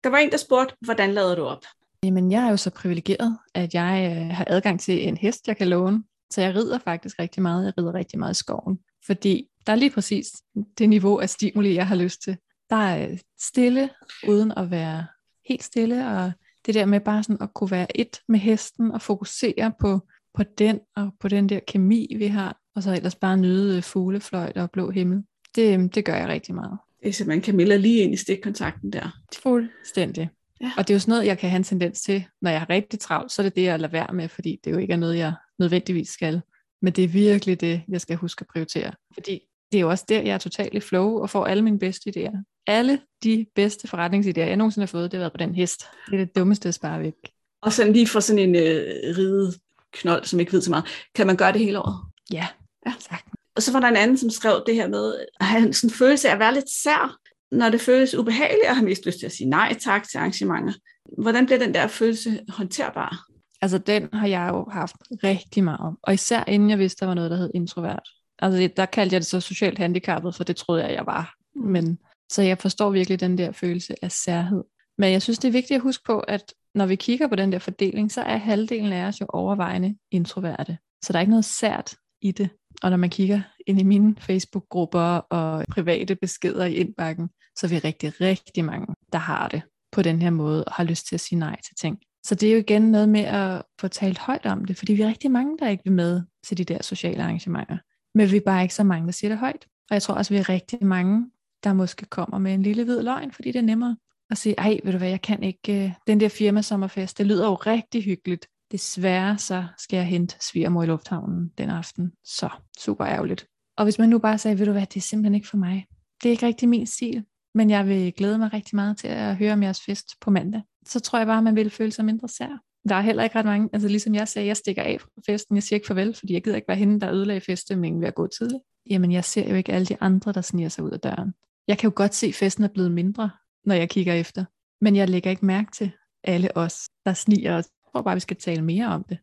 Der 0.03 0.09
var 0.09 0.17
en, 0.17 0.31
der 0.31 0.37
spurgte, 0.37 0.75
hvordan 0.81 1.13
lader 1.13 1.35
du 1.35 1.43
op? 1.43 1.65
Jamen, 2.03 2.31
jeg 2.31 2.45
er 2.45 2.49
jo 2.49 2.57
så 2.57 2.69
privilegeret, 2.69 3.37
at 3.53 3.73
jeg 3.73 4.17
øh, 4.17 4.35
har 4.35 4.45
adgang 4.47 4.79
til 4.79 5.07
en 5.07 5.17
hest, 5.17 5.47
jeg 5.47 5.57
kan 5.57 5.67
låne. 5.67 6.03
Så 6.31 6.41
jeg 6.41 6.55
rider 6.55 6.79
faktisk 6.79 7.19
rigtig 7.19 7.43
meget. 7.43 7.65
Jeg 7.65 7.73
rider 7.77 7.93
rigtig 7.93 8.19
meget 8.19 8.33
i 8.33 8.37
skoven. 8.37 8.79
Fordi 9.05 9.47
der 9.67 9.73
er 9.73 9.77
lige 9.77 9.91
præcis 9.91 10.31
det 10.77 10.89
niveau 10.89 11.17
af 11.17 11.29
stimuli, 11.29 11.75
jeg 11.75 11.87
har 11.87 11.95
lyst 11.95 12.21
til. 12.21 12.37
Der 12.69 12.75
er 12.75 13.09
øh, 13.09 13.17
stille, 13.41 13.89
uden 14.27 14.51
at 14.51 14.71
være 14.71 15.05
helt 15.49 15.63
stille, 15.63 16.07
og 16.07 16.31
det 16.65 16.73
der 16.73 16.85
med 16.85 16.99
bare 16.99 17.23
sådan 17.23 17.41
at 17.41 17.53
kunne 17.53 17.71
være 17.71 17.97
et 17.97 18.21
med 18.27 18.39
hesten 18.39 18.91
og 18.91 19.01
fokusere 19.01 19.73
på, 19.79 19.99
på 20.33 20.43
den 20.43 20.79
og 20.95 21.11
på 21.19 21.27
den 21.27 21.49
der 21.49 21.59
kemi, 21.67 22.15
vi 22.17 22.27
har, 22.27 22.57
og 22.75 22.83
så 22.83 22.91
ellers 22.93 23.15
bare 23.15 23.37
nyde 23.37 23.81
fuglefløjt 23.81 24.57
og 24.57 24.71
blå 24.71 24.89
himmel. 24.89 25.23
Det, 25.55 25.73
øhm, 25.73 25.89
det 25.89 26.05
gør 26.05 26.15
jeg 26.15 26.27
rigtig 26.27 26.55
meget. 26.55 26.77
Det 27.03 27.09
er 27.09 27.13
simpelthen 27.13 27.43
Camilla 27.43 27.75
lige 27.75 28.01
ind 28.01 28.13
i 28.13 28.17
stikkontakten 28.17 28.93
der. 28.93 29.19
Fuldstændig. 29.41 30.29
Ja. 30.61 30.71
Og 30.77 30.87
det 30.87 30.93
er 30.93 30.95
jo 30.95 30.99
sådan 30.99 31.11
noget, 31.11 31.25
jeg 31.25 31.37
kan 31.37 31.49
have 31.49 31.57
en 31.57 31.63
tendens 31.63 32.01
til, 32.01 32.25
når 32.41 32.49
jeg 32.49 32.59
har 32.59 32.69
rigtig 32.69 32.99
travlt, 32.99 33.31
så 33.31 33.41
er 33.41 33.43
det 33.43 33.55
det, 33.55 33.63
jeg 33.63 33.79
lader 33.79 33.91
være 33.91 34.13
med, 34.13 34.29
fordi 34.29 34.59
det 34.63 34.71
jo 34.71 34.77
ikke 34.77 34.93
er 34.93 34.97
noget, 34.97 35.17
jeg 35.17 35.33
nødvendigvis 35.59 36.09
skal. 36.09 36.41
Men 36.81 36.93
det 36.93 37.03
er 37.03 37.07
virkelig 37.07 37.61
det, 37.61 37.81
jeg 37.89 38.01
skal 38.01 38.15
huske 38.15 38.41
at 38.41 38.47
prioritere. 38.47 38.91
Fordi 39.13 39.39
det 39.71 39.77
er 39.77 39.81
jo 39.81 39.89
også 39.89 40.05
der, 40.09 40.21
jeg 40.21 40.33
er 40.33 40.37
totalt 40.37 40.73
i 40.73 40.79
flow 40.79 41.19
og 41.19 41.29
får 41.29 41.45
alle 41.45 41.63
mine 41.63 41.79
bedste 41.79 42.09
idéer. 42.09 42.63
Alle 42.67 42.99
de 43.23 43.45
bedste 43.55 43.87
forretningsidéer, 43.87 44.47
jeg 44.47 44.55
nogensinde 44.55 44.83
har 44.83 44.87
fået, 44.87 45.11
det 45.11 45.17
har 45.17 45.21
været 45.21 45.33
på 45.33 45.37
den 45.37 45.55
hest. 45.55 45.83
Det 46.05 46.13
er 46.13 46.25
det 46.25 46.35
dummeste 46.35 46.67
at 46.69 46.75
spare 46.75 46.99
væk. 46.99 47.13
Og 47.61 47.73
sådan 47.73 47.93
lige 47.93 48.07
for 48.07 48.19
sådan 48.19 48.49
en 48.49 48.55
øh, 48.55 49.17
ride 49.17 49.53
knold, 49.93 50.25
som 50.25 50.39
ikke 50.39 50.53
ved 50.53 50.61
så 50.61 50.69
meget. 50.69 50.85
Kan 51.15 51.27
man 51.27 51.37
gøre 51.37 51.51
det 51.51 51.59
hele 51.59 51.79
året? 51.79 51.95
Ja, 52.31 52.47
ja. 52.85 52.93
sagtens. 52.99 53.32
Og 53.55 53.63
så 53.63 53.71
var 53.71 53.79
der 53.79 53.87
en 53.87 53.95
anden, 53.95 54.17
som 54.17 54.29
skrev 54.29 54.63
det 54.67 54.75
her 54.75 54.87
med 54.87 55.25
at 55.39 55.45
have 55.45 55.73
sådan 55.73 55.89
en 55.89 55.93
følelse 55.93 56.29
af 56.29 56.33
at 56.33 56.39
være 56.39 56.53
lidt 56.53 56.69
sær, 56.83 57.17
når 57.51 57.69
det 57.69 57.81
føles 57.81 58.15
ubehageligt, 58.15 58.69
og 58.69 58.75
har 58.75 58.83
mest 58.83 59.05
lyst 59.05 59.19
til 59.19 59.25
at 59.25 59.31
sige 59.31 59.49
nej 59.49 59.73
tak 59.79 60.09
til 60.09 60.17
arrangementer. 60.17 60.73
Hvordan 61.17 61.45
bliver 61.45 61.59
den 61.59 61.73
der 61.73 61.87
følelse 61.87 62.39
håndterbar? 62.49 63.25
Altså 63.61 63.77
den 63.77 64.09
har 64.13 64.27
jeg 64.27 64.49
jo 64.49 64.65
haft 64.71 64.95
rigtig 65.23 65.63
meget. 65.63 65.95
Og 66.03 66.13
især 66.13 66.43
inden 66.47 66.69
jeg 66.69 66.79
vidste, 66.79 66.99
der 66.99 67.05
var 67.05 67.13
noget, 67.13 67.31
der 67.31 67.37
hed 67.37 67.51
introvert. 67.55 68.09
Altså 68.39 68.69
der 68.77 68.85
kaldte 68.85 69.13
jeg 69.13 69.21
det 69.21 69.27
så 69.27 69.39
socialt 69.39 69.77
handicappet, 69.77 70.35
for 70.35 70.43
det 70.43 70.55
troede 70.55 70.83
jeg, 70.83 70.93
jeg 70.93 71.05
var. 71.05 71.33
Men, 71.55 71.99
så 72.31 72.41
jeg 72.41 72.57
forstår 72.57 72.89
virkelig 72.89 73.19
den 73.19 73.37
der 73.37 73.51
følelse 73.51 73.95
af 74.01 74.11
særhed. 74.11 74.63
Men 74.97 75.11
jeg 75.11 75.21
synes, 75.21 75.39
det 75.39 75.47
er 75.47 75.51
vigtigt 75.51 75.77
at 75.77 75.81
huske 75.81 76.03
på, 76.05 76.19
at 76.19 76.53
når 76.75 76.85
vi 76.85 76.95
kigger 76.95 77.27
på 77.27 77.35
den 77.35 77.51
der 77.51 77.59
fordeling, 77.59 78.11
så 78.11 78.21
er 78.21 78.37
halvdelen 78.37 78.93
af 78.93 79.05
os 79.05 79.21
jo 79.21 79.25
overvejende 79.29 79.95
introverte. 80.11 80.77
Så 81.03 81.13
der 81.13 81.19
er 81.19 81.21
ikke 81.21 81.29
noget 81.29 81.45
sært 81.45 81.95
i 82.21 82.31
det. 82.31 82.49
Og 82.83 82.89
når 82.89 82.97
man 82.97 83.09
kigger 83.09 83.41
ind 83.67 83.79
i 83.79 83.83
mine 83.83 84.15
Facebook-grupper 84.19 85.17
og 85.17 85.65
private 85.71 86.15
beskeder 86.15 86.65
i 86.65 86.73
indbakken, 86.73 87.29
så 87.57 87.67
er 87.67 87.69
vi 87.69 87.77
rigtig, 87.77 88.21
rigtig 88.21 88.65
mange, 88.65 88.95
der 89.13 89.19
har 89.19 89.47
det 89.47 89.61
på 89.91 90.01
den 90.01 90.21
her 90.21 90.29
måde 90.29 90.63
og 90.63 90.73
har 90.73 90.83
lyst 90.83 91.07
til 91.07 91.15
at 91.15 91.19
sige 91.19 91.39
nej 91.39 91.61
til 91.61 91.75
ting. 91.75 91.99
Så 92.25 92.35
det 92.35 92.49
er 92.49 92.53
jo 92.53 92.59
igen 92.59 92.81
noget 92.81 93.09
med 93.09 93.21
at 93.21 93.61
få 93.81 93.87
talt 93.87 94.17
højt 94.17 94.45
om 94.45 94.65
det, 94.65 94.77
fordi 94.77 94.93
vi 94.93 95.01
er 95.01 95.07
rigtig 95.07 95.31
mange, 95.31 95.57
der 95.57 95.69
ikke 95.69 95.83
vil 95.83 95.93
med 95.93 96.21
til 96.45 96.57
de 96.57 96.63
der 96.63 96.83
sociale 96.83 97.23
arrangementer. 97.23 97.77
Men 98.15 98.31
vi 98.31 98.37
er 98.37 98.41
bare 98.45 98.61
ikke 98.61 98.75
så 98.75 98.83
mange, 98.83 99.05
der 99.05 99.11
siger 99.11 99.29
det 99.29 99.39
højt. 99.39 99.65
Og 99.89 99.93
jeg 99.93 100.01
tror 100.01 100.15
også, 100.15 100.33
vi 100.33 100.39
er 100.39 100.49
rigtig 100.49 100.85
mange, 100.85 101.31
der 101.63 101.73
måske 101.73 102.05
kommer 102.05 102.37
med 102.37 102.53
en 102.53 102.63
lille 102.63 102.83
hvid 102.83 103.01
løgn, 103.01 103.31
fordi 103.31 103.51
det 103.51 103.59
er 103.59 103.63
nemmere 103.63 103.97
at 104.29 104.37
sige, 104.37 104.55
ej, 104.57 104.79
ved 104.83 104.91
du 104.91 104.97
hvad, 104.97 105.09
jeg 105.09 105.21
kan 105.21 105.43
ikke, 105.43 105.83
øh, 105.83 105.91
den 106.07 106.19
der 106.19 106.29
firma 106.29 106.61
sommerfest, 106.61 107.17
det 107.17 107.25
lyder 107.25 107.47
jo 107.47 107.55
rigtig 107.55 108.03
hyggeligt. 108.03 108.47
Desværre 108.73 109.37
så 109.37 109.65
skal 109.77 109.97
jeg 109.97 110.05
hente 110.05 110.35
svigermor 110.41 110.83
i 110.83 110.85
lufthavnen 110.85 111.51
den 111.57 111.69
aften. 111.69 112.11
Så 112.23 112.49
super 112.79 113.05
ærgerligt. 113.05 113.47
Og 113.77 113.83
hvis 113.83 113.99
man 113.99 114.09
nu 114.09 114.19
bare 114.19 114.37
sagde, 114.37 114.59
ved 114.59 114.65
du 114.65 114.71
hvad, 114.71 114.85
det 114.85 114.97
er 114.97 115.01
simpelthen 115.01 115.35
ikke 115.35 115.47
for 115.47 115.57
mig. 115.57 115.85
Det 116.23 116.29
er 116.29 116.31
ikke 116.31 116.45
rigtig 116.45 116.69
min 116.69 116.87
stil, 116.87 117.25
men 117.55 117.69
jeg 117.69 117.87
vil 117.87 118.13
glæde 118.13 118.37
mig 118.37 118.53
rigtig 118.53 118.75
meget 118.75 118.97
til 118.97 119.07
at 119.07 119.37
høre 119.37 119.53
om 119.53 119.63
jeres 119.63 119.81
fest 119.81 120.07
på 120.21 120.31
mandag. 120.31 120.61
Så 120.85 120.99
tror 120.99 121.19
jeg 121.19 121.27
bare, 121.27 121.37
at 121.37 121.43
man 121.43 121.55
vil 121.55 121.69
føle 121.69 121.91
sig 121.91 122.05
mindre 122.05 122.27
sær. 122.27 122.61
Der 122.89 122.95
er 122.95 123.01
heller 123.01 123.23
ikke 123.23 123.35
ret 123.35 123.45
mange, 123.45 123.69
altså 123.73 123.87
ligesom 123.87 124.15
jeg 124.15 124.27
sagde, 124.27 124.47
jeg 124.47 124.57
stikker 124.57 124.83
af 124.83 125.01
fra 125.01 125.09
festen, 125.25 125.55
jeg 125.55 125.63
siger 125.63 125.77
ikke 125.77 125.87
farvel, 125.87 126.13
fordi 126.13 126.33
jeg 126.33 126.43
gider 126.43 126.55
ikke 126.55 126.67
være 126.67 126.77
hende, 126.77 126.99
der 126.99 127.11
ødelagde 127.11 127.41
feststemningen 127.41 128.01
ved 128.01 128.07
at 128.07 128.15
gå 128.15 128.27
tidligt. 128.27 128.63
Jamen 128.89 129.11
jeg 129.11 129.25
ser 129.25 129.49
jo 129.49 129.55
ikke 129.55 129.73
alle 129.73 129.85
de 129.85 129.97
andre, 130.01 130.31
der 130.31 130.41
sniger 130.41 130.69
sig 130.69 130.83
ud 130.83 130.91
af 130.91 130.99
døren. 130.99 131.33
Jeg 131.67 131.77
kan 131.77 131.89
jo 131.89 131.93
godt 131.95 132.15
se, 132.15 132.27
at 132.27 132.35
festen 132.35 132.63
er 132.63 132.67
blevet 132.73 132.91
mindre, 132.91 133.29
når 133.65 133.75
jeg 133.75 133.89
kigger 133.89 134.13
efter. 134.13 134.45
Men 134.81 134.95
jeg 134.95 135.09
lægger 135.09 135.29
ikke 135.29 135.45
mærke 135.45 135.71
til 135.71 135.91
alle 136.23 136.57
os, 136.57 136.89
der 137.05 137.13
sniger 137.13 137.57
os. 137.57 137.65
Jeg 137.93 137.99
tror 137.99 138.03
bare, 138.03 138.15
vi 138.15 138.19
skal 138.19 138.37
tale 138.37 138.61
mere 138.61 138.87
om 138.87 139.05
det. 139.09 139.17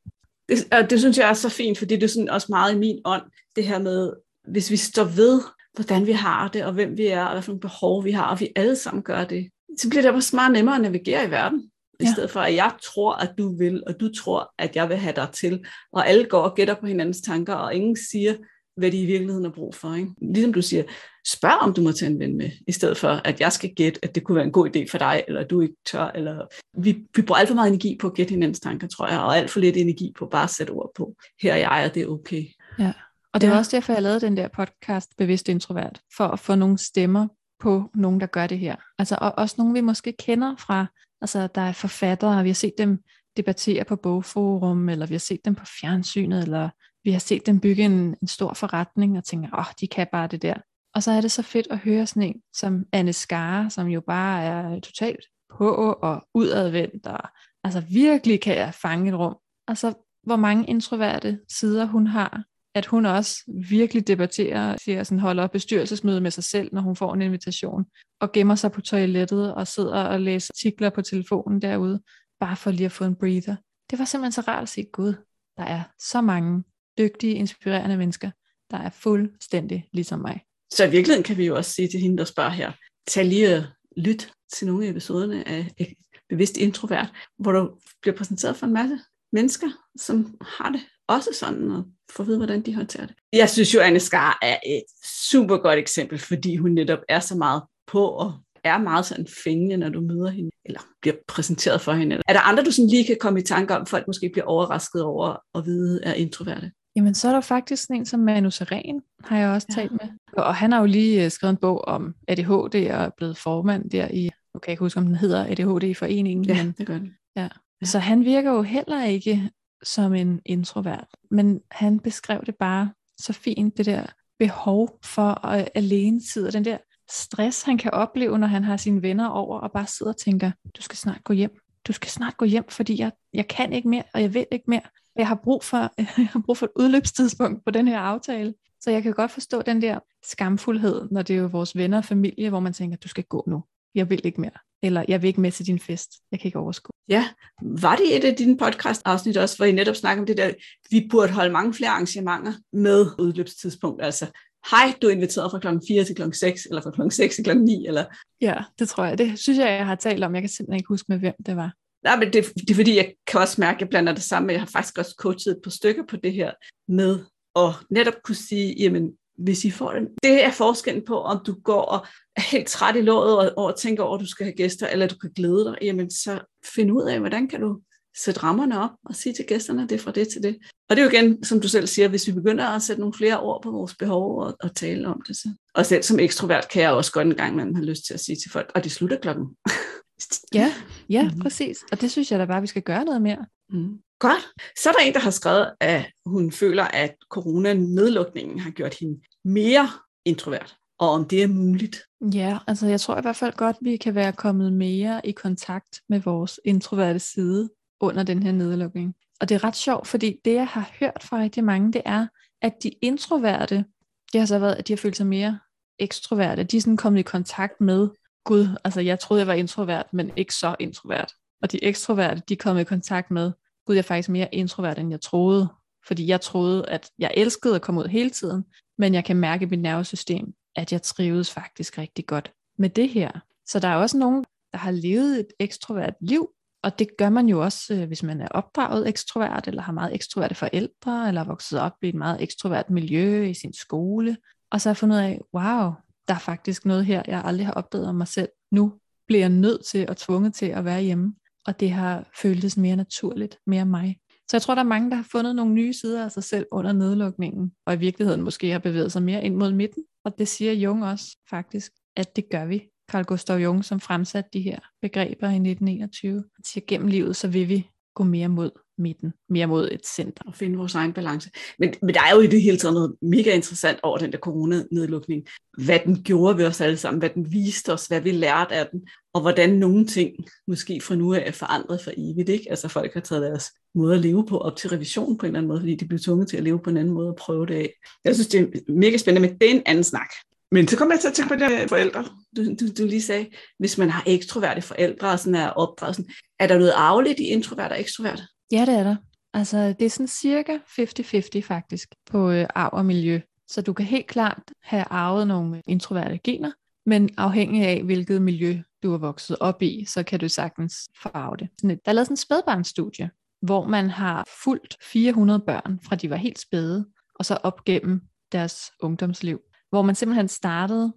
Det, 0.49 0.59
og 0.73 0.91
det 0.91 1.01
synes 1.01 1.19
jeg 1.19 1.31
er 1.31 1.35
så 1.35 1.49
fint, 1.49 1.79
fordi 1.79 1.95
det 1.95 2.03
er 2.03 2.09
sådan 2.09 2.31
også 2.31 2.47
meget 2.51 2.75
i 2.75 2.79
min 2.79 2.99
ånd, 3.05 3.23
det 3.57 3.67
her 3.67 3.79
med, 3.79 4.13
hvis 4.49 4.71
vi 4.71 4.77
står 4.77 5.05
ved, 5.05 5.41
hvordan 5.75 6.07
vi 6.07 6.13
har 6.13 6.49
det, 6.49 6.65
og 6.65 6.73
hvem 6.73 6.97
vi 6.97 7.07
er, 7.07 7.25
og 7.25 7.43
hvilke 7.43 7.61
behov 7.61 8.05
vi 8.05 8.11
har, 8.11 8.25
og 8.31 8.41
vi 8.41 8.49
alle 8.57 8.77
sammen 8.77 9.03
gør 9.03 9.25
det, 9.25 9.51
så 9.79 9.89
bliver 9.89 10.03
det 10.03 10.11
også 10.11 10.37
meget 10.37 10.53
nemmere 10.53 10.75
at 10.75 10.81
navigere 10.81 11.27
i 11.27 11.31
verden. 11.31 11.71
I 12.01 12.05
ja. 12.05 12.13
stedet 12.13 12.31
for, 12.31 12.41
at 12.41 12.55
jeg 12.55 12.73
tror, 12.83 13.15
at 13.15 13.35
du 13.39 13.57
vil, 13.59 13.83
og 13.87 14.01
du 14.01 14.15
tror, 14.15 14.55
at 14.59 14.77
jeg 14.77 14.89
vil 14.89 14.97
have 14.97 15.15
dig 15.17 15.29
til, 15.33 15.65
og 15.93 16.09
alle 16.09 16.25
går 16.25 16.43
og 16.43 16.55
gætter 16.57 16.75
på 16.75 16.87
hinandens 16.87 17.21
tanker, 17.21 17.55
og 17.55 17.75
ingen 17.75 17.97
siger, 18.11 18.35
hvad 18.81 18.91
de 18.91 19.03
i 19.03 19.07
virkeligheden 19.07 19.45
har 19.45 19.53
brug 19.53 19.75
for. 19.75 19.95
Ikke? 19.95 20.11
Ligesom 20.23 20.53
du 20.53 20.63
siger, 20.63 20.83
spørg 21.27 21.59
om 21.61 21.75
du 21.75 21.83
må 21.83 21.93
tage 21.93 22.11
en 22.11 22.19
ven 22.19 22.37
med, 22.37 22.51
i 22.69 22.73
stedet 22.73 22.97
for, 22.97 23.09
at 23.09 23.41
jeg 23.41 23.53
skal 23.53 23.75
gætte, 23.75 24.01
at 24.03 24.15
det 24.15 24.25
kunne 24.25 24.37
være 24.37 24.45
en 24.45 24.53
god 24.53 24.77
idé 24.77 24.91
for 24.91 24.99
dig, 24.99 25.25
eller 25.29 25.45
du 25.45 25.61
ikke 25.61 25.75
tør. 25.87 26.11
Eller... 26.15 26.47
Vi, 26.79 27.05
vi 27.17 27.23
bruger 27.23 27.39
alt 27.39 27.49
for 27.49 27.55
meget 27.55 27.69
energi 27.69 27.97
på 28.01 28.07
at 28.07 28.15
gætte 28.15 28.31
hinandens 28.31 28.61
tanker, 28.61 28.89
tror 28.89 29.09
jeg, 29.09 29.19
og 29.19 29.37
alt 29.37 29.51
for 29.51 29.61
lidt 29.61 29.77
energi 29.77 30.13
på 30.19 30.27
bare 30.27 30.45
at 30.45 30.51
sætte 30.51 30.71
ord 30.71 30.91
på, 30.95 31.15
her 31.43 31.53
er 31.53 31.57
jeg, 31.57 31.87
og 31.89 31.95
det 31.95 32.03
er 32.03 32.07
okay. 32.07 32.45
Ja. 32.79 32.93
Og 33.33 33.41
det 33.41 33.49
var 33.49 33.55
ja. 33.55 33.59
også 33.59 33.77
derfor, 33.77 33.93
jeg 33.93 34.03
lavede 34.03 34.21
den 34.21 34.37
der 34.37 34.49
podcast, 34.49 35.17
Bevidst 35.19 35.49
Introvert, 35.49 36.01
for 36.17 36.25
at 36.25 36.39
få 36.39 36.55
nogle 36.55 36.79
stemmer 36.79 37.29
på 37.61 37.91
nogen, 37.95 38.21
der 38.21 38.27
gør 38.27 38.47
det 38.47 38.59
her. 38.59 38.77
Altså 38.99 39.19
og 39.21 39.33
også 39.37 39.55
nogen, 39.59 39.75
vi 39.75 39.81
måske 39.81 40.13
kender 40.19 40.57
fra, 40.57 40.87
altså 41.21 41.49
der 41.55 41.61
er 41.61 41.73
forfattere, 41.73 42.39
og 42.39 42.45
vi 42.45 42.49
har 42.49 42.55
set 42.55 42.75
dem 42.79 42.99
debattere 43.37 43.85
på 43.85 43.97
bogforum, 43.97 44.89
eller 44.89 45.07
vi 45.07 45.15
har 45.15 45.19
set 45.19 45.45
dem 45.45 45.55
på 45.55 45.65
fjernsynet, 45.81 46.43
eller 46.43 46.69
vi 47.05 47.13
har 47.13 47.19
set 47.19 47.47
dem 47.47 47.61
bygge 47.61 47.85
en, 47.85 48.17
en 48.23 48.29
stor 48.29 48.55
forretning, 48.55 49.19
og 49.19 49.25
tænker, 49.25 49.49
åh, 49.53 49.59
oh, 49.59 49.65
de 49.81 49.87
kan 49.87 50.07
bare 50.13 50.27
det 50.27 50.43
der. 50.43 50.55
Og 50.95 51.03
så 51.03 51.11
er 51.11 51.21
det 51.21 51.31
så 51.31 51.43
fedt 51.43 51.67
at 51.71 51.79
høre 51.79 52.07
sådan 52.07 52.23
en 52.23 52.41
som 52.55 52.85
Anne 52.93 53.13
Skare, 53.13 53.71
som 53.71 53.87
jo 53.87 54.01
bare 54.01 54.43
er 54.43 54.81
totalt 54.81 55.25
på 55.59 55.93
og 56.03 56.29
udadvendt, 56.35 57.07
og 57.07 57.29
altså 57.65 57.81
virkelig 57.81 58.41
kan 58.41 58.57
jeg 58.57 58.75
fange 58.75 59.09
et 59.09 59.19
rum. 59.19 59.37
Altså, 59.69 59.95
hvor 60.23 60.37
mange 60.37 60.67
introverte 60.67 61.41
sider 61.49 61.85
hun 61.85 62.07
har, 62.07 62.45
at 62.75 62.87
hun 62.87 63.07
også 63.07 63.37
virkelig 63.69 64.07
debatterer, 64.07 64.77
siger 64.77 65.05
sådan, 65.05 65.21
holder 65.21 65.47
bestyrelsesmøde 65.47 66.21
med 66.21 66.31
sig 66.31 66.45
selv, 66.45 66.69
når 66.73 66.81
hun 66.81 66.97
får 66.97 67.15
en 67.15 67.23
invitation, 67.23 67.85
og 68.21 68.33
gemmer 68.33 68.55
sig 68.55 68.73
på 68.73 68.81
toilettet 68.81 69.55
og 69.55 69.67
sidder 69.67 70.03
og 70.03 70.21
læser 70.21 70.53
artikler 70.53 70.91
på 70.91 71.03
telefonen 71.03 71.63
derude, 71.63 72.03
bare 72.41 72.57
for 72.57 72.71
lige 72.71 72.85
at 72.85 72.93
få 72.93 73.05
en 73.05 73.17
breather. 73.17 73.57
Det 73.91 73.99
var 73.99 74.05
simpelthen 74.05 74.33
så 74.33 74.41
rart 74.41 74.63
at 74.63 74.69
se, 74.69 74.87
Gud, 74.93 75.15
der 75.57 75.65
er 75.65 75.83
så 75.99 76.21
mange 76.21 76.65
dygtige, 77.01 77.35
inspirerende 77.35 77.97
mennesker, 77.97 78.31
der 78.71 78.77
er 78.77 78.91
fuldstændig 78.91 79.89
ligesom 79.93 80.21
mig. 80.21 80.41
Så 80.73 80.85
i 80.85 80.91
virkeligheden 80.91 81.25
kan 81.25 81.37
vi 81.37 81.47
jo 81.47 81.57
også 81.57 81.71
sige 81.71 81.89
til 81.89 82.01
hende, 82.01 82.19
der 82.19 82.25
spørger 82.25 82.51
her, 82.51 82.73
tag 83.09 83.25
lige 83.25 83.57
og 83.57 83.65
lyt 83.97 84.33
til 84.53 84.67
nogle 84.67 84.87
af 84.87 84.91
episoderne 84.91 85.49
af 85.49 85.67
e-, 85.81 86.27
Bevidst 86.29 86.57
Introvert, 86.57 87.13
hvor 87.39 87.53
du 87.53 87.71
bliver 88.03 88.17
præsenteret 88.17 88.57
for 88.57 88.67
en 88.67 88.73
masse 88.73 88.99
mennesker, 89.33 89.69
som 89.97 90.37
har 90.41 90.71
det 90.71 90.81
også 91.09 91.31
sådan, 91.33 91.71
og 91.71 91.85
får 92.11 92.25
at 92.25 92.29
vide, 92.29 92.37
hvordan 92.37 92.63
de 92.63 92.75
håndterer 92.75 93.07
det. 93.07 93.17
Jeg 93.33 93.51
synes 93.51 93.75
jo, 93.75 93.81
Anne 93.81 94.01
Skar 94.01 94.39
er 94.43 94.59
et 94.67 94.83
super 95.31 95.57
godt 95.57 95.79
eksempel, 95.79 96.19
fordi 96.19 96.57
hun 96.57 96.71
netop 96.71 96.99
er 97.09 97.21
så 97.21 97.37
meget 97.37 97.63
på 97.87 98.09
og 98.09 98.33
er 98.65 98.79
meget 98.79 99.07
sådan 99.07 99.27
fængende, 99.45 99.77
når 99.77 99.89
du 99.89 100.01
møder 100.01 100.31
hende, 100.31 100.51
eller 100.65 100.81
bliver 101.03 101.17
præsenteret 101.29 101.81
for 101.81 101.93
hende. 101.93 102.21
Er 102.29 102.33
der 102.33 102.41
andre, 102.41 102.65
du 102.65 102.71
sådan 102.71 102.89
lige 102.89 103.07
kan 103.07 103.17
komme 103.21 103.41
i 103.41 103.43
tanke 103.43 103.77
om, 103.77 103.87
folk 103.87 104.07
måske 104.07 104.31
bliver 104.33 104.45
overrasket 104.45 105.03
over 105.03 105.37
at 105.59 105.65
vide, 105.65 106.05
er 106.05 106.15
introverte? 106.15 106.73
Jamen, 106.97 107.15
så 107.15 107.29
er 107.29 107.33
der 107.33 107.41
faktisk 107.41 107.83
sådan 107.83 107.97
en 107.97 108.07
som 108.07 108.21
Manu 108.21 108.51
Seren, 108.51 109.03
har 109.25 109.39
jeg 109.39 109.49
også 109.49 109.67
ja. 109.71 109.75
talt 109.75 109.93
med. 109.93 110.09
Og 110.33 110.55
han 110.55 110.73
har 110.73 110.81
jo 110.81 110.87
lige 110.87 111.25
øh, 111.25 111.31
skrevet 111.31 111.53
en 111.53 111.57
bog 111.57 111.85
om 111.85 112.15
ADHD 112.29 112.75
og 112.75 112.75
er 112.75 113.11
blevet 113.17 113.37
formand 113.37 113.91
der 113.91 114.09
i, 114.09 114.31
nu 114.55 114.61
kan 114.61 114.69
jeg 114.69 114.73
ikke 114.73 114.85
huske, 114.85 114.99
om 114.99 115.07
den 115.07 115.17
hedder 115.17 115.45
ADHD-foreningen. 115.45 116.45
Ja, 116.45 116.65
men, 116.65 116.75
det 116.79 116.87
gør 116.87 116.99
den. 116.99 117.15
Ja. 117.37 117.49
ja. 117.83 117.87
Så 117.87 117.99
han 117.99 118.25
virker 118.25 118.51
jo 118.53 118.63
heller 118.63 119.05
ikke 119.05 119.51
som 119.83 120.15
en 120.15 120.41
introvert, 120.47 121.07
men 121.31 121.61
han 121.71 122.01
beskrev 122.01 122.43
det 122.47 122.55
bare 122.55 122.93
så 123.19 123.33
fint, 123.33 123.77
det 123.77 123.87
der 123.87 124.07
behov 124.39 124.99
for 125.05 125.47
alene 125.75 126.21
tid, 126.21 126.47
og 126.47 126.53
den 126.53 126.65
der 126.65 126.79
stress, 127.11 127.63
han 127.63 127.79
kan 127.79 127.91
opleve, 127.91 128.39
når 128.39 128.47
han 128.47 128.65
har 128.65 128.77
sine 128.77 129.03
venner 129.03 129.29
over, 129.29 129.59
og 129.59 129.73
bare 129.73 129.87
sidder 129.87 130.13
og 130.13 130.19
tænker, 130.19 130.51
du 130.77 130.83
skal 130.83 130.97
snart 130.97 131.25
gå 131.25 131.33
hjem. 131.33 131.51
Du 131.87 131.93
skal 131.93 132.11
snart 132.11 132.37
gå 132.37 132.45
hjem, 132.45 132.69
fordi 132.69 133.01
jeg, 133.01 133.13
jeg 133.35 133.49
kan 133.49 133.73
ikke 133.73 133.89
mere, 133.89 134.03
og 134.15 134.23
jeg 134.23 134.35
vil 134.35 134.47
ikke 134.53 134.65
mere. 134.69 134.81
Jeg 135.17 135.29
har 135.29 135.41
brug 135.45 135.65
for, 135.65 135.77
jeg 135.99 136.29
har 136.33 136.43
brug 136.47 136.57
for 136.57 136.67
et 136.67 136.73
udløbstidspunkt 136.77 137.65
på 137.65 137.71
den 137.71 137.89
her 137.89 137.99
aftale. 137.99 138.55
Så 138.81 138.91
jeg 138.91 139.03
kan 139.03 139.13
godt 139.13 139.31
forstå 139.31 139.63
den 139.63 139.83
der 139.83 139.99
skamfuldhed, 140.25 141.09
når 141.11 141.23
det 141.23 141.37
er 141.37 141.41
jo 141.41 141.47
vores 141.47 141.77
venner 141.77 141.99
og 141.99 142.05
familie, 142.05 142.49
hvor 142.49 142.61
man 142.61 142.73
tænker, 142.73 142.97
du 142.97 143.09
skal 143.09 143.25
gå 143.25 143.45
nu. 143.47 143.65
Jeg 143.95 144.11
vil 144.11 144.21
ikke 144.25 144.41
mere. 144.41 144.51
Eller 144.83 145.05
jeg 145.09 145.23
vil 145.23 145.29
ikke 145.29 145.41
med 145.41 145.53
til 145.53 145.67
din 145.67 145.79
fest. 145.79 146.11
Jeg 146.33 146.41
kan 146.41 146.49
ikke 146.49 146.59
overskue. 146.59 146.93
Ja, 147.09 147.29
var 147.63 147.97
det 147.97 148.17
et 148.17 148.25
af 148.25 148.37
dine 148.37 148.57
podcast-afsnit 148.57 149.37
også, 149.37 149.57
hvor 149.57 149.67
I 149.67 149.73
netop 149.73 149.97
snakker 149.97 150.23
om 150.23 150.27
det 150.27 150.37
der, 150.37 150.51
vi 150.91 151.09
burde 151.11 151.33
holde 151.33 151.53
mange 151.53 151.75
flere 151.75 151.91
arrangementer 151.91 152.53
med 152.73 153.07
udløbstidspunkt. 153.19 154.03
Altså, 154.03 154.27
hej, 154.71 154.95
du 155.03 155.07
er 155.07 155.11
inviteret 155.11 155.51
fra 155.51 155.59
klokken 155.59 155.83
4 155.89 156.05
til 156.05 156.15
klokken 156.15 156.35
6, 156.35 156.67
eller 156.67 156.83
fra 156.83 156.91
klokken 156.91 157.11
6 157.11 157.35
til 157.35 157.45
klokken 157.45 157.65
9, 157.65 157.87
eller... 157.87 158.05
Ja, 158.41 158.57
det 158.79 158.89
tror 158.89 159.05
jeg. 159.05 159.19
Det 159.19 159.39
synes 159.39 159.59
jeg, 159.59 159.69
jeg 159.69 159.87
har 159.87 159.95
talt 159.95 160.25
om. 160.25 160.35
Jeg 160.35 160.43
kan 160.43 160.49
simpelthen 160.49 160.79
ikke 160.79 160.89
huske 160.89 161.07
med, 161.09 161.19
hvem 161.19 161.35
det 161.47 161.57
var. 161.57 161.75
Nej, 162.05 162.17
men 162.17 162.33
det, 162.33 162.53
det 162.55 162.71
er 162.71 162.75
fordi, 162.75 162.97
jeg 162.97 163.15
kan 163.27 163.41
også 163.41 163.61
mærke, 163.61 163.77
at 163.77 163.81
jeg 163.81 163.89
blander 163.89 164.15
det 164.15 164.23
sammen. 164.23 164.51
Jeg 164.51 164.61
har 164.61 164.67
faktisk 164.67 164.99
også 164.99 165.15
coachet 165.19 165.53
et 165.53 165.61
par 165.65 165.71
stykker 165.71 166.03
på 166.09 166.17
det 166.17 166.33
her 166.33 166.53
med 166.89 167.19
at 167.57 167.71
netop 167.91 168.15
kunne 168.25 168.35
sige, 168.35 168.75
jamen, 168.79 169.13
hvis 169.39 169.65
I 169.65 169.71
får 169.71 169.93
det. 169.93 170.09
Det 170.23 170.45
er 170.45 170.53
forskellen 170.53 171.05
på, 171.05 171.21
om 171.21 171.41
du 171.47 171.55
går 171.65 171.83
og 171.83 172.07
er 172.37 172.41
helt 172.41 172.69
træt 172.69 172.97
i 172.97 173.01
låget 173.01 173.39
og, 173.39 173.65
og 173.65 173.79
tænker 173.79 174.03
over, 174.03 174.15
at 174.15 174.21
du 174.21 174.27
skal 174.27 174.45
have 174.45 174.57
gæster, 174.57 174.87
eller 174.87 175.07
du 175.07 175.17
kan 175.17 175.31
glæde 175.37 175.65
dig. 175.65 175.79
Jamen, 175.83 176.11
så 176.11 176.41
find 176.75 176.93
ud 176.93 177.03
af, 177.03 177.21
hvordan 177.21 177.49
kan 177.49 177.61
du 177.61 177.81
sætte 178.25 178.43
rammerne 178.43 178.83
op 178.83 178.91
og 179.05 179.15
sige 179.15 179.33
til 179.33 179.45
gæsterne, 179.49 179.83
det 179.83 179.93
er 179.93 179.99
fra 179.99 180.11
det 180.11 180.29
til 180.29 180.43
det. 180.43 180.59
Og 180.89 180.97
det 180.97 181.03
er 181.03 181.07
jo 181.07 181.11
igen, 181.11 181.45
som 181.45 181.61
du 181.61 181.69
selv 181.69 181.87
siger, 181.87 182.09
hvis 182.09 182.27
vi 182.27 182.33
begynder 182.33 182.67
at 182.67 182.83
sætte 182.83 183.01
nogle 183.01 183.15
flere 183.15 183.41
ord 183.41 183.63
på 183.63 183.71
vores 183.71 183.95
behov 183.95 184.41
og, 184.41 184.57
og 184.61 184.75
tale 184.75 185.09
om 185.09 185.23
det. 185.29 185.37
Så. 185.37 185.49
Og 185.75 185.87
selv 185.87 186.03
som 186.03 186.21
ekstrovert 186.21 186.69
kan 186.69 186.83
jeg 186.83 186.91
også 186.91 187.13
godt 187.13 187.27
en 187.27 187.35
gang, 187.35 187.57
man 187.57 187.75
har 187.75 187.83
lyst 187.83 188.07
til 188.07 188.15
at 188.15 188.21
sige 188.21 188.37
til 188.37 188.51
folk, 188.51 188.73
og 188.75 188.85
det 188.85 188.93
slutter 188.93 189.17
klokken. 189.17 189.47
ja, 190.55 190.73
ja, 191.09 191.23
mm-hmm. 191.23 191.41
præcis. 191.41 191.79
Og 191.93 192.01
det 192.01 192.11
synes 192.11 192.31
jeg 192.33 192.39
da 192.39 192.45
bare, 192.45 192.61
vi 192.61 192.67
skal 192.67 192.83
gøre 192.83 193.05
noget 193.05 193.23
mere. 193.23 193.47
Mm. 193.71 193.99
Godt. 194.19 194.49
Så 194.79 194.89
er 194.89 194.93
der 194.93 195.01
en, 195.01 195.15
der 195.15 195.21
har 195.21 195.31
skrevet, 195.31 195.73
at 195.81 196.07
hun 196.27 196.53
føler, 196.53 196.85
at 196.85 197.15
corona-nedlukningen 197.31 198.59
har 198.59 198.71
gjort 198.71 198.95
hende 199.01 199.21
mere 199.45 199.89
introvert, 200.25 200.77
og 200.99 201.11
om 201.11 201.29
det 201.29 201.43
er 201.43 201.47
muligt. 201.47 202.03
Ja, 202.35 202.59
altså 202.67 202.87
jeg 202.87 203.01
tror 203.01 203.19
i 203.19 203.21
hvert 203.21 203.37
fald 203.37 203.53
godt, 203.53 203.77
vi 203.81 203.97
kan 203.97 204.15
være 204.15 204.33
kommet 204.33 204.73
mere 204.73 205.27
i 205.27 205.33
kontakt 205.33 206.01
med 206.09 206.21
vores 206.21 206.61
introverte 206.65 207.19
side 207.19 207.71
under 208.01 208.23
den 208.23 208.43
her 208.43 208.53
nedlukning. 208.53 209.15
Og 209.41 209.49
det 209.49 209.55
er 209.55 209.65
ret 209.65 209.77
sjovt, 209.77 210.07
fordi 210.07 210.41
det 210.45 210.55
jeg 210.55 210.67
har 210.67 210.91
hørt 211.01 211.23
fra 211.23 211.39
rigtig 211.39 211.65
mange, 211.65 211.93
det 211.93 212.03
er, 212.05 212.27
at 212.63 212.73
de 212.83 212.91
introverte, 213.03 213.85
det 214.33 214.41
har 214.41 214.47
så 214.47 214.59
været, 214.59 214.75
at 214.75 214.89
de 214.89 214.93
har 214.93 214.97
følt 214.97 215.17
sig 215.17 215.27
mere 215.27 215.59
ekstroverte. 215.99 216.65
De 216.65 216.77
er 216.77 216.81
sådan 216.81 216.97
kommet 216.97 217.21
i 217.21 217.23
kontakt 217.23 217.81
med 217.81 218.09
Gud. 218.45 218.69
Altså 218.85 219.01
jeg 219.01 219.19
troede, 219.19 219.41
jeg 219.41 219.47
var 219.47 219.55
introvert, 219.55 220.07
men 220.13 220.31
ikke 220.37 220.55
så 220.55 220.77
introvert. 220.79 221.33
Og 221.63 221.73
de 221.73 221.85
ekstroverte, 221.85 222.43
de 222.49 222.57
kom 222.57 222.79
i 222.79 222.85
kontakt 222.85 223.31
med, 223.31 223.53
Gud, 223.87 223.95
jeg 223.95 224.03
er 224.03 224.07
faktisk 224.07 224.29
mere 224.29 224.55
introvert, 224.55 224.99
end 224.99 225.11
jeg 225.11 225.21
troede. 225.21 225.69
Fordi 226.07 226.27
jeg 226.27 226.41
troede, 226.41 226.89
at 226.89 227.11
jeg 227.19 227.31
elskede 227.37 227.75
at 227.75 227.83
komme 227.83 228.01
ud 228.01 228.07
hele 228.07 228.31
tiden, 228.31 228.65
men 228.99 229.15
jeg 229.15 229.25
kan 229.25 229.37
mærke 229.37 229.63
i 229.65 229.69
mit 229.69 229.81
nervesystem, 229.81 230.53
at 230.77 230.93
jeg 230.93 231.03
trives 231.03 231.51
faktisk 231.51 231.99
rigtig 231.99 232.27
godt 232.27 232.53
med 232.79 232.91
det 232.91 233.09
her. 233.09 233.31
Så 233.67 233.79
der 233.79 233.89
er 233.89 233.97
også 233.97 234.19
nogen, 234.19 234.45
der 234.73 234.79
har 234.79 234.91
levet 234.91 235.41
et 235.41 235.47
ekstrovert 235.59 236.15
liv, 236.21 236.51
og 236.83 236.99
det 236.99 237.09
gør 237.19 237.29
man 237.29 237.49
jo 237.49 237.63
også, 237.63 237.95
øh, 237.95 238.07
hvis 238.07 238.23
man 238.23 238.41
er 238.41 238.49
opdraget 238.49 239.09
ekstrovert, 239.09 239.69
eller 239.69 239.83
har 239.83 239.93
meget 239.93 240.15
ekstroverte 240.15 240.55
forældre, 240.55 241.29
eller 241.29 241.41
er 241.41 241.45
vokset 241.47 241.81
op 241.81 241.93
i 242.03 242.09
et 242.09 242.15
meget 242.15 242.43
ekstrovert 242.43 242.91
miljø 242.91 243.45
i 243.45 243.55
sin 243.55 243.73
skole, 243.73 244.37
og 244.71 244.81
så 244.81 244.89
har 244.89 244.95
fundet 244.95 245.17
ud 245.17 245.23
af, 245.23 245.41
wow, 245.55 245.93
der 246.29 246.35
er 246.35 246.39
faktisk 246.39 246.87
noget 246.87 247.07
her, 247.07 247.23
jeg 247.27 247.43
aldrig 247.45 247.67
har 247.67 247.73
opdaget 247.73 248.09
om 248.09 248.15
mig 248.15 248.29
selv. 248.29 248.49
Nu 248.73 248.93
bliver 249.27 249.41
jeg 249.41 249.49
nødt 249.49 249.85
til 249.85 250.09
og 250.09 250.17
tvunget 250.17 250.55
til 250.55 250.67
at 250.67 250.85
være 250.85 251.03
hjemme, 251.03 251.35
og 251.67 251.81
det 251.81 251.91
har 251.91 252.31
føltes 252.43 252.77
mere 252.77 252.97
naturligt, 252.97 253.59
mere 253.67 253.87
mig. 253.87 254.17
Så 254.51 254.57
jeg 254.57 254.63
tror, 254.63 254.75
der 254.75 254.83
er 254.83 254.87
mange, 254.87 255.11
der 255.11 255.17
har 255.17 255.27
fundet 255.33 255.57
nogle 255.57 255.75
nye 255.75 255.93
sider 255.93 256.25
af 256.25 256.33
sig 256.33 256.45
selv 256.45 256.67
under 256.73 256.93
nedlukningen, 256.93 257.73
og 257.87 257.95
i 257.95 257.97
virkeligheden 257.97 258.43
måske 258.43 258.71
har 258.71 258.79
bevæget 258.79 259.13
sig 259.13 259.23
mere 259.23 259.45
ind 259.45 259.55
mod 259.55 259.73
midten. 259.73 260.05
Og 260.25 260.39
det 260.39 260.49
siger 260.49 260.73
Jung 260.73 261.05
også 261.05 261.37
faktisk, 261.51 261.93
at 262.17 262.37
det 262.37 262.51
gør 262.51 262.65
vi. 262.65 262.89
Carl 263.11 263.25
Gustav 263.25 263.59
Jung, 263.59 263.85
som 263.85 264.01
fremsatte 264.01 264.51
de 264.53 264.61
her 264.61 264.79
begreber 265.03 265.47
i 265.47 265.55
1921, 265.55 266.45
siger, 266.67 266.85
gennem 266.89 267.09
livet, 267.09 267.37
så 267.37 267.49
vil 267.49 267.69
vi 267.69 267.89
gå 268.15 268.25
mere 268.25 268.49
mod 268.49 268.71
midten, 269.01 269.33
mere 269.49 269.67
mod 269.67 269.89
et 269.93 270.07
center. 270.07 270.45
Og 270.47 270.55
finde 270.55 270.77
vores 270.77 270.95
egen 270.95 271.13
balance. 271.13 271.51
Men, 271.79 271.95
men 272.03 272.15
der 272.15 272.21
er 272.21 272.35
jo 272.35 272.41
i 272.41 272.47
det 272.47 272.63
hele 272.63 272.77
taget 272.77 272.95
noget 272.95 273.15
mega 273.23 273.55
interessant 273.55 273.99
over 274.03 274.19
den 274.19 274.33
der 274.33 274.39
coronanedlukning. 274.39 275.47
Hvad 275.85 275.99
den 276.05 276.23
gjorde 276.23 276.59
ved 276.59 276.67
os 276.67 276.81
alle 276.81 276.97
sammen, 276.97 277.19
hvad 277.19 277.31
den 277.31 277.53
viste 277.53 277.93
os, 277.93 278.07
hvad 278.07 278.21
vi 278.21 278.31
lærte 278.31 278.75
af 278.75 278.87
den, 278.93 279.01
og 279.35 279.41
hvordan 279.41 279.71
nogle 279.71 280.07
ting 280.07 280.33
måske 280.69 281.01
fra 281.01 281.15
nu 281.15 281.35
af 281.35 281.43
er 281.47 281.53
forandret 281.53 282.01
for 282.01 282.13
evigt. 282.17 282.49
Ikke? 282.49 282.67
Altså 282.71 282.89
folk 282.89 283.15
har 283.15 283.21
taget 283.21 283.43
deres 283.43 283.71
måde 283.95 284.15
at 284.15 284.21
leve 284.21 284.47
på 284.47 284.59
op 284.59 284.77
til 284.77 284.91
revision 284.91 285.39
på 285.39 285.47
en 285.47 285.51
eller 285.51 285.59
anden 285.59 285.69
måde, 285.69 285.81
fordi 285.81 285.95
de 285.95 286.09
blev 286.09 286.21
tvunget 286.21 286.49
til 286.49 286.57
at 286.57 286.63
leve 286.63 286.79
på 286.79 286.91
en 286.91 286.97
anden 286.97 287.15
måde 287.15 287.29
og 287.29 287.37
prøve 287.37 287.67
det 287.67 287.75
af. 287.75 287.93
Jeg 288.25 288.35
synes, 288.35 288.49
det 288.49 288.61
er 288.61 288.93
mega 288.93 289.17
spændende, 289.17 289.49
men 289.49 289.59
det 289.59 289.71
er 289.71 289.75
en 289.75 289.83
anden 289.87 290.05
snak. 290.05 290.29
Men 290.73 290.89
så 290.89 290.97
kommer 290.97 291.15
jeg 291.15 291.21
til 291.21 291.29
at 291.29 291.35
tænke 291.35 291.49
på 291.49 291.55
det 291.55 291.89
forældre. 291.89 292.25
Du, 292.57 292.65
du, 292.65 292.87
du 292.99 293.07
lige 293.07 293.23
sagde, 293.23 293.47
hvis 293.79 293.99
man 293.99 294.11
har 294.11 294.23
ekstroverte 294.27 294.83
forældre 294.83 295.31
og 295.31 295.39
sådan 295.39 295.55
er 295.55 295.69
opdraget, 295.69 296.17
sådan, 296.17 296.31
er 296.59 296.67
der 296.67 296.79
noget 296.79 296.93
arveligt 296.97 297.41
i 297.41 297.45
introvert 297.45 297.93
og 297.93 298.01
ekstrovert? 298.01 298.43
Ja, 298.73 298.85
det 298.87 298.95
er 298.95 299.03
der. 299.03 299.17
Altså, 299.53 299.95
det 299.99 300.03
er 300.03 300.11
sådan 300.11 300.29
cirka 300.29 300.77
50-50 300.77 301.61
faktisk 301.61 302.15
på 302.31 302.51
øh, 302.51 302.67
arv 302.75 302.91
og 302.93 303.07
miljø. 303.07 303.41
Så 303.69 303.83
du 303.83 303.93
kan 303.93 304.07
helt 304.07 304.27
klart 304.27 304.63
have 304.83 305.05
arvet 305.11 305.47
nogle 305.47 305.83
introverte 305.87 306.39
gener, 306.39 306.73
men 307.07 307.31
afhængig 307.37 307.87
af, 307.87 308.03
hvilket 308.03 308.43
miljø 308.43 308.79
du 309.03 309.15
er 309.15 309.19
vokset 309.19 309.57
op 309.61 309.83
i, 309.83 310.05
så 310.05 310.23
kan 310.23 310.41
du 310.41 310.49
sagtens 310.49 310.95
farve 311.23 311.57
det. 311.57 311.69
Der 311.83 311.97
er 312.05 312.13
lavet 312.13 312.27
sådan 312.27 312.33
en 312.33 312.37
spædbarnsstudie, 312.37 313.31
hvor 313.63 313.87
man 313.87 314.11
har 314.11 314.45
fulgt 314.63 314.97
400 315.03 315.61
børn, 315.61 316.01
fra 316.05 316.17
de 316.17 316.31
var 316.31 316.37
helt 316.37 316.59
spæde, 316.59 317.07
og 317.35 317.45
så 317.45 317.59
op 317.63 317.85
gennem 317.85 318.21
deres 318.53 318.93
ungdomsliv 319.01 319.61
hvor 319.91 320.03
man 320.03 320.15
simpelthen 320.15 320.49
startede, 320.49 321.13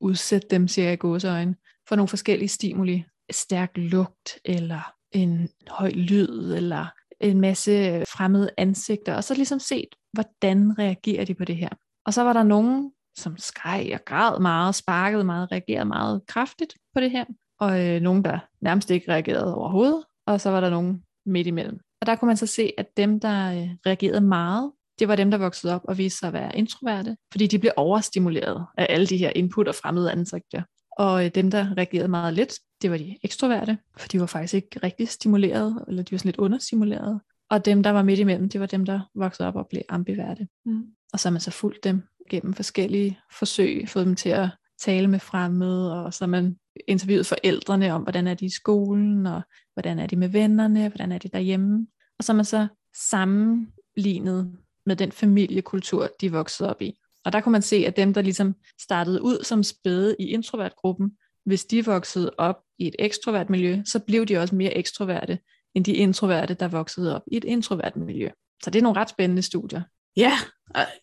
udsætte 0.00 0.48
dem, 0.50 0.68
siger 0.68 0.84
jeg 0.84 0.92
i 0.92 0.96
gåseøjne, 0.96 1.56
for 1.88 1.96
nogle 1.96 2.08
forskellige 2.08 2.48
stimuli. 2.48 3.04
Stærk 3.30 3.70
lugt, 3.74 4.38
eller 4.44 4.92
en 5.12 5.48
høj 5.68 5.90
lyd, 5.90 6.54
eller 6.54 6.86
en 7.20 7.40
masse 7.40 8.04
fremmede 8.06 8.50
ansigter, 8.56 9.14
og 9.14 9.24
så 9.24 9.34
ligesom 9.34 9.58
set, 9.58 9.88
hvordan 10.12 10.78
reagerer 10.78 11.24
de 11.24 11.34
på 11.34 11.44
det 11.44 11.56
her. 11.56 11.68
Og 12.06 12.14
så 12.14 12.22
var 12.22 12.32
der 12.32 12.42
nogen, 12.42 12.92
som 13.16 13.36
skreg 13.36 13.90
og 13.94 14.04
græd 14.04 14.40
meget, 14.40 14.74
sparkede 14.74 15.24
meget, 15.24 15.52
reagerede 15.52 15.84
meget 15.84 16.22
kraftigt 16.26 16.74
på 16.94 17.00
det 17.00 17.10
her, 17.10 17.24
og 17.60 17.86
øh, 17.86 18.00
nogen, 18.00 18.24
der 18.24 18.38
nærmest 18.60 18.90
ikke 18.90 19.12
reagerede 19.12 19.54
overhovedet, 19.54 20.04
og 20.26 20.40
så 20.40 20.50
var 20.50 20.60
der 20.60 20.70
nogen, 20.70 21.02
midt 21.26 21.46
imellem. 21.46 21.80
Og 22.00 22.06
der 22.06 22.16
kunne 22.16 22.26
man 22.26 22.36
så 22.36 22.46
se, 22.46 22.72
at 22.78 22.96
dem, 22.96 23.20
der 23.20 23.52
øh, 23.52 23.68
reagerede 23.86 24.20
meget, 24.20 24.72
det 24.98 25.08
var 25.08 25.16
dem, 25.16 25.30
der 25.30 25.38
voksede 25.38 25.74
op 25.74 25.80
og 25.84 25.98
viste 25.98 26.18
sig 26.18 26.26
at 26.26 26.32
være 26.32 26.56
introverte, 26.56 27.16
fordi 27.32 27.46
de 27.46 27.58
blev 27.58 27.72
overstimuleret 27.76 28.66
af 28.78 28.86
alle 28.88 29.06
de 29.06 29.16
her 29.16 29.32
input 29.36 29.68
og 29.68 29.74
fremmede 29.74 30.12
ansigter. 30.12 30.62
Og 30.98 31.24
øh, 31.24 31.30
dem, 31.34 31.50
der 31.50 31.76
reagerede 31.76 32.08
meget 32.08 32.34
lidt, 32.34 32.54
det 32.82 32.90
var 32.90 32.96
de 32.96 33.18
ekstroverte, 33.22 33.78
for 33.96 34.08
de 34.08 34.20
var 34.20 34.26
faktisk 34.26 34.54
ikke 34.54 34.80
rigtig 34.82 35.08
stimuleret, 35.08 35.84
eller 35.88 36.02
de 36.02 36.12
var 36.12 36.18
sådan 36.18 36.28
lidt 36.28 36.38
understimuleret. 36.38 37.20
Og 37.50 37.64
dem, 37.64 37.82
der 37.82 37.90
var 37.90 38.02
midt 38.02 38.20
imellem, 38.20 38.48
det 38.48 38.60
var 38.60 38.66
dem, 38.66 38.84
der 38.84 39.00
voksede 39.14 39.48
op 39.48 39.56
og 39.56 39.66
blev 39.70 39.82
ambiverte. 39.88 40.48
Mm. 40.66 40.84
Og 41.12 41.20
så 41.20 41.28
har 41.28 41.32
man 41.32 41.40
så 41.40 41.50
fulgt 41.50 41.84
dem 41.84 42.02
gennem 42.30 42.54
forskellige 42.54 43.18
forsøg, 43.38 43.88
fået 43.88 44.06
dem 44.06 44.14
til 44.14 44.28
at 44.28 44.48
tale 44.80 45.08
med 45.08 45.18
fremmede, 45.18 46.04
og 46.04 46.14
så 46.14 46.24
har 46.24 46.28
man 46.28 46.56
interviewet 46.88 47.26
forældrene 47.26 47.92
om, 47.92 48.02
hvordan 48.02 48.26
er 48.26 48.34
de 48.34 48.44
i 48.44 48.50
skolen, 48.50 49.26
og 49.26 49.42
hvordan 49.74 49.98
er 49.98 50.06
de 50.06 50.16
med 50.16 50.28
vennerne, 50.28 50.88
hvordan 50.88 51.12
er 51.12 51.18
de 51.18 51.28
derhjemme. 51.28 51.86
Og 52.18 52.24
så 52.24 52.32
har 52.32 52.36
man 52.36 52.44
så 52.44 52.66
sammenlignet 53.10 54.56
med 54.86 54.96
den 54.96 55.12
familiekultur, 55.12 56.08
de 56.20 56.32
voksede 56.32 56.70
op 56.70 56.82
i. 56.82 56.98
Og 57.28 57.32
der 57.32 57.40
kunne 57.40 57.52
man 57.52 57.62
se, 57.62 57.76
at 57.76 57.96
dem, 57.96 58.14
der 58.14 58.22
ligesom 58.22 58.54
startede 58.80 59.22
ud 59.22 59.44
som 59.44 59.62
spæde 59.62 60.16
i 60.18 60.26
introvertgruppen, 60.26 61.10
hvis 61.46 61.64
de 61.64 61.84
voksede 61.84 62.30
op 62.38 62.56
i 62.78 62.86
et 62.86 62.96
ekstrovert 62.98 63.50
miljø, 63.50 63.82
så 63.84 63.98
blev 63.98 64.26
de 64.26 64.38
også 64.38 64.54
mere 64.54 64.76
ekstroverte, 64.76 65.38
end 65.74 65.84
de 65.84 65.92
introverte, 65.92 66.54
der 66.54 66.68
voksede 66.68 67.14
op 67.14 67.22
i 67.32 67.36
et 67.36 67.44
introvert 67.44 67.96
miljø. 67.96 68.28
Så 68.62 68.70
det 68.70 68.78
er 68.78 68.82
nogle 68.82 69.00
ret 69.00 69.10
spændende 69.10 69.42
studier. 69.42 69.82
Ja, 70.16 70.32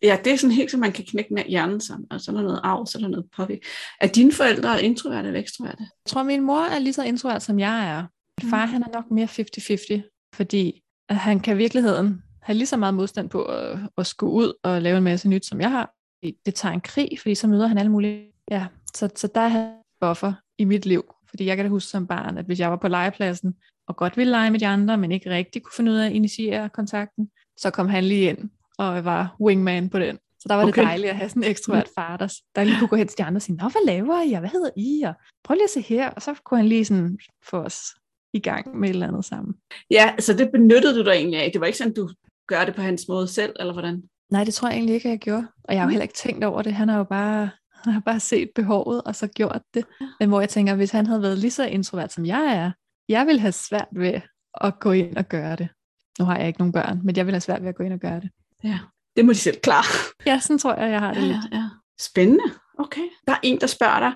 ja 0.04 0.18
det 0.24 0.34
er 0.34 0.38
sådan 0.38 0.56
helt, 0.56 0.72
så 0.72 0.78
man 0.78 0.92
kan 0.92 1.06
knække 1.06 1.34
med 1.34 1.44
hjernen 1.44 1.82
sammen. 1.82 2.08
Og 2.12 2.22
så 2.22 2.32
er 2.32 2.36
der 2.36 2.44
noget 2.44 2.60
arv, 2.64 2.86
så 2.86 2.98
er 2.98 3.02
der 3.02 3.10
noget 3.10 3.26
påvirkning. 3.36 3.64
Er 4.02 4.08
dine 4.08 4.32
forældre 4.32 4.84
introverte 4.84 5.28
eller 5.28 5.40
ekstroverte? 5.40 5.82
Jeg 5.82 6.10
tror, 6.10 6.24
min 6.24 6.42
mor 6.42 6.62
er 6.62 6.80
lige 6.80 6.94
så 6.94 7.04
introvert, 7.04 7.44
som 7.44 7.60
jeg 7.60 7.90
er. 7.90 8.06
Min 8.42 8.50
far, 8.50 8.66
mm. 8.66 8.72
han 8.72 8.84
er 8.84 8.90
nok 8.94 9.12
mere 9.12 9.28
50-50, 10.06 10.30
fordi 10.36 10.82
han 11.10 11.40
kan 11.40 11.56
i 11.56 11.58
virkeligheden 11.58 12.22
have 12.42 12.58
lige 12.58 12.68
så 12.68 12.78
meget 12.78 12.94
modstand 12.94 13.30
på 13.30 13.44
at, 13.44 13.80
at 13.98 14.08
skulle 14.08 14.34
ud 14.34 14.54
og 14.64 14.82
lave 14.82 14.98
en 14.98 15.04
masse 15.04 15.30
nyt, 15.30 15.46
som 15.46 15.62
jeg 15.62 15.72
har. 15.72 15.95
Det 16.46 16.56
tager 16.56 16.74
en 16.74 16.82
krig, 16.82 17.10
fordi 17.22 17.36
så 17.36 17.48
møder 17.48 17.68
han 17.68 17.78
alle 17.78 17.92
mulige. 17.92 18.28
Ja, 18.52 18.66
så, 18.96 19.10
så 19.16 19.30
der 19.36 19.42
er 19.42 19.72
buffer 20.02 20.34
i 20.58 20.66
mit 20.66 20.86
liv. 20.86 21.04
Fordi 21.30 21.46
jeg 21.46 21.56
kan 21.56 21.66
da 21.66 21.70
huske 21.70 21.90
som 21.90 22.08
barn, 22.08 22.38
at 22.38 22.46
hvis 22.46 22.60
jeg 22.60 22.70
var 22.70 22.76
på 22.76 22.88
legepladsen, 22.88 23.56
og 23.88 23.96
godt 23.96 24.18
ville 24.18 24.32
lege 24.32 24.52
med 24.52 24.60
de 24.60 24.68
andre, 24.68 24.98
men 24.98 25.12
ikke 25.12 25.30
rigtig 25.30 25.64
kunne 25.64 25.74
finde 25.76 25.92
ud 25.92 25.98
af 25.98 26.06
at 26.06 26.12
initiere 26.12 26.70
kontakten, 26.70 27.30
så 27.58 27.70
kom 27.70 27.90
han 27.90 28.04
lige 28.04 28.30
ind 28.30 28.50
og 28.78 29.06
var 29.06 29.36
wingman 29.42 29.90
på 29.90 30.00
den. 30.00 30.18
Så 30.40 30.50
der 30.50 30.56
var 30.56 30.64
okay. 30.64 30.82
det 30.82 30.88
dejligt 30.88 31.10
at 31.10 31.16
have 31.16 31.30
sådan 31.30 31.44
en 31.44 31.50
ekstrovert 31.50 31.90
far, 31.96 32.18
der, 32.18 32.34
der 32.56 32.64
lige 32.64 32.80
kunne 32.80 32.88
gå 32.88 32.96
hen 32.96 33.08
til 33.08 33.18
de 33.18 33.24
andre 33.24 33.38
og 33.38 33.42
sige, 33.42 33.56
Nå, 33.56 33.64
hvad 33.64 33.86
laver 33.86 34.22
I, 34.22 34.34
og 34.34 34.40
hvad 34.40 34.50
hedder 34.50 34.70
I, 34.78 35.02
og 35.02 35.14
prøv 35.44 35.56
lige 35.56 35.64
at 35.64 35.70
se 35.70 35.82
her, 35.82 36.10
og 36.10 36.22
så 36.22 36.36
kunne 36.44 36.58
han 36.58 36.68
lige 36.68 36.86
sådan 36.86 37.20
få 37.50 37.58
os 37.58 37.82
i 38.34 38.40
gang 38.40 38.78
med 38.80 38.90
et 38.90 38.94
eller 38.94 39.08
andet 39.08 39.26
sammen. 39.26 39.56
Ja, 39.92 40.16
så 40.20 40.34
det 40.34 40.52
benyttede 40.52 41.00
du 41.00 41.04
dig 41.06 41.12
egentlig 41.12 41.40
af. 41.40 41.52
Det 41.52 41.62
var 41.62 41.68
ikke 41.68 41.78
sådan, 41.78 41.94
du 41.94 42.10
gør 42.48 42.66
det 42.66 42.76
på 42.76 42.82
hans 42.82 43.08
måde 43.08 43.28
selv, 43.28 43.54
eller 43.60 43.74
hvordan? 43.74 44.04
Nej, 44.32 44.44
det 44.44 44.54
tror 44.54 44.68
jeg 44.68 44.76
egentlig 44.76 44.96
ikke, 44.96 45.08
at 45.08 45.12
jeg 45.12 45.20
gjorde. 45.20 45.48
Og 45.64 45.74
jeg 45.74 45.82
har 45.82 45.86
jo 45.86 45.88
mm. 45.88 45.92
heller 45.92 46.04
ikke 46.04 46.14
tænkt 46.14 46.44
over 46.44 46.62
det. 46.62 46.74
Han 46.74 46.90
har 46.90 46.98
jo 46.98 47.04
bare, 47.04 47.50
han 47.84 47.94
har 47.94 48.00
bare 48.00 48.20
set 48.20 48.50
behovet, 48.56 49.02
og 49.02 49.16
så 49.16 49.28
gjort 49.28 49.62
det. 49.74 49.86
Men 50.20 50.30
hvor 50.30 50.40
jeg 50.40 50.50
tænker, 50.50 50.76
hvis 50.76 50.92
han 50.92 51.08
havde 51.08 51.22
været 51.22 51.38
lige 51.38 51.52
så 51.52 51.66
introvert, 51.66 52.14
som 52.14 52.26
jeg 52.26 52.46
er, 52.56 52.72
jeg 53.10 53.28
ville 53.28 53.42
have 53.42 53.52
svært 53.52 53.88
ved 53.92 54.22
at 54.62 54.80
gå 54.80 54.92
ind 54.92 55.18
og 55.18 55.30
gøre 55.30 55.56
det. 55.56 55.70
Nu 56.20 56.26
har 56.26 56.38
jeg 56.38 56.48
ikke 56.48 56.60
nogen 56.60 56.72
børn, 56.72 57.02
men 57.04 57.16
jeg 57.16 57.26
vil 57.26 57.34
have 57.34 57.42
svært 57.42 57.62
ved 57.62 57.70
at 57.70 57.76
gå 57.76 57.84
ind 57.84 57.94
og 57.94 58.00
gøre 58.00 58.20
det. 58.20 58.30
Ja, 58.64 58.80
det 59.16 59.26
må 59.26 59.34
de 59.34 59.38
selv 59.38 59.60
klare. 59.64 60.12
Ja, 60.26 60.40
sådan 60.40 60.58
tror 60.58 60.76
jeg, 60.76 60.92
jeg 60.92 61.00
har 61.00 61.14
det 61.14 61.22
ja, 61.22 61.28
lidt. 61.28 61.54
Ja. 61.54 61.64
Spændende. 62.00 62.44
Okay. 62.78 63.02
Der 63.28 63.34
er 63.34 63.40
en, 63.44 63.62
der 63.62 63.68
spørger 63.68 64.00
dig, 64.00 64.14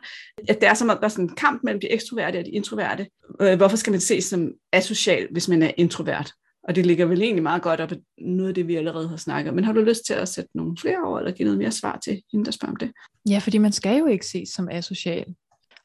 at 0.49 0.62
det 0.62 0.70
er 0.70 0.74
som 0.74 0.89
om, 0.89 0.97
der 0.97 1.03
er 1.03 1.10
sådan 1.10 1.26
en 1.26 1.36
kamp 1.36 1.64
mellem 1.64 1.82
de 1.82 1.91
ekstroverte 1.91 2.38
og 2.38 2.45
de 2.45 2.49
introverte. 2.49 3.07
Øh, 3.41 3.57
hvorfor 3.57 3.78
skal 3.78 3.91
man 3.91 3.99
ses 3.99 4.26
som 4.26 4.51
asocial, 4.74 5.28
hvis 5.32 5.47
man 5.47 5.64
er 5.64 5.72
introvert? 5.78 6.34
Og 6.70 6.76
det 6.76 6.86
ligger 6.86 7.05
vel 7.05 7.22
egentlig 7.22 7.43
meget 7.43 7.61
godt 7.61 7.80
op 7.80 7.91
af 7.91 7.97
noget 8.17 8.47
af 8.47 8.55
det, 8.55 8.67
vi 8.67 8.76
allerede 8.76 9.09
har 9.09 9.17
snakket 9.17 9.49
om. 9.49 9.55
Men 9.55 9.63
har 9.63 9.74
du 9.74 9.82
lyst 9.82 10.05
til 10.05 10.13
at 10.13 10.30
sætte 10.30 10.49
nogle 10.55 10.78
flere 10.78 10.97
over, 11.05 11.20
eller 11.20 11.32
give 11.32 11.45
noget 11.45 11.57
mere 11.57 11.72
svar 11.72 11.99
til 12.03 12.22
hende, 12.32 12.45
der 12.45 12.51
spørger 12.51 12.72
om 12.72 12.76
det? 12.76 12.91
Ja, 13.30 13.38
fordi 13.38 13.57
man 13.57 13.72
skal 13.72 13.97
jo 13.97 14.05
ikke 14.05 14.26
ses 14.26 14.49
som 14.49 14.70
asocial. 14.72 15.26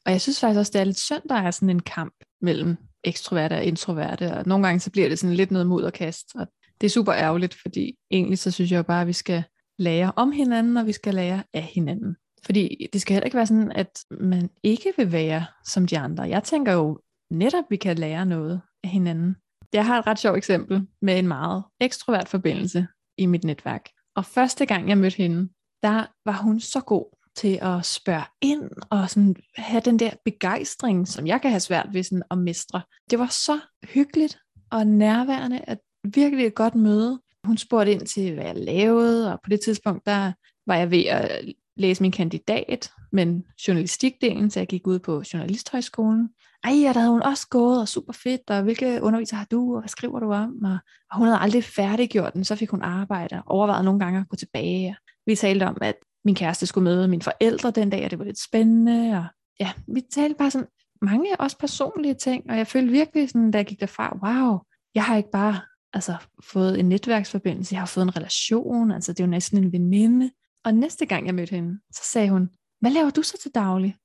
Og 0.05 0.11
jeg 0.11 0.21
synes 0.21 0.39
faktisk 0.39 0.59
også, 0.59 0.71
det 0.73 0.81
er 0.81 0.83
lidt 0.83 0.99
synd, 0.99 1.21
der 1.29 1.35
er 1.35 1.51
sådan 1.51 1.69
en 1.69 1.79
kamp 1.79 2.13
mellem 2.41 2.77
ekstroverte 3.03 3.53
og 3.53 3.63
introverte. 3.63 4.33
Og 4.33 4.43
nogle 4.45 4.67
gange 4.67 4.79
så 4.79 4.91
bliver 4.91 5.09
det 5.09 5.19
sådan 5.19 5.35
lidt 5.35 5.51
noget 5.51 5.67
mod 5.67 5.83
og 5.83 5.93
kast. 5.93 6.25
Og 6.35 6.47
det 6.81 6.87
er 6.87 6.91
super 6.91 7.13
ærgerligt, 7.13 7.53
fordi 7.61 7.95
egentlig 8.11 8.39
så 8.39 8.51
synes 8.51 8.71
jeg 8.71 8.77
jo 8.77 8.83
bare, 8.83 9.01
at 9.01 9.07
vi 9.07 9.13
skal 9.13 9.43
lære 9.79 10.11
om 10.15 10.31
hinanden, 10.31 10.77
og 10.77 10.85
vi 10.85 10.91
skal 10.91 11.13
lære 11.13 11.43
af 11.53 11.63
hinanden. 11.63 12.15
Fordi 12.45 12.87
det 12.93 13.01
skal 13.01 13.13
heller 13.13 13.25
ikke 13.25 13.37
være 13.37 13.47
sådan, 13.47 13.71
at 13.71 13.99
man 14.11 14.49
ikke 14.63 14.93
vil 14.97 15.11
være 15.11 15.45
som 15.65 15.87
de 15.87 15.99
andre. 15.99 16.23
Jeg 16.23 16.43
tænker 16.43 16.73
jo 16.73 16.99
netop, 17.31 17.63
at 17.63 17.69
vi 17.69 17.75
kan 17.75 17.97
lære 17.97 18.25
noget 18.25 18.61
af 18.83 18.89
hinanden. 18.89 19.35
Jeg 19.75 19.85
har 19.85 19.99
et 19.99 20.07
ret 20.07 20.19
sjovt 20.19 20.37
eksempel 20.37 20.87
med 21.01 21.19
en 21.19 21.27
meget 21.27 21.63
ekstrovert 21.79 22.29
forbindelse 22.29 22.87
i 23.17 23.25
mit 23.25 23.43
netværk. 23.43 23.89
Og 24.15 24.25
første 24.25 24.65
gang 24.65 24.89
jeg 24.89 24.97
mødte 24.97 25.17
hende, 25.17 25.49
der 25.83 26.05
var 26.25 26.41
hun 26.41 26.59
så 26.59 26.81
god 26.81 27.17
til 27.35 27.59
at 27.61 27.85
spørge 27.85 28.23
ind 28.41 28.69
og 28.89 29.09
sådan 29.09 29.35
have 29.55 29.81
den 29.85 29.99
der 29.99 30.11
begejstring, 30.25 31.07
som 31.07 31.27
jeg 31.27 31.41
kan 31.41 31.49
have 31.49 31.59
svært 31.59 31.89
ved 31.93 32.03
sådan 32.03 32.23
at 32.31 32.37
mestre. 32.37 32.81
Det 33.09 33.19
var 33.19 33.27
så 33.27 33.59
hyggeligt 33.83 34.37
og 34.71 34.87
nærværende, 34.87 35.61
at 35.67 35.77
virkelig 36.15 36.45
et 36.45 36.55
godt 36.55 36.75
møde. 36.75 37.21
Hun 37.43 37.57
spurgte 37.57 37.91
ind 37.91 38.07
til, 38.07 38.33
hvad 38.33 38.45
jeg 38.45 38.55
lavede, 38.55 39.33
og 39.33 39.39
på 39.43 39.49
det 39.49 39.59
tidspunkt, 39.65 40.05
der 40.05 40.33
var 40.67 40.75
jeg 40.75 40.91
ved 40.91 41.05
at 41.05 41.45
læse 41.77 42.01
min 42.01 42.11
kandidat, 42.11 42.91
men 43.11 43.43
journalistikdelen, 43.67 44.49
så 44.49 44.59
jeg 44.59 44.67
gik 44.67 44.87
ud 44.87 44.99
på 44.99 45.23
Journalisthøjskolen. 45.33 46.29
Ej, 46.65 46.89
og 46.89 46.93
der 46.93 46.99
havde 46.99 47.11
hun 47.11 47.23
også 47.23 47.47
gået, 47.47 47.81
og 47.81 47.87
super 47.87 48.13
fedt, 48.13 48.41
og 48.49 48.63
hvilke 48.63 48.99
underviser 49.01 49.35
har 49.35 49.45
du, 49.51 49.75
og 49.75 49.81
hvad 49.81 49.89
skriver 49.89 50.19
du 50.19 50.33
om? 50.33 50.63
Og, 50.63 50.77
og 51.11 51.17
hun 51.17 51.27
havde 51.27 51.39
aldrig 51.39 51.63
færdiggjort 51.63 52.33
den, 52.33 52.43
så 52.43 52.55
fik 52.55 52.69
hun 52.69 52.81
arbejde, 52.81 53.35
og 53.35 53.43
overvejede 53.47 53.83
nogle 53.85 53.99
gange 53.99 54.19
at 54.19 54.29
gå 54.29 54.35
tilbage. 54.35 54.95
Vi 55.25 55.35
talte 55.35 55.63
om, 55.63 55.77
at 55.81 55.95
min 56.25 56.35
kæreste 56.35 56.65
skulle 56.65 56.83
møde 56.83 57.07
mine 57.07 57.21
forældre 57.21 57.71
den 57.71 57.89
dag, 57.89 58.05
og 58.05 58.11
det 58.11 58.19
var 58.19 58.25
lidt 58.25 58.39
spændende, 58.39 59.17
og 59.17 59.25
ja, 59.59 59.71
vi 59.87 60.01
talte 60.11 60.35
bare 60.37 60.51
sådan 60.51 60.67
mange 61.01 61.39
også 61.39 61.57
personlige 61.57 62.13
ting, 62.13 62.43
og 62.49 62.57
jeg 62.57 62.67
følte 62.67 62.91
virkelig 62.91 63.29
sådan, 63.29 63.51
da 63.51 63.57
jeg 63.57 63.65
gik 63.65 63.79
derfra, 63.79 64.17
wow, 64.23 64.59
jeg 64.95 65.03
har 65.03 65.17
ikke 65.17 65.31
bare 65.31 65.59
altså, 65.93 66.15
fået 66.43 66.79
en 66.79 66.89
netværksforbindelse, 66.89 67.73
jeg 67.73 67.81
har 67.81 67.85
fået 67.85 68.03
en 68.03 68.15
relation, 68.15 68.91
altså 68.91 69.13
det 69.13 69.19
er 69.19 69.23
jo 69.27 69.31
næsten 69.31 69.63
en 69.63 69.71
veninde. 69.71 70.31
Og 70.63 70.73
næste 70.73 71.05
gang 71.05 71.25
jeg 71.25 71.35
mødte 71.35 71.55
hende, 71.55 71.79
så 71.93 72.01
sagde 72.03 72.29
hun, 72.29 72.49
hvad 72.81 72.91
laver 72.91 73.09
du 73.09 73.21
så 73.21 73.37
til 73.41 73.51
daglig? 73.55 73.95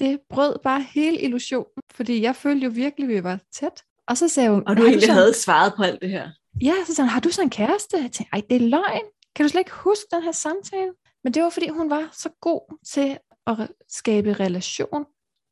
Det 0.00 0.20
brød 0.30 0.56
bare 0.62 0.84
hele 0.94 1.20
illusionen, 1.20 1.82
fordi 1.94 2.22
jeg 2.22 2.36
følte 2.36 2.64
jo 2.64 2.70
virkelig, 2.74 3.08
at 3.08 3.14
vi 3.14 3.24
var 3.24 3.40
tæt. 3.52 3.82
Og 4.08 4.16
så 4.16 4.28
sagde 4.28 4.50
hun... 4.50 4.62
Og 4.66 4.76
du 4.76 4.82
egentlig 4.82 5.08
du 5.08 5.12
havde 5.12 5.34
svaret 5.34 5.72
på 5.76 5.82
alt 5.82 6.02
det 6.02 6.10
her? 6.10 6.30
Ja, 6.62 6.74
så 6.86 6.94
sagde 6.94 7.06
hun, 7.06 7.12
har 7.12 7.20
du 7.20 7.30
så 7.30 7.42
en 7.42 7.50
kæreste? 7.50 7.96
Jeg 7.96 8.12
tænkte, 8.12 8.30
ej, 8.32 8.42
det 8.50 8.56
er 8.56 8.68
løgn. 8.68 9.02
Kan 9.36 9.44
du 9.44 9.48
slet 9.48 9.60
ikke 9.60 9.72
huske 9.72 10.04
den 10.12 10.22
her 10.22 10.32
samtale? 10.32 10.92
Men 11.24 11.34
det 11.34 11.42
var, 11.42 11.50
fordi 11.50 11.68
hun 11.68 11.90
var 11.90 12.08
så 12.12 12.28
god 12.40 12.76
til 12.86 13.18
at 13.46 13.56
skabe 13.88 14.32
relation. 14.32 15.04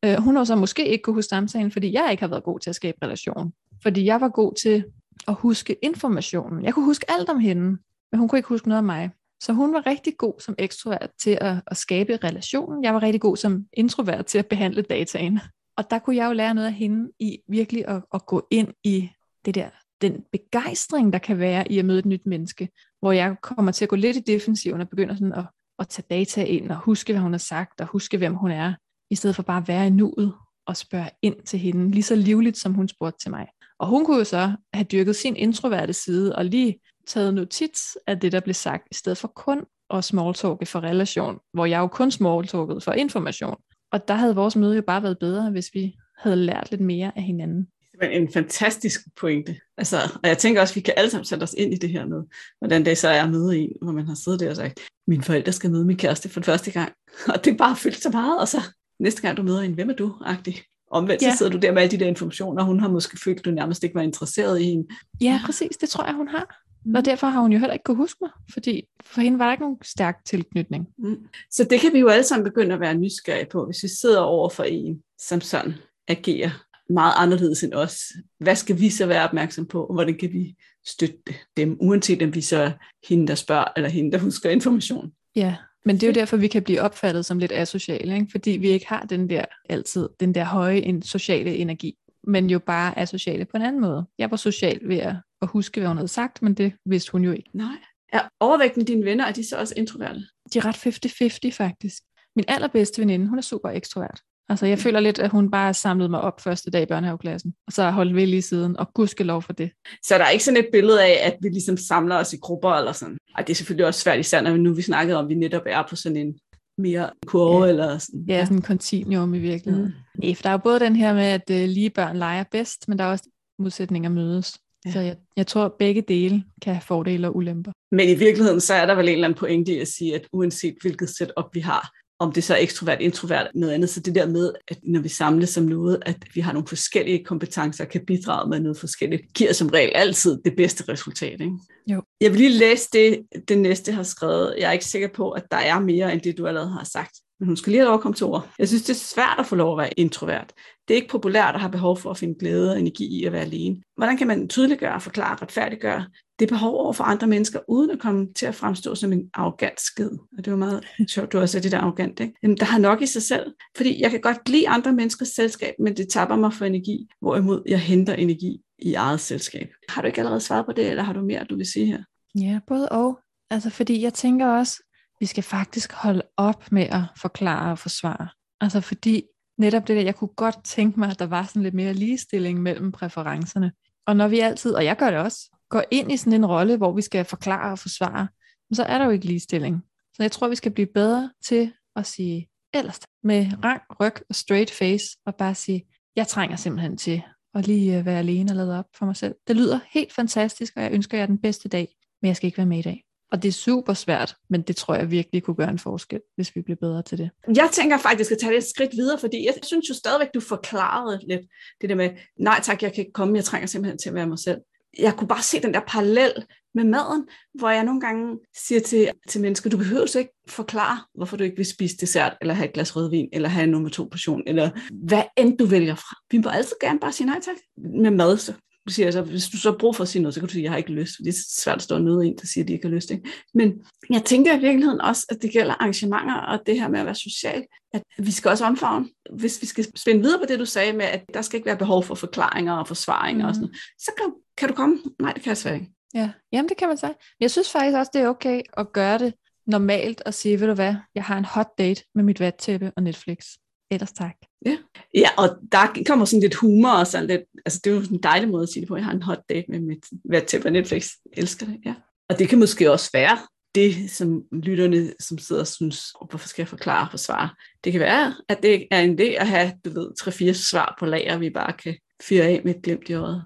Uh, 0.06 0.14
hun 0.14 0.36
har 0.36 0.44
så 0.44 0.56
måske 0.56 0.88
ikke 0.88 1.02
kunne 1.02 1.14
huske 1.14 1.28
samtalen, 1.28 1.70
fordi 1.70 1.92
jeg 1.92 2.08
ikke 2.10 2.22
har 2.22 2.28
været 2.28 2.44
god 2.44 2.60
til 2.60 2.70
at 2.70 2.76
skabe 2.76 2.98
relation. 3.02 3.52
Fordi 3.82 4.04
jeg 4.04 4.20
var 4.20 4.28
god 4.28 4.54
til 4.54 4.84
at 5.28 5.34
huske 5.34 5.76
informationen. 5.82 6.64
Jeg 6.64 6.74
kunne 6.74 6.84
huske 6.84 7.10
alt 7.10 7.28
om 7.28 7.38
hende, 7.38 7.78
men 8.12 8.18
hun 8.18 8.28
kunne 8.28 8.38
ikke 8.38 8.48
huske 8.48 8.68
noget 8.68 8.78
om 8.78 8.84
mig. 8.84 9.10
Så 9.40 9.52
hun 9.52 9.72
var 9.72 9.86
rigtig 9.86 10.16
god 10.18 10.34
som 10.40 10.54
ekstrovert 10.58 11.10
til 11.22 11.38
at, 11.40 11.56
at 11.66 11.76
skabe 11.76 12.18
relationen. 12.24 12.84
Jeg 12.84 12.94
var 12.94 13.02
rigtig 13.02 13.20
god 13.20 13.36
som 13.36 13.64
introvert 13.72 14.26
til 14.26 14.38
at 14.38 14.46
behandle 14.46 14.82
dataen. 14.82 15.40
Og 15.76 15.90
der 15.90 15.98
kunne 15.98 16.16
jeg 16.16 16.28
jo 16.28 16.32
lære 16.32 16.54
noget 16.54 16.66
af 16.66 16.74
hende 16.74 17.10
i 17.18 17.38
virkelig 17.48 17.88
at, 17.88 18.02
at 18.14 18.26
gå 18.26 18.46
ind 18.50 18.68
i 18.84 19.10
det 19.44 19.54
der, 19.54 19.68
den 20.00 20.24
begejstring, 20.32 21.12
der 21.12 21.18
kan 21.18 21.38
være 21.38 21.72
i 21.72 21.78
at 21.78 21.84
møde 21.84 21.98
et 21.98 22.06
nyt 22.06 22.26
menneske, 22.26 22.68
hvor 23.00 23.12
jeg 23.12 23.36
kommer 23.42 23.72
til 23.72 23.84
at 23.84 23.88
gå 23.88 23.96
lidt 23.96 24.16
i 24.16 24.20
defensiven 24.20 24.80
og 24.80 24.88
begynder 24.88 25.14
sådan 25.14 25.32
at, 25.32 25.44
at 25.78 25.88
tage 25.88 26.06
data 26.10 26.44
ind 26.44 26.70
og 26.70 26.76
huske, 26.76 27.12
hvad 27.12 27.22
hun 27.22 27.32
har 27.32 27.38
sagt, 27.38 27.80
og 27.80 27.86
huske, 27.86 28.18
hvem 28.18 28.34
hun 28.34 28.50
er, 28.50 28.74
i 29.10 29.14
stedet 29.14 29.36
for 29.36 29.42
bare 29.42 29.60
at 29.62 29.68
være 29.68 29.86
i 29.86 29.90
nuet 29.90 30.34
og 30.66 30.76
spørge 30.76 31.10
ind 31.22 31.36
til 31.46 31.58
hende, 31.58 31.90
lige 31.90 32.02
så 32.02 32.14
livligt, 32.14 32.58
som 32.58 32.74
hun 32.74 32.88
spurgte 32.88 33.18
til 33.22 33.30
mig. 33.30 33.46
Og 33.78 33.86
hun 33.86 34.04
kunne 34.04 34.18
jo 34.18 34.24
så 34.24 34.52
have 34.72 34.84
dyrket 34.84 35.16
sin 35.16 35.36
introverte 35.36 35.92
side 35.92 36.36
og 36.36 36.44
lige 36.44 36.80
taget 37.08 37.34
notits 37.34 37.98
af 38.06 38.20
det, 38.20 38.32
der 38.32 38.40
blev 38.40 38.54
sagt, 38.54 38.82
i 38.90 38.94
stedet 38.94 39.18
for 39.18 39.28
kun 39.28 39.64
at 39.90 40.04
smalltalke 40.04 40.66
for 40.66 40.80
relation, 40.80 41.38
hvor 41.52 41.66
jeg 41.66 41.78
jo 41.78 41.86
kun 41.86 42.10
smalltalkede 42.10 42.80
for 42.80 42.92
information. 42.92 43.56
Og 43.92 44.08
der 44.08 44.14
havde 44.14 44.34
vores 44.34 44.56
møde 44.56 44.76
jo 44.76 44.82
bare 44.82 45.02
været 45.02 45.18
bedre, 45.18 45.50
hvis 45.50 45.70
vi 45.74 45.94
havde 46.18 46.36
lært 46.36 46.70
lidt 46.70 46.80
mere 46.80 47.12
af 47.16 47.22
hinanden. 47.22 47.68
Det 47.92 48.00
var 48.00 48.06
en 48.06 48.32
fantastisk 48.32 49.00
pointe. 49.20 49.56
Altså, 49.76 49.96
og 50.22 50.28
jeg 50.28 50.38
tænker 50.38 50.60
også, 50.60 50.72
at 50.72 50.76
vi 50.76 50.80
kan 50.80 50.94
alle 50.96 51.10
sammen 51.10 51.24
sætte 51.24 51.42
os 51.42 51.54
ind 51.58 51.72
i 51.74 51.76
det 51.76 51.90
her 51.90 52.06
med, 52.06 52.22
hvordan 52.58 52.84
det 52.84 52.98
så 52.98 53.08
er 53.08 53.28
møde 53.28 53.58
en, 53.58 53.72
hvor 53.82 53.92
man 53.92 54.06
har 54.06 54.14
siddet 54.14 54.40
der 54.40 54.50
og 54.50 54.56
sagt, 54.56 54.80
mine 55.06 55.22
forældre 55.22 55.52
skal 55.52 55.70
møde 55.70 55.84
min 55.84 55.96
kæreste 55.96 56.28
for 56.28 56.40
første 56.40 56.70
gang. 56.70 56.92
Og 57.34 57.44
det 57.44 57.52
er 57.52 57.56
bare 57.56 57.76
fyldt 57.76 58.02
så 58.02 58.10
meget, 58.10 58.40
og 58.40 58.48
så 58.48 58.62
næste 59.00 59.22
gang 59.22 59.36
du 59.36 59.42
møder 59.42 59.60
en, 59.60 59.72
hvem 59.72 59.90
er 59.90 59.94
du? 59.94 60.14
Agtig. 60.24 60.62
Omvendt 60.90 61.22
ja. 61.22 61.30
så 61.30 61.36
sidder 61.36 61.52
du 61.52 61.58
der 61.58 61.72
med 61.72 61.82
alle 61.82 61.90
de 61.90 62.04
der 62.04 62.06
informationer, 62.06 62.62
og 62.62 62.66
hun 62.66 62.80
har 62.80 62.88
måske 62.88 63.18
følt, 63.24 63.38
at 63.38 63.44
du 63.44 63.50
nærmest 63.50 63.84
ikke 63.84 63.94
var 63.94 64.02
interesseret 64.02 64.60
i 64.60 64.64
hende. 64.64 64.88
Ja, 65.20 65.40
præcis. 65.46 65.76
Det 65.76 65.88
tror 65.88 66.04
jeg, 66.04 66.14
hun 66.14 66.28
har. 66.28 66.67
Mm. 66.84 66.94
Og 66.94 67.04
derfor 67.04 67.26
har 67.26 67.40
hun 67.40 67.52
jo 67.52 67.58
heller 67.58 67.72
ikke 67.72 67.84
kunne 67.84 67.96
huske 67.96 68.18
mig, 68.20 68.30
fordi 68.52 68.88
for 69.04 69.20
hende 69.20 69.38
var 69.38 69.44
der 69.44 69.52
ikke 69.52 69.64
nogen 69.64 69.78
stærk 69.82 70.24
tilknytning. 70.24 70.86
Mm. 70.98 71.16
Så 71.50 71.64
det 71.64 71.80
kan 71.80 71.92
vi 71.92 71.98
jo 71.98 72.08
alle 72.08 72.24
sammen 72.24 72.44
begynde 72.44 72.74
at 72.74 72.80
være 72.80 72.94
nysgerrige 72.94 73.46
på, 73.52 73.66
hvis 73.66 73.82
vi 73.82 73.88
sidder 73.88 74.20
over 74.20 74.48
for 74.48 74.64
en, 74.64 75.02
som 75.18 75.40
sådan 75.40 75.74
agerer 76.08 76.50
meget 76.90 77.12
anderledes 77.16 77.62
end 77.62 77.74
os. 77.74 77.98
Hvad 78.40 78.56
skal 78.56 78.80
vi 78.80 78.90
så 78.90 79.06
være 79.06 79.24
opmærksom 79.24 79.66
på, 79.66 79.84
og 79.84 79.94
hvordan 79.94 80.18
kan 80.18 80.32
vi 80.32 80.56
støtte 80.86 81.34
dem, 81.56 81.76
uanset 81.80 82.22
om 82.22 82.34
vi 82.34 82.40
så 82.40 82.56
er 82.56 82.70
hende, 83.08 83.26
der 83.26 83.34
spørger, 83.34 83.64
eller 83.76 83.90
hende, 83.90 84.12
der 84.12 84.18
husker 84.18 84.50
information. 84.50 85.12
Ja, 85.36 85.56
men 85.84 85.96
det 85.96 86.02
er 86.02 86.06
jo 86.06 86.12
derfor, 86.12 86.36
vi 86.36 86.48
kan 86.48 86.62
blive 86.62 86.80
opfattet 86.80 87.26
som 87.26 87.38
lidt 87.38 87.52
asociale, 87.52 88.14
ikke? 88.14 88.28
fordi 88.30 88.50
vi 88.50 88.68
ikke 88.68 88.88
har 88.88 89.02
den 89.02 89.30
der 89.30 89.44
altid, 89.68 90.08
den 90.20 90.34
der 90.34 90.44
høje 90.44 91.02
sociale 91.02 91.56
energi, 91.56 91.94
men 92.26 92.50
jo 92.50 92.58
bare 92.58 92.98
asociale 92.98 93.44
på 93.44 93.56
en 93.56 93.62
anden 93.62 93.80
måde. 93.80 94.06
Jeg 94.18 94.30
var 94.30 94.36
social 94.36 94.80
ved 94.88 94.96
at, 94.96 95.16
at 95.42 95.48
huske, 95.48 95.80
hvad 95.80 95.88
hun 95.88 95.96
havde 95.96 96.08
sagt, 96.08 96.42
men 96.42 96.54
det 96.54 96.72
vidste 96.84 97.12
hun 97.12 97.24
jo 97.24 97.32
ikke. 97.32 97.50
Nej. 97.54 97.76
Er 98.12 98.28
overvægten 98.40 98.84
dine 98.84 99.04
venner, 99.04 99.24
er 99.24 99.32
de 99.32 99.48
så 99.48 99.56
også 99.56 99.74
introverte? 99.76 100.20
De 100.54 100.58
er 100.58 100.64
ret 100.64 101.50
50-50 101.50 101.56
faktisk. 101.56 102.02
Min 102.36 102.44
allerbedste 102.48 103.00
veninde, 103.00 103.26
hun 103.26 103.38
er 103.38 103.42
super 103.42 103.68
ekstrovert. 103.68 104.20
Altså, 104.48 104.66
jeg 104.66 104.78
føler 104.78 105.00
lidt, 105.00 105.18
at 105.18 105.30
hun 105.30 105.50
bare 105.50 105.74
samlede 105.74 106.08
mig 106.08 106.20
op 106.20 106.40
første 106.40 106.70
dag 106.70 106.82
i 106.82 106.86
børnehaveklassen, 106.86 107.54
og 107.66 107.72
så 107.72 107.82
har 107.82 107.90
holdt 107.90 108.14
ved 108.14 108.26
lige 108.26 108.42
siden, 108.42 108.76
og 108.76 109.08
lov 109.18 109.42
for 109.42 109.52
det. 109.52 109.70
Så 110.04 110.18
der 110.18 110.24
er 110.24 110.30
ikke 110.30 110.44
sådan 110.44 110.64
et 110.64 110.68
billede 110.72 111.04
af, 111.04 111.26
at 111.26 111.36
vi 111.42 111.48
ligesom 111.48 111.76
samler 111.76 112.16
os 112.16 112.32
i 112.32 112.36
grupper 112.36 112.70
eller 112.70 112.92
sådan? 112.92 113.18
Ej, 113.36 113.42
det 113.42 113.50
er 113.50 113.54
selvfølgelig 113.54 113.86
også 113.86 114.00
svært, 114.00 114.18
især 114.18 114.40
når 114.40 114.52
vi 114.52 114.58
nu 114.58 114.74
vi 114.74 114.82
snakkede 114.82 115.18
om, 115.18 115.24
at 115.24 115.28
vi 115.28 115.34
netop 115.34 115.62
er 115.66 115.84
på 115.90 115.96
sådan 115.96 116.16
en 116.16 116.38
mere 116.78 117.10
kurve 117.26 117.64
ja. 117.64 117.70
eller 117.70 117.98
sådan. 117.98 118.24
Ja, 118.28 118.44
sådan 118.44 118.56
en 118.56 118.62
continuum 118.62 119.34
i 119.34 119.38
virkeligheden. 119.38 119.94
Mm. 120.14 120.34
For 120.34 120.42
der 120.42 120.48
er 120.48 120.52
jo 120.52 120.58
både 120.58 120.80
den 120.80 120.96
her 120.96 121.14
med, 121.14 121.22
at 121.22 121.50
uh, 121.50 121.56
lige 121.56 121.90
børn 121.90 122.16
leger 122.16 122.44
bedst, 122.50 122.88
men 122.88 122.98
der 122.98 123.04
er 123.04 123.10
også 123.10 123.28
modsætninger 123.58 124.10
mødes. 124.10 124.58
Ja. 124.86 124.92
Så 124.92 125.00
jeg, 125.00 125.16
jeg 125.36 125.46
tror, 125.46 125.64
at 125.64 125.72
begge 125.78 126.02
dele 126.02 126.44
kan 126.62 126.74
have 126.74 126.82
fordele 126.82 127.28
og 127.28 127.36
ulemper. 127.36 127.72
Men 127.92 128.08
i 128.08 128.14
virkeligheden, 128.14 128.60
så 128.60 128.74
er 128.74 128.86
der 128.86 128.94
vel 128.94 129.08
en 129.08 129.14
eller 129.14 129.28
anden 129.28 129.38
pointe 129.38 129.72
i 129.72 129.78
at 129.78 129.88
sige, 129.88 130.14
at 130.14 130.26
uanset 130.32 130.74
hvilket 130.80 131.08
setup 131.08 131.54
vi 131.54 131.60
har, 131.60 131.90
om 132.20 132.32
det 132.32 132.44
så 132.44 132.54
er 132.54 132.58
ekstrovert, 132.58 133.00
introvert, 133.00 133.50
noget 133.54 133.72
andet. 133.72 133.90
Så 133.90 134.00
det 134.00 134.14
der 134.14 134.26
med, 134.26 134.52
at 134.68 134.78
når 134.82 135.00
vi 135.00 135.08
samles 135.08 135.50
som 135.50 135.64
noget, 135.64 136.02
at 136.06 136.16
vi 136.34 136.40
har 136.40 136.52
nogle 136.52 136.68
forskellige 136.68 137.24
kompetencer 137.24 137.84
og 137.84 137.90
kan 137.90 138.04
bidrage 138.06 138.50
med 138.50 138.60
noget 138.60 138.78
forskelligt, 138.78 139.22
giver 139.34 139.52
som 139.52 139.68
regel 139.68 139.92
altid 139.94 140.38
det 140.44 140.56
bedste 140.56 140.84
resultat. 140.88 141.40
Ikke? 141.40 141.52
Jo. 141.86 142.02
Jeg 142.20 142.30
vil 142.30 142.40
lige 142.40 142.58
læse 142.58 142.88
det, 142.92 143.22
det 143.48 143.58
næste 143.58 143.92
har 143.92 144.02
skrevet. 144.02 144.54
Jeg 144.58 144.68
er 144.68 144.72
ikke 144.72 144.84
sikker 144.84 145.08
på, 145.08 145.30
at 145.30 145.44
der 145.50 145.56
er 145.56 145.80
mere 145.80 146.12
end 146.12 146.20
det, 146.20 146.38
du 146.38 146.46
allerede 146.46 146.70
har 146.70 146.84
sagt. 146.84 147.16
Men 147.40 147.46
hun 147.46 147.56
skal 147.56 147.70
lige 147.70 147.80
have 147.80 147.86
lov 147.86 147.94
at 147.94 148.00
komme 148.00 148.14
til 148.14 148.26
ord. 148.26 148.50
Jeg 148.58 148.68
synes, 148.68 148.82
det 148.82 148.90
er 148.90 148.98
svært 148.98 149.36
at 149.38 149.46
få 149.46 149.56
lov 149.56 149.72
at 149.72 149.78
være 149.78 150.00
introvert. 150.00 150.52
Det 150.88 150.94
er 150.94 150.96
ikke 150.96 151.08
populært 151.08 151.54
at 151.54 151.60
have 151.60 151.72
behov 151.72 151.98
for 151.98 152.10
at 152.10 152.16
finde 152.16 152.38
glæde 152.38 152.72
og 152.72 152.80
energi 152.80 153.20
i 153.20 153.24
at 153.24 153.32
være 153.32 153.42
alene. 153.42 153.82
Hvordan 153.96 154.16
kan 154.16 154.26
man 154.26 154.48
tydeliggøre, 154.48 155.00
forklare, 155.00 155.38
retfærdiggøre 155.42 156.06
det 156.38 156.48
behov 156.48 156.74
over 156.74 156.92
for 156.92 157.04
andre 157.04 157.26
mennesker, 157.26 157.60
uden 157.68 157.90
at 157.90 157.98
komme 157.98 158.32
til 158.32 158.46
at 158.46 158.54
fremstå 158.54 158.94
som 158.94 159.12
en 159.12 159.30
arrogant 159.34 159.80
skid? 159.80 160.10
Og 160.38 160.44
det 160.44 160.50
var 160.50 160.56
meget 160.56 160.84
sjovt, 161.08 161.32
du 161.32 161.38
også 161.38 161.52
sagde 161.52 161.62
det 161.62 161.72
der 161.72 161.78
arrogant. 161.78 162.20
Ikke? 162.20 162.34
Jamen, 162.42 162.56
der 162.56 162.64
har 162.64 162.78
nok 162.78 163.02
i 163.02 163.06
sig 163.06 163.22
selv. 163.22 163.54
Fordi 163.76 164.02
jeg 164.02 164.10
kan 164.10 164.20
godt 164.20 164.48
lide 164.48 164.68
andre 164.68 164.92
menneskers 164.92 165.28
selskab, 165.28 165.74
men 165.78 165.96
det 165.96 166.08
tapper 166.08 166.36
mig 166.36 166.52
for 166.52 166.64
energi, 166.64 167.08
hvorimod 167.20 167.62
jeg 167.68 167.80
henter 167.80 168.14
energi 168.14 168.60
i 168.78 168.94
eget 168.94 169.20
selskab. 169.20 169.68
Har 169.88 170.02
du 170.02 170.06
ikke 170.06 170.18
allerede 170.18 170.40
svaret 170.40 170.66
på 170.66 170.72
det, 170.72 170.90
eller 170.90 171.02
har 171.02 171.12
du 171.12 171.20
mere, 171.20 171.44
du 171.44 171.56
vil 171.56 171.66
sige 171.66 171.86
her? 171.86 172.02
Ja, 172.34 172.60
både 172.66 172.88
og. 172.88 173.18
Altså, 173.50 173.70
fordi 173.70 174.02
jeg 174.02 174.14
tænker 174.14 174.46
også, 174.46 174.82
vi 175.20 175.26
skal 175.26 175.42
faktisk 175.42 175.92
holde 175.92 176.22
op 176.36 176.72
med 176.72 176.82
at 176.82 177.02
forklare 177.20 177.70
og 177.70 177.78
forsvare. 177.78 178.28
Altså 178.60 178.80
fordi 178.80 179.22
netop 179.58 179.88
det 179.88 179.96
der, 179.96 180.02
jeg 180.02 180.14
kunne 180.14 180.34
godt 180.36 180.64
tænke 180.64 181.00
mig, 181.00 181.10
at 181.10 181.18
der 181.18 181.26
var 181.26 181.44
sådan 181.44 181.62
lidt 181.62 181.74
mere 181.74 181.94
ligestilling 181.94 182.62
mellem 182.62 182.92
præferencerne. 182.92 183.72
Og 184.06 184.16
når 184.16 184.28
vi 184.28 184.38
altid, 184.38 184.72
og 184.72 184.84
jeg 184.84 184.96
gør 184.96 185.10
det 185.10 185.18
også, 185.18 185.57
går 185.68 185.84
ind 185.90 186.12
i 186.12 186.16
sådan 186.16 186.32
en 186.32 186.46
rolle, 186.46 186.76
hvor 186.76 186.92
vi 186.92 187.02
skal 187.02 187.24
forklare 187.24 187.72
og 187.72 187.78
forsvare, 187.78 188.28
så 188.72 188.82
er 188.82 188.98
der 188.98 189.04
jo 189.04 189.10
ikke 189.10 189.26
ligestilling. 189.26 189.82
Så 190.14 190.22
jeg 190.22 190.32
tror, 190.32 190.48
vi 190.48 190.56
skal 190.56 190.72
blive 190.72 190.86
bedre 190.94 191.30
til 191.44 191.72
at 191.96 192.06
sige 192.06 192.48
ellers 192.74 193.00
med 193.22 193.46
rang, 193.64 193.82
ryg 194.00 194.14
og 194.28 194.34
straight 194.34 194.70
face, 194.70 195.06
og 195.26 195.34
bare 195.34 195.54
sige, 195.54 195.86
jeg 196.16 196.26
trænger 196.26 196.56
simpelthen 196.56 196.96
til 196.96 197.22
at 197.54 197.66
lige 197.66 197.98
øh, 197.98 198.06
være 198.06 198.18
alene 198.18 198.52
og 198.52 198.56
lade 198.56 198.78
op 198.78 198.84
for 198.94 199.06
mig 199.06 199.16
selv. 199.16 199.34
Det 199.48 199.56
lyder 199.56 199.78
helt 199.90 200.12
fantastisk, 200.12 200.72
og 200.76 200.82
jeg 200.82 200.92
ønsker 200.92 201.18
jer 201.18 201.26
den 201.26 201.38
bedste 201.38 201.68
dag, 201.68 201.88
men 202.22 202.28
jeg 202.28 202.36
skal 202.36 202.46
ikke 202.46 202.58
være 202.58 202.66
med 202.66 202.78
i 202.78 202.82
dag. 202.82 203.04
Og 203.32 203.42
det 203.42 203.48
er 203.48 203.52
super 203.52 203.94
svært, 203.94 204.34
men 204.50 204.62
det 204.62 204.76
tror 204.76 204.94
jeg 204.94 205.10
virkelig 205.10 205.42
kunne 205.42 205.56
gøre 205.56 205.70
en 205.70 205.78
forskel, 205.78 206.20
hvis 206.36 206.56
vi 206.56 206.62
bliver 206.62 206.76
bedre 206.80 207.02
til 207.02 207.18
det. 207.18 207.30
Jeg 207.54 207.68
tænker 207.72 207.98
faktisk 207.98 208.32
at 208.32 208.38
tage 208.38 208.52
det 208.52 208.58
et 208.58 208.64
skridt 208.64 208.92
videre, 208.96 209.18
fordi 209.18 209.46
jeg 209.46 209.54
synes 209.62 209.88
jo 209.88 209.94
stadigvæk, 209.94 210.28
du 210.34 210.40
forklarede 210.40 211.20
lidt 211.28 211.40
det 211.80 211.88
der 211.88 211.94
med, 211.94 212.10
nej 212.38 212.60
tak, 212.62 212.82
jeg 212.82 212.92
kan 212.92 213.00
ikke 213.00 213.12
komme, 213.12 213.36
jeg 213.36 213.44
trænger 213.44 213.66
simpelthen 213.66 213.98
til 213.98 214.08
at 214.08 214.14
være 214.14 214.26
mig 214.26 214.38
selv. 214.38 214.58
Jeg 214.98 215.16
kunne 215.16 215.28
bare 215.28 215.42
se 215.42 215.62
den 215.62 215.74
der 215.74 215.80
parallel 215.86 216.32
med 216.74 216.84
maden, 216.84 217.28
hvor 217.54 217.70
jeg 217.70 217.84
nogle 217.84 218.00
gange 218.00 218.38
siger 218.56 218.80
til, 218.80 219.10
til 219.28 219.40
mennesker, 219.40 219.70
du 219.70 219.76
behøver 219.76 220.16
ikke 220.16 220.32
forklare, 220.48 220.98
hvorfor 221.14 221.36
du 221.36 221.44
ikke 221.44 221.56
vil 221.56 221.66
spise 221.66 221.96
dessert, 221.96 222.36
eller 222.40 222.54
have 222.54 222.68
et 222.68 222.74
glas 222.74 222.96
rødvin, 222.96 223.28
eller 223.32 223.48
have 223.48 223.64
en 223.64 223.70
nummer 223.70 223.88
to 223.88 224.04
portion, 224.04 224.42
eller 224.46 224.70
hvad 225.06 225.22
end 225.36 225.58
du 225.58 225.64
vælger 225.64 225.94
fra. 225.94 226.16
Vi 226.30 226.38
må 226.38 226.50
altid 226.50 226.76
gerne 226.80 227.00
bare 227.00 227.12
sige 227.12 227.26
nej 227.26 227.40
tak. 227.40 227.56
Med 227.76 228.10
mad, 228.10 228.36
så 228.36 228.52
siger 228.90 229.10
så, 229.10 229.22
hvis 229.22 229.48
du 229.48 229.56
så 229.56 229.70
har 229.70 229.78
brug 229.78 229.96
for 229.96 230.02
at 230.02 230.08
sige 230.08 230.22
noget, 230.22 230.34
så 230.34 230.40
kan 230.40 230.46
du 230.46 230.52
sige, 230.52 230.62
jeg 230.62 230.72
har 230.72 230.78
ikke 230.78 230.92
lyst. 230.92 231.18
Det 231.18 231.28
er 231.28 231.38
svært 231.48 231.76
at 231.76 231.82
stå 231.82 231.98
noget 231.98 232.26
en, 232.26 232.36
der 232.40 232.46
siger, 232.46 232.64
at 232.64 232.68
de 232.68 232.72
ikke 232.72 232.88
har 232.88 232.94
lyst. 232.94 233.10
Ikke? 233.10 233.30
Men 233.54 233.72
jeg 234.10 234.24
tænker 234.24 234.56
i 234.56 234.60
virkeligheden 234.60 235.00
også, 235.00 235.26
at 235.28 235.42
det 235.42 235.52
gælder 235.52 235.74
arrangementer 235.74 236.34
og 236.34 236.58
det 236.66 236.80
her 236.80 236.88
med 236.88 237.00
at 237.00 237.06
være 237.06 237.14
social, 237.14 237.64
at 237.92 238.02
vi 238.18 238.30
skal 238.30 238.50
også 238.50 238.64
omfavne. 238.64 239.08
Hvis 239.38 239.62
vi 239.62 239.66
skal 239.66 239.86
spænde 239.96 240.20
videre 240.20 240.38
på 240.38 240.46
det, 240.48 240.58
du 240.58 240.64
sagde 240.64 240.92
med, 240.92 241.06
at 241.06 241.24
der 241.34 241.42
skal 241.42 241.56
ikke 241.56 241.66
være 241.66 241.76
behov 241.76 242.04
for 242.04 242.14
forklaringer 242.14 242.72
og 242.72 242.88
forsvaringer 242.88 243.44
mm. 243.44 243.48
og 243.48 243.54
sådan 243.54 243.66
noget, 243.66 243.78
så 243.98 244.10
kan, 244.18 244.32
kan 244.58 244.68
du 244.68 244.74
komme. 244.74 244.98
Nej, 245.20 245.32
det 245.32 245.42
kan 245.42 245.50
jeg 245.50 245.56
svært 245.56 245.74
ikke. 245.74 245.92
Ja, 246.14 246.30
jamen 246.52 246.68
det 246.68 246.76
kan 246.76 246.88
man 246.88 246.96
sige. 246.96 247.08
Men 247.08 247.40
jeg 247.40 247.50
synes 247.50 247.72
faktisk 247.72 247.96
også, 247.96 248.10
det 248.14 248.22
er 248.22 248.28
okay 248.28 248.62
at 248.76 248.92
gøre 248.92 249.18
det 249.18 249.34
normalt 249.66 250.22
og 250.26 250.34
sige, 250.34 250.60
ved 250.60 250.66
du 250.66 250.74
hvad, 250.74 250.94
jeg 251.14 251.24
har 251.24 251.38
en 251.38 251.44
hot 251.44 251.68
date 251.78 252.04
med 252.14 252.24
mit 252.24 252.40
vattæppe 252.40 252.92
og 252.96 253.02
Netflix. 253.02 253.46
Ellers 253.90 254.12
tak. 254.12 254.34
Ja. 254.66 254.78
ja, 255.14 255.28
og 255.38 255.48
der 255.72 256.02
kommer 256.06 256.24
sådan 256.24 256.40
lidt 256.40 256.54
humor 256.54 256.90
og 256.90 257.06
sådan 257.06 257.26
lidt, 257.26 257.42
altså 257.66 257.80
det 257.84 257.90
er 257.90 257.94
jo 257.94 258.02
en 258.10 258.22
dejlig 258.22 258.48
måde 258.48 258.62
at 258.62 258.68
sige 258.68 258.80
det 258.80 258.88
på. 258.88 258.96
Jeg 258.96 259.04
har 259.04 259.12
en 259.12 259.22
hot 259.22 259.40
date 259.48 259.64
med 259.68 259.80
mit 259.80 260.46
til 260.46 260.62
på 260.62 260.70
Netflix. 260.70 261.10
Jeg 261.36 261.42
elsker 261.42 261.66
det, 261.66 261.78
ja. 261.84 261.94
Og 262.28 262.38
det 262.38 262.48
kan 262.48 262.58
måske 262.58 262.92
også 262.92 263.10
være 263.12 263.38
det, 263.74 264.10
som 264.10 264.42
lytterne, 264.52 265.12
som 265.20 265.38
sidder 265.38 265.62
og 265.62 265.66
synes, 265.66 266.04
hvorfor 266.30 266.48
skal 266.48 266.62
jeg 266.62 266.68
forklare 266.68 267.06
og 267.06 267.10
forsvare? 267.10 267.48
Det 267.84 267.92
kan 267.92 268.00
være, 268.00 268.34
at 268.48 268.62
det 268.62 268.86
er 268.90 269.00
en 269.00 269.20
idé 269.20 269.24
at 269.24 269.48
have, 269.48 269.72
du 269.84 269.90
ved, 269.90 270.14
tre-fire 270.16 270.54
svar 270.54 270.96
på 270.98 271.06
lager, 271.06 271.38
vi 271.38 271.50
bare 271.50 271.72
kan 271.72 271.96
fyre 272.22 272.44
af 272.44 272.62
med 272.64 272.74
et 272.74 272.82
glimt 272.82 273.08
i 273.08 273.14
øjet. 273.14 273.44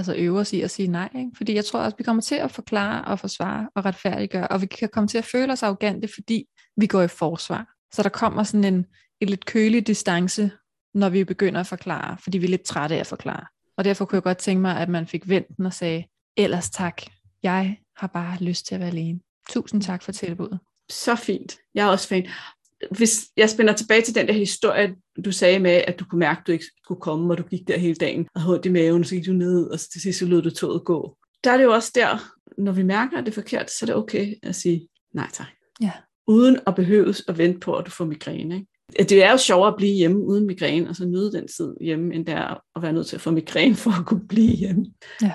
Altså 0.00 0.14
øve 0.16 0.38
os 0.38 0.52
i 0.52 0.60
at 0.60 0.70
sige 0.70 0.88
nej, 0.88 1.08
ikke? 1.18 1.30
fordi 1.36 1.54
jeg 1.54 1.64
tror 1.64 1.80
også, 1.80 1.96
vi 1.96 2.04
kommer 2.04 2.22
til 2.22 2.34
at 2.34 2.50
forklare 2.50 3.04
og 3.04 3.18
forsvare 3.18 3.68
og 3.74 3.84
retfærdiggøre, 3.84 4.48
og 4.48 4.62
vi 4.62 4.66
kan 4.66 4.88
komme 4.92 5.08
til 5.08 5.18
at 5.18 5.24
føle 5.24 5.52
os 5.52 5.62
arrogante, 5.62 6.08
fordi 6.14 6.44
vi 6.76 6.86
går 6.86 7.02
i 7.02 7.08
forsvar. 7.08 7.74
Så 7.92 8.02
der 8.02 8.08
kommer 8.08 8.42
sådan 8.42 8.64
en, 8.64 8.86
en 9.20 9.28
lidt 9.28 9.44
kølig 9.44 9.86
distance, 9.86 10.50
når 10.94 11.08
vi 11.08 11.24
begynder 11.24 11.60
at 11.60 11.66
forklare, 11.66 12.18
fordi 12.22 12.38
vi 12.38 12.46
er 12.46 12.50
lidt 12.50 12.62
trætte 12.62 12.94
af 12.94 13.00
at 13.00 13.06
forklare. 13.06 13.46
Og 13.76 13.84
derfor 13.84 14.04
kunne 14.04 14.16
jeg 14.16 14.22
godt 14.22 14.38
tænke 14.38 14.60
mig, 14.60 14.76
at 14.76 14.88
man 14.88 15.06
fik 15.06 15.28
vendt 15.28 15.56
den 15.56 15.66
og 15.66 15.72
sagde, 15.72 16.04
ellers 16.36 16.70
tak, 16.70 17.02
jeg 17.42 17.76
har 17.96 18.06
bare 18.06 18.36
lyst 18.40 18.66
til 18.66 18.74
at 18.74 18.80
være 18.80 18.90
alene. 18.90 19.20
Tusind 19.50 19.82
tak 19.82 20.02
for 20.02 20.12
tilbuddet. 20.12 20.58
Så 20.90 21.16
fint. 21.16 21.56
Jeg 21.74 21.86
er 21.86 21.90
også 21.90 22.08
fan. 22.08 22.26
Hvis 22.90 23.28
jeg 23.36 23.50
spænder 23.50 23.72
tilbage 23.72 24.02
til 24.02 24.14
den 24.14 24.26
der 24.26 24.32
historie, 24.32 24.94
du 25.24 25.32
sagde 25.32 25.58
med, 25.58 25.70
at 25.70 26.00
du 26.00 26.04
kunne 26.04 26.18
mærke, 26.18 26.40
at 26.40 26.46
du 26.46 26.52
ikke 26.52 26.64
skulle 26.84 27.00
komme, 27.00 27.32
og 27.34 27.38
du 27.38 27.42
gik 27.42 27.68
der 27.68 27.78
hele 27.78 27.94
dagen 27.94 28.28
og 28.34 28.40
havde 28.40 28.60
i 28.64 28.68
maven, 28.68 29.00
og 29.00 29.06
så 29.06 29.14
gik 29.14 29.26
du 29.26 29.32
ned, 29.32 29.66
og 29.70 29.80
til 29.80 30.00
sidst 30.00 30.18
så 30.18 30.26
lød 30.26 30.42
du 30.42 30.50
toget 30.50 30.84
gå. 30.84 31.16
Der 31.44 31.50
er 31.50 31.56
det 31.56 31.64
jo 31.64 31.72
også 31.72 31.92
der, 31.94 32.32
når 32.58 32.72
vi 32.72 32.82
mærker, 32.82 33.18
at 33.18 33.24
det 33.26 33.30
er 33.30 33.34
forkert, 33.34 33.70
så 33.70 33.78
er 33.82 33.86
det 33.86 33.94
okay 33.94 34.34
at 34.42 34.54
sige 34.54 34.88
nej 35.14 35.28
tak. 35.32 35.46
Ja. 35.80 35.92
Uden 36.26 36.60
at 36.66 36.74
behøves 36.74 37.22
at 37.28 37.38
vente 37.38 37.60
på, 37.60 37.76
at 37.76 37.86
du 37.86 37.90
får 37.90 38.04
migræne. 38.04 38.54
Ikke? 38.54 38.66
Det 38.98 39.24
er 39.24 39.30
jo 39.30 39.36
sjovere 39.36 39.68
at 39.68 39.76
blive 39.76 39.94
hjemme 39.94 40.18
uden 40.18 40.46
migræne, 40.46 40.88
og 40.88 40.96
så 40.96 41.04
nyde 41.04 41.32
den 41.32 41.48
tid 41.48 41.74
hjemme, 41.80 42.14
end 42.14 42.26
der 42.26 42.62
at 42.76 42.82
være 42.82 42.92
nødt 42.92 43.06
til 43.06 43.16
at 43.16 43.20
få 43.20 43.30
migræne 43.30 43.74
for 43.74 44.00
at 44.00 44.06
kunne 44.06 44.28
blive 44.28 44.56
hjemme. 44.56 44.86
Ja. 45.22 45.32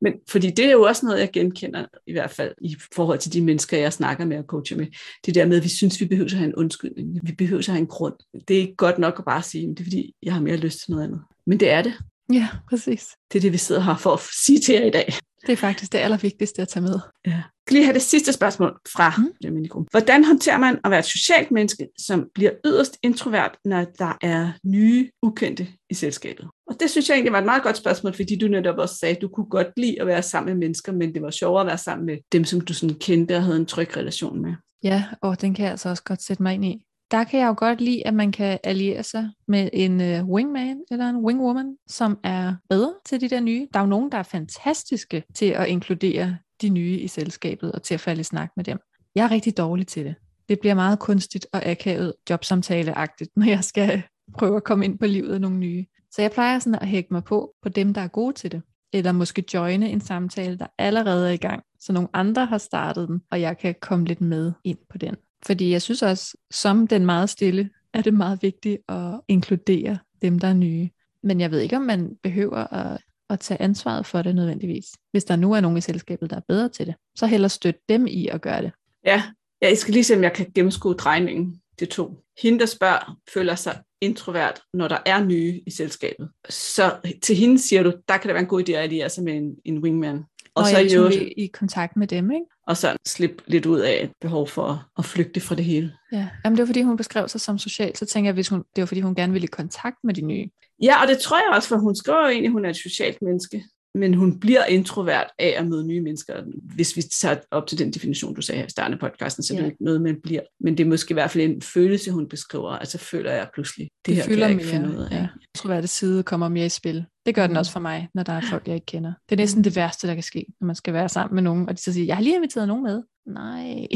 Men 0.00 0.12
fordi 0.28 0.50
det 0.50 0.64
er 0.64 0.72
jo 0.72 0.82
også 0.82 1.06
noget, 1.06 1.20
jeg 1.20 1.30
genkender, 1.32 1.86
i 2.06 2.12
hvert 2.12 2.30
fald 2.30 2.54
i 2.62 2.76
forhold 2.94 3.18
til 3.18 3.32
de 3.32 3.40
mennesker, 3.40 3.78
jeg 3.78 3.92
snakker 3.92 4.24
med 4.24 4.38
og 4.38 4.44
coacher 4.44 4.76
med. 4.76 4.86
Det 5.26 5.34
der 5.34 5.46
med, 5.46 5.56
at 5.56 5.64
vi 5.64 5.68
synes, 5.68 6.00
vi 6.00 6.06
behøver 6.06 6.26
at 6.26 6.32
have 6.32 6.48
en 6.48 6.54
undskyldning. 6.54 7.18
Vi 7.22 7.32
behøver 7.32 7.58
at 7.58 7.66
have 7.66 7.78
en 7.78 7.86
grund. 7.86 8.14
Det 8.48 8.56
er 8.56 8.60
ikke 8.60 8.76
godt 8.76 8.98
nok 8.98 9.14
at 9.18 9.24
bare 9.24 9.42
sige, 9.42 9.70
at 9.70 9.78
det 9.78 9.80
er 9.80 9.84
fordi, 9.84 10.14
jeg 10.22 10.32
har 10.32 10.40
mere 10.40 10.56
lyst 10.56 10.78
til 10.84 10.90
noget 10.90 11.04
andet. 11.04 11.20
Men 11.46 11.60
det 11.60 11.70
er 11.70 11.82
det. 11.82 11.94
Ja, 12.32 12.48
præcis. 12.68 13.06
Det 13.32 13.38
er 13.38 13.40
det, 13.40 13.52
vi 13.52 13.58
sidder 13.58 13.80
her 13.80 13.96
for 13.96 14.12
at 14.12 14.20
sige 14.44 14.58
til 14.58 14.74
jer 14.74 14.84
i 14.84 14.90
dag. 14.90 15.12
Det 15.46 15.52
er 15.52 15.56
faktisk 15.56 15.92
det 15.92 15.98
allervigtigste 15.98 16.62
at 16.62 16.68
tage 16.68 16.82
med. 16.82 17.00
Ja. 17.26 17.42
Skal 17.72 17.78
lige 17.78 17.86
have 17.86 17.94
det 17.94 18.02
sidste 18.02 18.32
spørgsmål 18.32 18.78
fra 18.92 19.12
mm. 19.18 19.86
Hvordan 19.90 20.24
håndterer 20.24 20.58
man 20.58 20.78
at 20.84 20.90
være 20.90 20.98
et 20.98 21.04
socialt 21.04 21.50
menneske, 21.50 21.88
som 21.98 22.28
bliver 22.34 22.50
yderst 22.66 22.98
introvert, 23.02 23.56
når 23.64 23.84
der 23.98 24.18
er 24.22 24.52
nye, 24.64 25.10
ukendte 25.22 25.68
i 25.90 25.94
selskabet? 25.94 26.48
Og 26.66 26.76
det 26.80 26.90
synes 26.90 27.08
jeg 27.08 27.14
egentlig 27.14 27.32
var 27.32 27.38
et 27.38 27.44
meget 27.44 27.62
godt 27.62 27.76
spørgsmål, 27.76 28.14
fordi 28.14 28.38
du 28.38 28.48
netop 28.48 28.78
også 28.78 28.94
sagde, 28.94 29.16
at 29.16 29.22
du 29.22 29.28
kunne 29.28 29.46
godt 29.46 29.66
lide 29.76 30.00
at 30.00 30.06
være 30.06 30.22
sammen 30.22 30.54
med 30.54 30.66
mennesker, 30.66 30.92
men 30.92 31.14
det 31.14 31.22
var 31.22 31.30
sjovere 31.30 31.60
at 31.60 31.66
være 31.66 31.78
sammen 31.78 32.06
med 32.06 32.18
dem, 32.32 32.44
som 32.44 32.60
du 32.60 32.74
sådan 32.74 32.96
kendte 32.96 33.36
og 33.36 33.42
havde 33.42 33.56
en 33.56 33.66
tryg 33.66 33.96
relation 33.96 34.42
med. 34.42 34.54
Ja, 34.84 35.04
og 35.20 35.40
den 35.40 35.54
kan 35.54 35.62
jeg 35.62 35.70
altså 35.70 35.88
også 35.88 36.02
godt 36.02 36.22
sætte 36.22 36.42
mig 36.42 36.54
ind 36.54 36.64
i 36.64 36.86
der 37.12 37.24
kan 37.24 37.40
jeg 37.40 37.46
jo 37.46 37.54
godt 37.56 37.80
lide, 37.80 38.06
at 38.06 38.14
man 38.14 38.32
kan 38.32 38.58
alliere 38.64 39.02
sig 39.02 39.30
med 39.48 39.70
en 39.72 40.00
uh, 40.00 40.28
wingman 40.30 40.80
eller 40.90 41.08
en 41.08 41.16
wingwoman, 41.16 41.76
som 41.88 42.18
er 42.24 42.54
bedre 42.68 42.94
til 43.06 43.20
de 43.20 43.28
der 43.28 43.40
nye. 43.40 43.68
Der 43.72 43.78
er 43.78 43.82
jo 43.82 43.88
nogen, 43.88 44.12
der 44.12 44.18
er 44.18 44.22
fantastiske 44.22 45.24
til 45.34 45.46
at 45.46 45.68
inkludere 45.68 46.36
de 46.62 46.68
nye 46.68 46.98
i 46.98 47.08
selskabet 47.08 47.72
og 47.72 47.82
til 47.82 47.94
at 47.94 48.00
falde 48.00 48.20
i 48.20 48.24
snak 48.24 48.50
med 48.56 48.64
dem. 48.64 48.78
Jeg 49.14 49.24
er 49.24 49.30
rigtig 49.30 49.56
dårlig 49.56 49.86
til 49.86 50.04
det. 50.04 50.14
Det 50.48 50.60
bliver 50.60 50.74
meget 50.74 50.98
kunstigt 50.98 51.46
og 51.52 51.66
akavet 51.66 52.14
jobsamtaleagtigt, 52.30 53.30
når 53.36 53.46
jeg 53.46 53.64
skal 53.64 54.02
prøve 54.38 54.56
at 54.56 54.64
komme 54.64 54.84
ind 54.84 54.98
på 54.98 55.06
livet 55.06 55.34
af 55.34 55.40
nogle 55.40 55.56
nye. 55.56 55.86
Så 56.10 56.22
jeg 56.22 56.30
plejer 56.30 56.58
sådan 56.58 56.78
at 56.78 56.88
hække 56.88 57.08
mig 57.14 57.24
på, 57.24 57.54
på 57.62 57.68
dem, 57.68 57.94
der 57.94 58.00
er 58.00 58.08
gode 58.08 58.32
til 58.32 58.52
det. 58.52 58.62
Eller 58.92 59.12
måske 59.12 59.44
joine 59.54 59.90
en 59.90 60.00
samtale, 60.00 60.58
der 60.58 60.66
allerede 60.78 61.28
er 61.28 61.32
i 61.32 61.36
gang, 61.36 61.62
så 61.80 61.92
nogle 61.92 62.08
andre 62.12 62.46
har 62.46 62.58
startet 62.58 63.08
den, 63.08 63.22
og 63.30 63.40
jeg 63.40 63.58
kan 63.58 63.74
komme 63.80 64.04
lidt 64.04 64.20
med 64.20 64.52
ind 64.64 64.78
på 64.90 64.98
den. 64.98 65.16
Fordi 65.46 65.70
jeg 65.70 65.82
synes 65.82 66.02
også, 66.02 66.36
som 66.50 66.86
den 66.86 67.06
meget 67.06 67.30
stille, 67.30 67.70
er 67.94 68.02
det 68.02 68.14
meget 68.14 68.42
vigtigt 68.42 68.78
at 68.88 69.20
inkludere 69.28 69.98
dem, 70.22 70.38
der 70.38 70.48
er 70.48 70.54
nye. 70.54 70.88
Men 71.22 71.40
jeg 71.40 71.50
ved 71.50 71.60
ikke, 71.60 71.76
om 71.76 71.82
man 71.82 72.16
behøver 72.22 72.74
at, 72.74 73.00
at 73.32 73.40
tage 73.40 73.62
ansvaret 73.62 74.06
for 74.06 74.22
det 74.22 74.34
nødvendigvis. 74.34 74.86
Hvis 75.10 75.24
der 75.24 75.36
nu 75.36 75.52
er 75.52 75.60
nogen 75.60 75.78
i 75.78 75.80
selskabet, 75.80 76.30
der 76.30 76.36
er 76.36 76.40
bedre 76.48 76.68
til 76.68 76.86
det, 76.86 76.94
så 77.16 77.26
hellere 77.26 77.48
støtte 77.48 77.80
dem 77.88 78.06
i 78.06 78.28
at 78.28 78.40
gøre 78.40 78.62
det. 78.62 78.72
Ja, 79.06 79.22
jeg 79.60 79.78
skal 79.78 79.94
lige 79.94 80.04
se, 80.04 80.16
om 80.16 80.22
jeg 80.22 80.32
kan 80.32 80.52
gennemskue 80.54 80.94
drejningen. 80.94 81.60
Det 81.78 81.88
to. 81.88 82.24
Hende, 82.42 82.58
der 82.58 82.66
spørger, 82.66 83.16
føler 83.34 83.54
sig 83.54 83.78
introvert, 84.00 84.60
når 84.74 84.88
der 84.88 84.98
er 85.06 85.24
nye 85.24 85.60
i 85.66 85.70
selskabet. 85.70 86.28
Så 86.48 86.96
til 87.22 87.36
hende 87.36 87.58
siger 87.58 87.82
du, 87.82 87.92
der 88.08 88.16
kan 88.16 88.28
det 88.28 88.34
være 88.34 88.42
en 88.42 88.48
god 88.48 88.68
idé, 88.68 88.72
at 88.72 88.90
de 88.90 89.00
er 89.00 89.08
som 89.08 89.28
en, 89.28 89.56
en 89.64 89.78
wingman. 89.78 90.24
Og, 90.54 90.62
og 90.62 90.68
så 90.68 90.76
er 90.76 91.10
i, 91.10 91.32
i 91.36 91.46
kontakt 91.46 91.96
med 91.96 92.06
dem, 92.06 92.30
ikke? 92.30 92.46
Og 92.66 92.76
så 92.76 92.96
slippe 93.06 93.42
lidt 93.46 93.66
ud 93.66 93.80
af 93.80 94.04
et 94.04 94.10
behov 94.20 94.48
for 94.48 94.90
at 94.98 95.04
flygte 95.04 95.40
fra 95.40 95.54
det 95.54 95.64
hele. 95.64 95.92
Ja, 96.12 96.28
Jamen, 96.44 96.56
det 96.56 96.62
var 96.62 96.66
fordi 96.66 96.82
hun 96.82 96.96
beskrev 96.96 97.28
sig 97.28 97.40
som 97.40 97.58
social, 97.58 97.96
så 97.96 98.06
tænker 98.06 98.28
jeg, 98.28 98.34
hvis 98.34 98.48
hun, 98.48 98.64
det 98.76 98.82
var 98.82 98.86
fordi 98.86 99.00
hun 99.00 99.14
gerne 99.14 99.32
ville 99.32 99.44
i 99.44 99.48
kontakt 99.52 99.96
med 100.04 100.14
de 100.14 100.20
nye. 100.20 100.48
Ja, 100.82 101.02
og 101.02 101.08
det 101.08 101.18
tror 101.18 101.36
jeg 101.36 101.56
også, 101.56 101.68
for 101.68 101.76
hun 101.76 101.96
skriver 101.96 102.20
jo 102.20 102.28
egentlig, 102.28 102.48
at 102.48 102.52
hun 102.52 102.64
er 102.64 102.70
et 102.70 102.76
socialt 102.76 103.22
menneske 103.22 103.62
men 103.94 104.14
hun 104.14 104.40
bliver 104.40 104.64
introvert 104.64 105.26
af 105.38 105.54
at 105.58 105.66
møde 105.66 105.86
nye 105.86 106.00
mennesker. 106.00 106.42
Hvis 106.74 106.96
vi 106.96 107.02
tager 107.02 107.36
op 107.50 107.66
til 107.66 107.78
den 107.78 107.90
definition, 107.92 108.34
du 108.34 108.42
sagde 108.42 108.58
her 108.58 108.66
i 108.66 108.70
starten 108.70 108.92
af 108.92 109.00
podcasten, 109.00 109.42
så 109.42 109.54
ja. 109.54 109.58
det 109.58 109.66
er 109.66 109.70
ikke 109.70 109.84
noget, 109.84 110.02
man 110.02 110.20
bliver. 110.22 110.40
Men 110.60 110.78
det 110.78 110.84
er 110.84 110.88
måske 110.88 111.12
i 111.12 111.14
hvert 111.14 111.30
fald 111.30 111.44
en 111.44 111.62
følelse, 111.62 112.10
hun 112.10 112.28
beskriver. 112.28 112.70
Altså 112.70 112.98
føler 112.98 113.32
jeg 113.32 113.48
pludselig, 113.54 113.84
det, 113.84 114.06
det 114.06 114.16
her 114.16 114.22
kan 114.22 114.38
jeg 114.38 114.50
ikke 114.50 114.62
mere, 114.62 114.72
finde 114.72 114.88
ud 114.88 115.08
af. 115.10 115.28
Ja. 115.64 115.80
Det 115.80 115.90
side 115.90 116.22
kommer 116.22 116.48
mere 116.48 116.66
i 116.66 116.68
spil. 116.68 117.04
Det 117.26 117.34
gør 117.34 117.46
den 117.46 117.54
mm. 117.54 117.58
også 117.58 117.72
for 117.72 117.80
mig, 117.80 118.08
når 118.14 118.22
der 118.22 118.32
er 118.32 118.40
folk, 118.50 118.68
jeg 118.68 118.74
ikke 118.74 118.86
kender. 118.86 119.12
Det 119.28 119.34
er 119.34 119.42
næsten 119.42 119.58
mm. 119.58 119.62
det 119.62 119.76
værste, 119.76 120.06
der 120.06 120.14
kan 120.14 120.22
ske, 120.22 120.46
når 120.60 120.66
man 120.66 120.76
skal 120.76 120.94
være 120.94 121.08
sammen 121.08 121.34
med 121.34 121.42
nogen, 121.42 121.68
og 121.68 121.76
de 121.76 121.82
så 121.82 121.92
siger, 121.92 122.06
jeg 122.06 122.16
har 122.16 122.22
lige 122.22 122.36
inviteret 122.36 122.68
nogen 122.68 122.82
med. 122.82 123.02
Nej. 123.26 123.86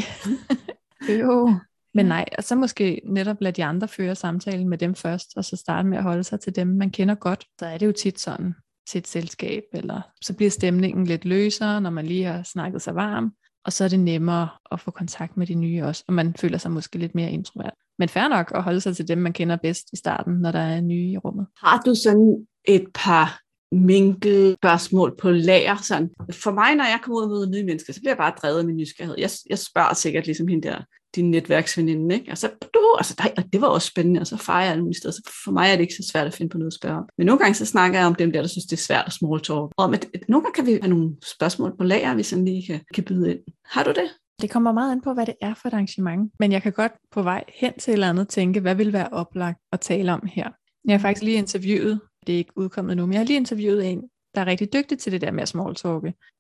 jo. 1.21 1.55
Men 1.97 2.07
nej, 2.07 2.25
og 2.39 2.45
så 2.45 2.55
måske 2.55 3.01
netop 3.05 3.37
lade 3.41 3.53
de 3.53 3.65
andre 3.65 3.89
føre 3.89 4.15
samtalen 4.15 4.69
med 4.69 4.79
dem 4.79 4.95
først, 4.95 5.37
og 5.37 5.45
så 5.45 5.57
starte 5.57 5.89
med 5.89 5.99
at 5.99 6.05
holde 6.05 6.25
sig 6.25 6.41
til 6.41 6.57
dem, 6.57 6.67
man 6.67 6.91
kender 6.91 7.15
godt. 7.15 7.45
Så 7.61 7.67
er 7.67 7.79
det 7.79 7.87
jo 7.87 7.93
tit 7.93 8.21
sådan, 8.21 8.55
til 8.89 8.99
et 8.99 9.07
selskab, 9.07 9.63
eller 9.73 10.01
så 10.23 10.35
bliver 10.35 10.51
stemningen 10.51 11.07
lidt 11.07 11.25
løsere, 11.25 11.81
når 11.81 11.91
man 11.91 12.07
lige 12.07 12.25
har 12.25 12.43
snakket 12.43 12.83
sig 12.83 12.95
varm, 12.95 13.33
og 13.65 13.73
så 13.73 13.85
er 13.85 13.89
det 13.89 14.01
nemmere 14.01 14.49
at 14.73 14.81
få 14.81 14.91
kontakt 14.91 15.37
med 15.37 15.47
de 15.47 15.55
nye 15.55 15.85
også, 15.85 16.05
og 16.09 16.15
man 16.15 16.35
føler 16.35 16.59
sig 16.59 16.71
måske 16.71 16.99
lidt 16.99 17.15
mere 17.15 17.31
introvert. 17.31 17.75
Men 17.99 18.09
fair 18.09 18.29
nok 18.29 18.53
at 18.55 18.63
holde 18.63 18.81
sig 18.81 18.97
til 18.97 19.09
dem, 19.09 19.19
man 19.19 19.33
kender 19.33 19.57
bedst 19.57 19.87
i 19.93 19.97
starten, 19.97 20.35
når 20.35 20.53
der 20.53 20.59
er 20.59 20.81
nye 20.81 21.11
i 21.11 21.19
rummet. 21.19 21.47
Har 21.65 21.83
du 21.87 21.95
sådan 21.95 22.47
et 22.65 22.85
par 22.95 23.41
minkel 23.73 24.57
spørgsmål 24.61 25.17
på 25.19 25.31
lager. 25.31 25.77
Sådan. 25.77 26.11
For 26.33 26.51
mig, 26.51 26.75
når 26.75 26.85
jeg 26.85 26.99
kommer 27.03 27.19
ud 27.19 27.25
og 27.25 27.29
møder 27.29 27.51
nye 27.51 27.65
mennesker, 27.65 27.93
så 27.93 28.01
bliver 28.01 28.11
jeg 28.11 28.19
bare 28.19 28.35
drevet 28.43 28.59
af 28.59 28.65
min 28.65 28.77
nysgerrighed. 28.77 29.17
Jeg, 29.19 29.31
jeg 29.51 29.59
spørger 29.59 29.95
sikkert 29.95 30.27
ligesom 30.27 30.49
hende 30.49 30.69
der 30.69 30.83
din 31.17 31.31
netværksveninde, 31.31 32.15
ikke? 32.15 32.31
Og 32.31 32.39
så, 32.39 32.51
du, 32.75 32.97
altså, 32.99 33.15
nej, 33.19 33.35
det 33.53 33.61
var 33.61 33.67
også 33.67 33.89
spændende, 33.89 34.21
og 34.21 34.27
så 34.27 34.37
fejrer 34.37 34.65
jeg 34.65 34.73
alle 34.73 34.95
steder. 34.95 35.13
Så 35.13 35.31
for 35.45 35.53
mig 35.53 35.69
er 35.69 35.73
det 35.73 35.81
ikke 35.81 35.95
så 35.95 36.09
svært 36.13 36.27
at 36.27 36.35
finde 36.35 36.51
på 36.51 36.59
noget 36.59 36.71
at 36.71 36.79
spørge 36.79 36.97
om. 36.97 37.09
Men 37.19 37.27
nogle 37.27 37.39
gange 37.39 37.55
så 37.55 37.67
snakker 37.67 37.99
jeg 37.99 38.07
om 38.07 38.15
dem 38.15 38.33
der, 38.33 38.41
der 38.41 38.49
synes, 38.49 38.65
det 38.65 38.77
er 38.77 38.83
svært 38.83 39.05
at 39.07 39.13
small 39.13 39.41
talk. 39.41 39.73
Om 39.77 39.95
at, 39.95 40.07
at 40.15 40.21
nogle 40.29 40.45
gange 40.45 40.55
kan 40.55 40.67
vi 40.67 40.79
have 40.83 40.95
nogle 40.95 41.17
spørgsmål 41.37 41.77
på 41.79 41.85
lager, 41.85 42.15
vi 42.15 42.23
sådan 42.23 42.45
lige 42.45 42.67
kan, 42.67 42.81
kan 42.95 43.05
byde 43.05 43.31
ind. 43.31 43.41
Har 43.65 43.85
du 43.85 43.91
det? 43.91 44.11
Det 44.41 44.51
kommer 44.51 44.73
meget 44.73 44.93
an 44.93 45.01
på, 45.01 45.15
hvad 45.15 45.27
det 45.27 45.35
er 45.41 45.55
for 45.55 45.69
et 45.69 45.73
arrangement. 45.73 46.33
Men 46.39 46.53
jeg 46.53 46.63
kan 46.63 46.73
godt 46.73 46.93
på 47.13 47.23
vej 47.23 47.45
hen 47.55 47.73
til 47.79 47.91
et 47.91 47.93
eller 47.93 48.09
andet 48.09 48.29
tænke, 48.29 48.61
hvad 48.61 48.75
vil 48.75 48.93
være 48.93 49.09
oplagt 49.09 49.59
at 49.73 49.81
tale 49.81 50.13
om 50.13 50.29
her. 50.33 50.49
Jeg 50.85 50.95
har 50.95 50.99
faktisk 50.99 51.23
lige 51.23 51.37
interviewet, 51.37 52.01
det 52.27 52.33
er 52.33 52.39
ikke 52.39 52.53
udkommet 52.57 52.97
nu, 52.97 53.07
men 53.07 53.13
jeg 53.13 53.21
har 53.21 53.27
lige 53.27 53.37
interviewet 53.37 53.91
en, 53.91 54.03
der 54.35 54.41
er 54.41 54.47
rigtig 54.47 54.73
dygtig 54.73 54.99
til 54.99 55.13
det 55.13 55.21
der 55.21 55.31
med 55.31 55.43
at 55.43 55.49
small 55.49 55.77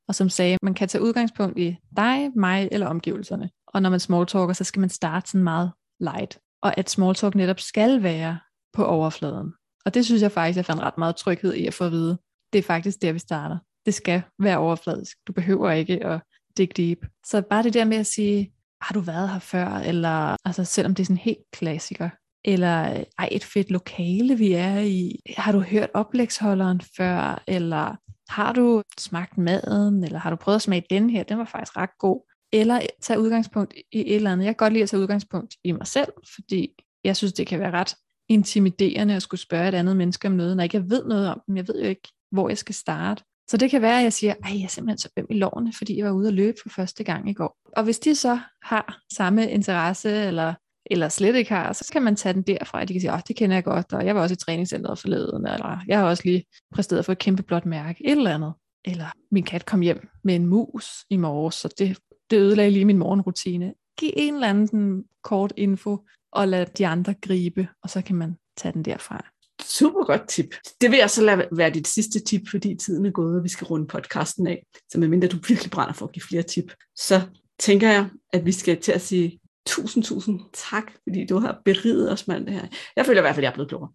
og 0.08 0.14
som 0.14 0.28
sagde, 0.28 0.54
at 0.54 0.62
man 0.62 0.74
kan 0.74 0.88
tage 0.88 1.04
udgangspunkt 1.04 1.58
i 1.58 1.76
dig, 1.96 2.30
mig 2.36 2.68
eller 2.72 2.86
omgivelserne. 2.86 3.50
Og 3.76 3.82
når 3.82 3.90
man 3.90 4.00
smalltalker, 4.00 4.54
så 4.54 4.64
skal 4.64 4.80
man 4.80 4.90
starte 4.90 5.30
sådan 5.30 5.44
meget 5.44 5.72
light. 6.00 6.38
Og 6.62 6.78
at 6.78 6.90
small 6.90 7.14
talk 7.14 7.34
netop 7.34 7.60
skal 7.60 8.02
være 8.02 8.38
på 8.72 8.84
overfladen. 8.84 9.52
Og 9.84 9.94
det 9.94 10.04
synes 10.04 10.22
jeg 10.22 10.32
faktisk, 10.32 10.56
jeg 10.56 10.64
fandt 10.64 10.82
ret 10.82 10.98
meget 10.98 11.16
tryghed 11.16 11.54
i 11.54 11.66
at 11.66 11.74
få 11.74 11.84
at 11.84 11.92
vide. 11.92 12.18
Det 12.52 12.58
er 12.58 12.62
faktisk 12.62 13.02
der, 13.02 13.12
vi 13.12 13.18
starter. 13.18 13.58
Det 13.86 13.94
skal 13.94 14.22
være 14.38 14.58
overfladisk. 14.58 15.16
Du 15.26 15.32
behøver 15.32 15.70
ikke 15.70 16.04
at 16.04 16.20
dig 16.56 16.76
deep. 16.76 17.06
Så 17.26 17.42
bare 17.50 17.62
det 17.62 17.74
der 17.74 17.84
med 17.84 17.96
at 17.96 18.06
sige, 18.06 18.52
har 18.82 18.94
du 18.94 19.00
været 19.00 19.30
her 19.30 19.38
før? 19.38 19.66
Eller 19.66 20.36
altså, 20.44 20.64
selvom 20.64 20.94
det 20.94 21.02
er 21.02 21.06
sådan 21.06 21.16
helt 21.16 21.44
klassiker. 21.52 22.10
Eller 22.44 23.04
ej, 23.18 23.28
et 23.32 23.44
fedt 23.44 23.70
lokale, 23.70 24.38
vi 24.38 24.52
er 24.52 24.78
i. 24.78 25.20
Har 25.36 25.52
du 25.52 25.60
hørt 25.60 25.90
oplægsholderen 25.94 26.80
før? 26.96 27.42
Eller 27.46 27.96
har 28.28 28.52
du 28.52 28.82
smagt 28.98 29.38
maden? 29.38 30.04
Eller 30.04 30.18
har 30.18 30.30
du 30.30 30.36
prøvet 30.36 30.56
at 30.56 30.62
smage 30.62 30.84
den 30.90 31.10
her? 31.10 31.22
Den 31.22 31.38
var 31.38 31.44
faktisk 31.44 31.76
ret 31.76 31.98
god 31.98 32.35
eller 32.60 32.80
tage 33.02 33.20
udgangspunkt 33.20 33.74
i 33.92 34.00
et 34.00 34.16
eller 34.16 34.32
andet. 34.32 34.44
Jeg 34.44 34.50
kan 34.50 34.64
godt 34.64 34.72
lide 34.72 34.82
at 34.82 34.88
tage 34.88 35.00
udgangspunkt 35.00 35.54
i 35.64 35.72
mig 35.72 35.86
selv, 35.86 36.12
fordi 36.34 36.70
jeg 37.04 37.16
synes, 37.16 37.32
det 37.32 37.46
kan 37.46 37.60
være 37.60 37.70
ret 37.70 37.94
intimiderende 38.28 39.16
at 39.16 39.22
skulle 39.22 39.40
spørge 39.40 39.68
et 39.68 39.74
andet 39.74 39.96
menneske 39.96 40.28
om 40.28 40.34
noget, 40.34 40.56
når 40.56 40.64
ikke 40.64 40.76
jeg 40.76 40.90
ved 40.90 41.04
noget 41.04 41.28
om 41.28 41.42
dem. 41.46 41.56
Jeg 41.56 41.68
ved 41.68 41.82
jo 41.82 41.88
ikke, 41.88 42.08
hvor 42.30 42.48
jeg 42.48 42.58
skal 42.58 42.74
starte. 42.74 43.24
Så 43.50 43.56
det 43.56 43.70
kan 43.70 43.82
være, 43.82 43.98
at 43.98 44.02
jeg 44.02 44.12
siger, 44.12 44.34
at 44.44 44.54
jeg 44.54 44.62
er 44.62 44.68
simpelthen 44.68 44.98
så 44.98 45.08
øm 45.16 45.26
i 45.30 45.34
lårene, 45.34 45.72
fordi 45.72 45.98
jeg 45.98 46.06
var 46.06 46.12
ude 46.12 46.28
at 46.28 46.34
løbe 46.34 46.56
for 46.62 46.68
første 46.68 47.04
gang 47.04 47.30
i 47.30 47.32
går. 47.32 47.56
Og 47.76 47.84
hvis 47.84 47.98
de 47.98 48.14
så 48.14 48.38
har 48.62 49.00
samme 49.12 49.50
interesse, 49.50 50.10
eller, 50.10 50.54
eller 50.90 51.08
slet 51.08 51.34
ikke 51.34 51.50
har, 51.50 51.72
så 51.72 51.88
kan 51.92 52.02
man 52.02 52.16
tage 52.16 52.32
den 52.32 52.42
derfra, 52.42 52.82
at 52.82 52.88
de 52.88 52.94
kan 52.94 53.00
sige, 53.00 53.10
at 53.10 53.14
oh, 53.14 53.20
det 53.28 53.36
kender 53.36 53.56
jeg 53.56 53.64
godt, 53.64 53.92
og 53.92 54.06
jeg 54.06 54.14
var 54.14 54.22
også 54.22 54.32
i 54.32 54.36
træningscenteret 54.36 54.98
forleden, 54.98 55.46
eller 55.46 55.78
jeg 55.88 55.98
har 55.98 56.06
også 56.06 56.22
lige 56.24 56.44
præsteret 56.74 57.04
for 57.04 57.12
et 57.12 57.18
kæmpe 57.18 57.42
blåt 57.42 57.66
mærke, 57.66 58.06
et 58.06 58.10
eller 58.12 58.34
andet. 58.34 58.52
Eller 58.84 59.06
min 59.30 59.44
kat 59.44 59.66
kom 59.66 59.80
hjem 59.80 60.08
med 60.24 60.34
en 60.34 60.46
mus 60.46 61.04
i 61.10 61.16
morges, 61.16 61.54
så 61.54 61.74
det 61.78 61.98
det 62.30 62.36
ødelagde 62.36 62.70
lige 62.70 62.84
min 62.84 62.98
morgenrutine. 62.98 63.74
Giv 63.98 64.12
en 64.16 64.34
eller 64.34 64.48
anden 64.48 65.04
kort 65.22 65.52
info, 65.56 65.98
og 66.32 66.48
lad 66.48 66.66
de 66.66 66.86
andre 66.86 67.14
gribe, 67.22 67.68
og 67.82 67.90
så 67.90 68.02
kan 68.02 68.16
man 68.16 68.36
tage 68.56 68.72
den 68.72 68.82
derfra. 68.82 69.24
Super 69.62 70.04
godt 70.04 70.28
tip. 70.28 70.54
Det 70.80 70.90
vil 70.90 70.98
jeg 70.98 71.10
så 71.10 71.22
lade 71.22 71.48
være 71.52 71.70
dit 71.70 71.88
sidste 71.88 72.20
tip, 72.20 72.48
fordi 72.50 72.76
tiden 72.76 73.06
er 73.06 73.10
gået, 73.10 73.36
og 73.36 73.44
vi 73.44 73.48
skal 73.48 73.66
runde 73.66 73.86
podcasten 73.86 74.46
af. 74.46 74.66
Så 74.92 75.00
medmindre 75.00 75.28
du 75.28 75.36
virkelig 75.48 75.70
brænder 75.70 75.94
for 75.94 76.06
at 76.06 76.12
give 76.12 76.22
flere 76.22 76.42
tip, 76.42 76.72
så 76.96 77.22
tænker 77.58 77.90
jeg, 77.90 78.08
at 78.32 78.46
vi 78.46 78.52
skal 78.52 78.80
til 78.80 78.92
at 78.92 79.00
sige 79.00 79.40
tusind, 79.66 80.04
tusind 80.04 80.40
tak, 80.70 80.92
fordi 81.02 81.26
du 81.26 81.38
har 81.38 81.60
beriget 81.64 82.12
os 82.12 82.28
med 82.28 82.40
det 82.40 82.52
her. 82.52 82.66
Jeg 82.96 83.06
føler 83.06 83.20
i 83.20 83.22
hvert 83.22 83.34
fald, 83.34 83.44
at 83.44 83.46
jeg 83.46 83.50
er 83.50 83.54
blevet 83.54 83.68
klogere. 83.68 83.90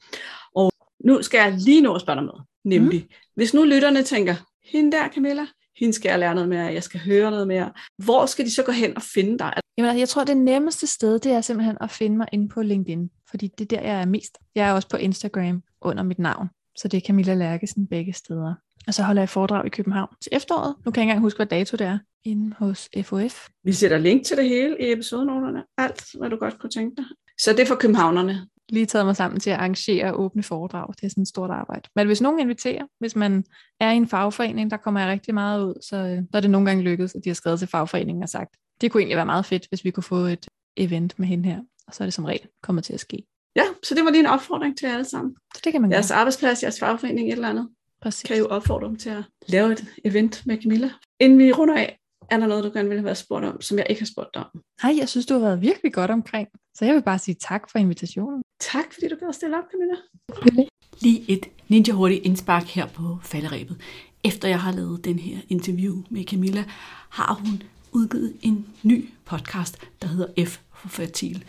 Og 0.55 0.71
nu 1.05 1.21
skal 1.21 1.37
jeg 1.37 1.57
lige 1.57 1.81
nå 1.81 1.95
at 1.95 2.01
spørge 2.01 2.17
dig 2.17 2.25
noget. 2.25 2.43
Nemlig, 2.65 2.99
mm. 2.99 3.15
hvis 3.35 3.53
nu 3.53 3.63
lytterne 3.63 4.03
tænker, 4.03 4.35
hende 4.63 4.91
der 4.91 5.09
Camilla, 5.09 5.45
hende 5.79 5.93
skal 5.93 6.09
jeg 6.09 6.19
lære 6.19 6.35
noget 6.35 6.49
mere, 6.49 6.63
jeg 6.63 6.83
skal 6.83 6.99
høre 6.99 7.31
noget 7.31 7.47
mere. 7.47 7.71
Hvor 7.97 8.25
skal 8.25 8.45
de 8.45 8.55
så 8.55 8.63
gå 8.63 8.71
hen 8.71 8.95
og 8.95 9.01
finde 9.01 9.39
dig? 9.39 9.53
Jamen, 9.77 9.89
altså, 9.89 9.99
jeg 9.99 10.09
tror, 10.09 10.23
det 10.23 10.37
nemmeste 10.37 10.87
sted, 10.87 11.19
det 11.19 11.31
er 11.31 11.41
simpelthen 11.41 11.77
at 11.81 11.91
finde 11.91 12.17
mig 12.17 12.27
inde 12.31 12.49
på 12.49 12.61
LinkedIn, 12.61 13.09
fordi 13.29 13.47
det 13.57 13.73
er 13.73 13.77
der, 13.77 13.87
jeg 13.87 14.01
er 14.01 14.05
mest. 14.05 14.37
Jeg 14.55 14.69
er 14.69 14.73
også 14.73 14.89
på 14.89 14.97
Instagram 14.97 15.63
under 15.81 16.03
mit 16.03 16.19
navn, 16.19 16.49
så 16.77 16.87
det 16.87 16.97
er 16.97 17.01
Camilla 17.07 17.33
Lærkesen 17.33 17.87
begge 17.87 18.13
steder. 18.13 18.53
Og 18.87 18.93
så 18.93 19.03
holder 19.03 19.21
jeg 19.21 19.29
foredrag 19.29 19.65
i 19.65 19.69
København 19.69 20.09
til 20.21 20.29
efteråret. 20.31 20.75
Nu 20.85 20.91
kan 20.91 21.01
jeg 21.01 21.03
ikke 21.03 21.09
engang 21.11 21.21
huske, 21.21 21.37
hvad 21.37 21.45
dato 21.45 21.77
det 21.77 21.87
er, 21.87 21.99
inde 22.25 22.55
hos 22.59 22.89
FOF. 23.03 23.47
Vi 23.63 23.73
sætter 23.73 23.97
link 23.97 24.25
til 24.25 24.37
det 24.37 24.49
hele 24.49 24.77
i 24.79 24.91
episodenoterne. 24.91 25.63
Alt, 25.77 26.05
hvad 26.17 26.29
du 26.29 26.35
godt 26.35 26.59
kunne 26.59 26.69
tænke 26.69 26.95
dig. 26.95 27.05
Så 27.39 27.51
det 27.51 27.59
er 27.59 27.65
for 27.65 27.75
københavnerne 27.75 28.47
lige 28.71 28.85
taget 28.85 29.05
mig 29.05 29.15
sammen 29.15 29.39
til 29.39 29.49
at 29.49 29.57
arrangere 29.57 30.13
åbne 30.13 30.43
foredrag. 30.43 30.87
Det 30.87 31.03
er 31.03 31.09
sådan 31.09 31.21
et 31.21 31.27
stort 31.27 31.49
arbejde. 31.49 31.89
Men 31.95 32.07
hvis 32.07 32.21
nogen 32.21 32.39
inviterer, 32.39 32.85
hvis 32.99 33.15
man 33.15 33.43
er 33.79 33.91
i 33.91 33.95
en 33.95 34.07
fagforening, 34.07 34.71
der 34.71 34.77
kommer 34.77 34.99
jeg 34.99 35.09
rigtig 35.09 35.33
meget 35.33 35.63
ud, 35.63 35.73
så, 35.89 35.95
øh, 35.97 36.17
så 36.31 36.37
er 36.37 36.41
det 36.41 36.49
nogle 36.49 36.67
gange 36.67 36.83
lykkedes, 36.83 37.15
at 37.15 37.23
de 37.23 37.29
har 37.29 37.33
skrevet 37.33 37.59
til 37.59 37.67
fagforeningen 37.67 38.23
og 38.23 38.29
sagt, 38.29 38.49
det 38.81 38.91
kunne 38.91 39.01
egentlig 39.01 39.15
være 39.15 39.25
meget 39.25 39.45
fedt, 39.45 39.65
hvis 39.69 39.85
vi 39.85 39.91
kunne 39.91 40.03
få 40.03 40.15
et 40.15 40.47
event 40.77 41.19
med 41.19 41.27
hende 41.27 41.49
her. 41.49 41.59
Og 41.87 41.93
så 41.93 42.03
er 42.03 42.05
det 42.05 42.13
som 42.13 42.25
regel 42.25 42.47
kommet 42.63 42.83
til 42.83 42.93
at 42.93 42.99
ske. 42.99 43.23
Ja, 43.55 43.63
så 43.83 43.95
det 43.95 44.03
var 44.05 44.11
lige 44.11 44.19
en 44.19 44.25
opfordring 44.25 44.77
til 44.77 44.85
alle 44.85 45.05
sammen. 45.05 45.35
Så 45.55 45.61
det 45.63 45.71
kan 45.71 45.81
man 45.81 45.91
Jeres 45.91 46.09
gøre. 46.09 46.17
arbejdsplads, 46.19 46.63
jeres 46.63 46.79
fagforening, 46.79 47.27
et 47.27 47.33
eller 47.33 47.49
andet. 47.49 47.69
Præcis. 48.01 48.27
Kan 48.27 48.37
jo 48.37 48.45
opfordre 48.45 48.87
dem 48.87 48.95
til 48.97 49.09
at 49.09 49.23
lave 49.47 49.71
et 49.71 49.85
event 50.05 50.43
med 50.45 50.61
Camilla. 50.61 50.89
Inden 51.19 51.39
vi 51.39 51.51
runder 51.51 51.75
af, 51.77 51.99
er 52.31 52.37
der 52.37 52.47
noget, 52.47 52.63
du 52.63 52.69
gerne 52.73 52.87
ville 52.89 52.99
have 52.99 53.05
været 53.05 53.17
spurgt 53.17 53.45
om, 53.45 53.61
som 53.61 53.77
jeg 53.77 53.85
ikke 53.89 54.01
har 54.01 54.05
spurgt 54.05 54.29
dig 54.33 54.43
om? 54.53 54.61
Nej, 54.83 54.97
jeg 54.99 55.09
synes, 55.09 55.25
du 55.25 55.33
har 55.33 55.41
været 55.41 55.61
virkelig 55.61 55.93
godt 55.93 56.11
omkring. 56.11 56.47
Så 56.75 56.85
jeg 56.85 56.95
vil 56.95 57.01
bare 57.01 57.19
sige 57.19 57.35
tak 57.35 57.69
for 57.71 57.79
invitationen. 57.79 58.43
Tak, 58.59 58.93
fordi 58.93 59.07
du 59.07 59.15
gad 59.15 59.33
stille 59.33 59.57
op, 59.57 59.63
Camilla. 59.71 60.65
Lige 60.99 61.23
et 61.27 61.45
ninja 61.67 61.93
hurtigt 61.93 62.25
indspark 62.25 62.63
her 62.63 62.87
på 62.87 63.17
falderæbet. 63.23 63.81
Efter 64.23 64.47
jeg 64.47 64.61
har 64.61 64.71
lavet 64.71 65.05
den 65.05 65.19
her 65.19 65.37
interview 65.49 66.03
med 66.09 66.23
Camilla, 66.23 66.63
har 67.09 67.33
hun 67.33 67.63
udgivet 67.91 68.37
en 68.41 68.67
ny 68.83 69.09
podcast, 69.25 69.77
der 70.01 70.07
hedder 70.07 70.45
F 70.45 70.59
for 70.73 70.89
Fertil. 70.89 71.43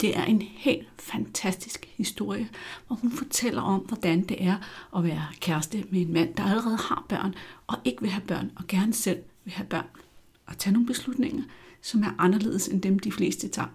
Det 0.00 0.16
er 0.16 0.24
en 0.24 0.42
helt 0.42 0.88
fantastisk 0.98 1.88
historie, 1.96 2.48
hvor 2.86 2.96
hun 2.96 3.10
fortæller 3.10 3.62
om, 3.62 3.80
hvordan 3.80 4.22
det 4.22 4.44
er 4.44 4.56
at 4.96 5.04
være 5.04 5.26
kæreste 5.40 5.84
med 5.90 6.00
en 6.00 6.12
mand, 6.12 6.34
der 6.34 6.42
allerede 6.42 6.76
har 6.76 7.06
børn, 7.08 7.34
og 7.66 7.76
ikke 7.84 8.00
vil 8.00 8.10
have 8.10 8.26
børn, 8.26 8.50
og 8.56 8.64
gerne 8.68 8.94
selv 8.94 9.18
vil 9.44 9.52
have 9.52 9.66
børn 9.66 9.86
at 10.48 10.56
tage 10.58 10.72
nogle 10.72 10.86
beslutninger, 10.86 11.42
som 11.82 12.02
er 12.02 12.14
anderledes 12.18 12.68
end 12.68 12.82
dem, 12.82 12.98
de 12.98 13.12
fleste 13.12 13.48
tager. 13.48 13.68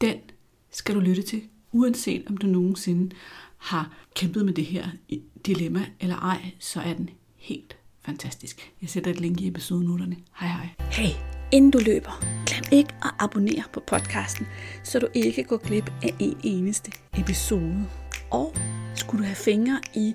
Den 0.00 0.16
skal 0.70 0.94
du 0.94 1.00
lytte 1.00 1.22
til, 1.22 1.42
uanset 1.72 2.24
om 2.26 2.36
du 2.36 2.46
nogensinde 2.46 3.14
har 3.56 3.92
kæmpet 4.14 4.44
med 4.44 4.52
det 4.52 4.64
her 4.64 4.88
dilemma 5.46 5.86
eller 6.00 6.16
ej, 6.16 6.50
så 6.58 6.80
er 6.80 6.94
den 6.94 7.10
helt 7.36 7.76
fantastisk. 8.04 8.72
Jeg 8.82 8.88
sætter 8.88 9.10
et 9.10 9.20
link 9.20 9.40
i 9.40 9.48
episodenoterne. 9.48 10.16
Hej 10.40 10.48
hej. 10.48 10.68
Hey, 10.90 11.14
inden 11.52 11.70
du 11.70 11.78
løber, 11.78 12.24
glem 12.46 12.78
ikke 12.78 12.94
at 13.02 13.10
abonnere 13.18 13.64
på 13.72 13.80
podcasten, 13.86 14.46
så 14.84 14.98
du 14.98 15.06
ikke 15.14 15.44
går 15.44 15.56
glip 15.56 15.92
af 16.02 16.14
en 16.18 16.36
eneste 16.44 16.92
episode. 17.18 17.86
Og 18.30 18.54
skulle 18.94 19.22
du 19.22 19.26
have 19.26 19.36
fingre 19.36 19.80
i 19.94 20.14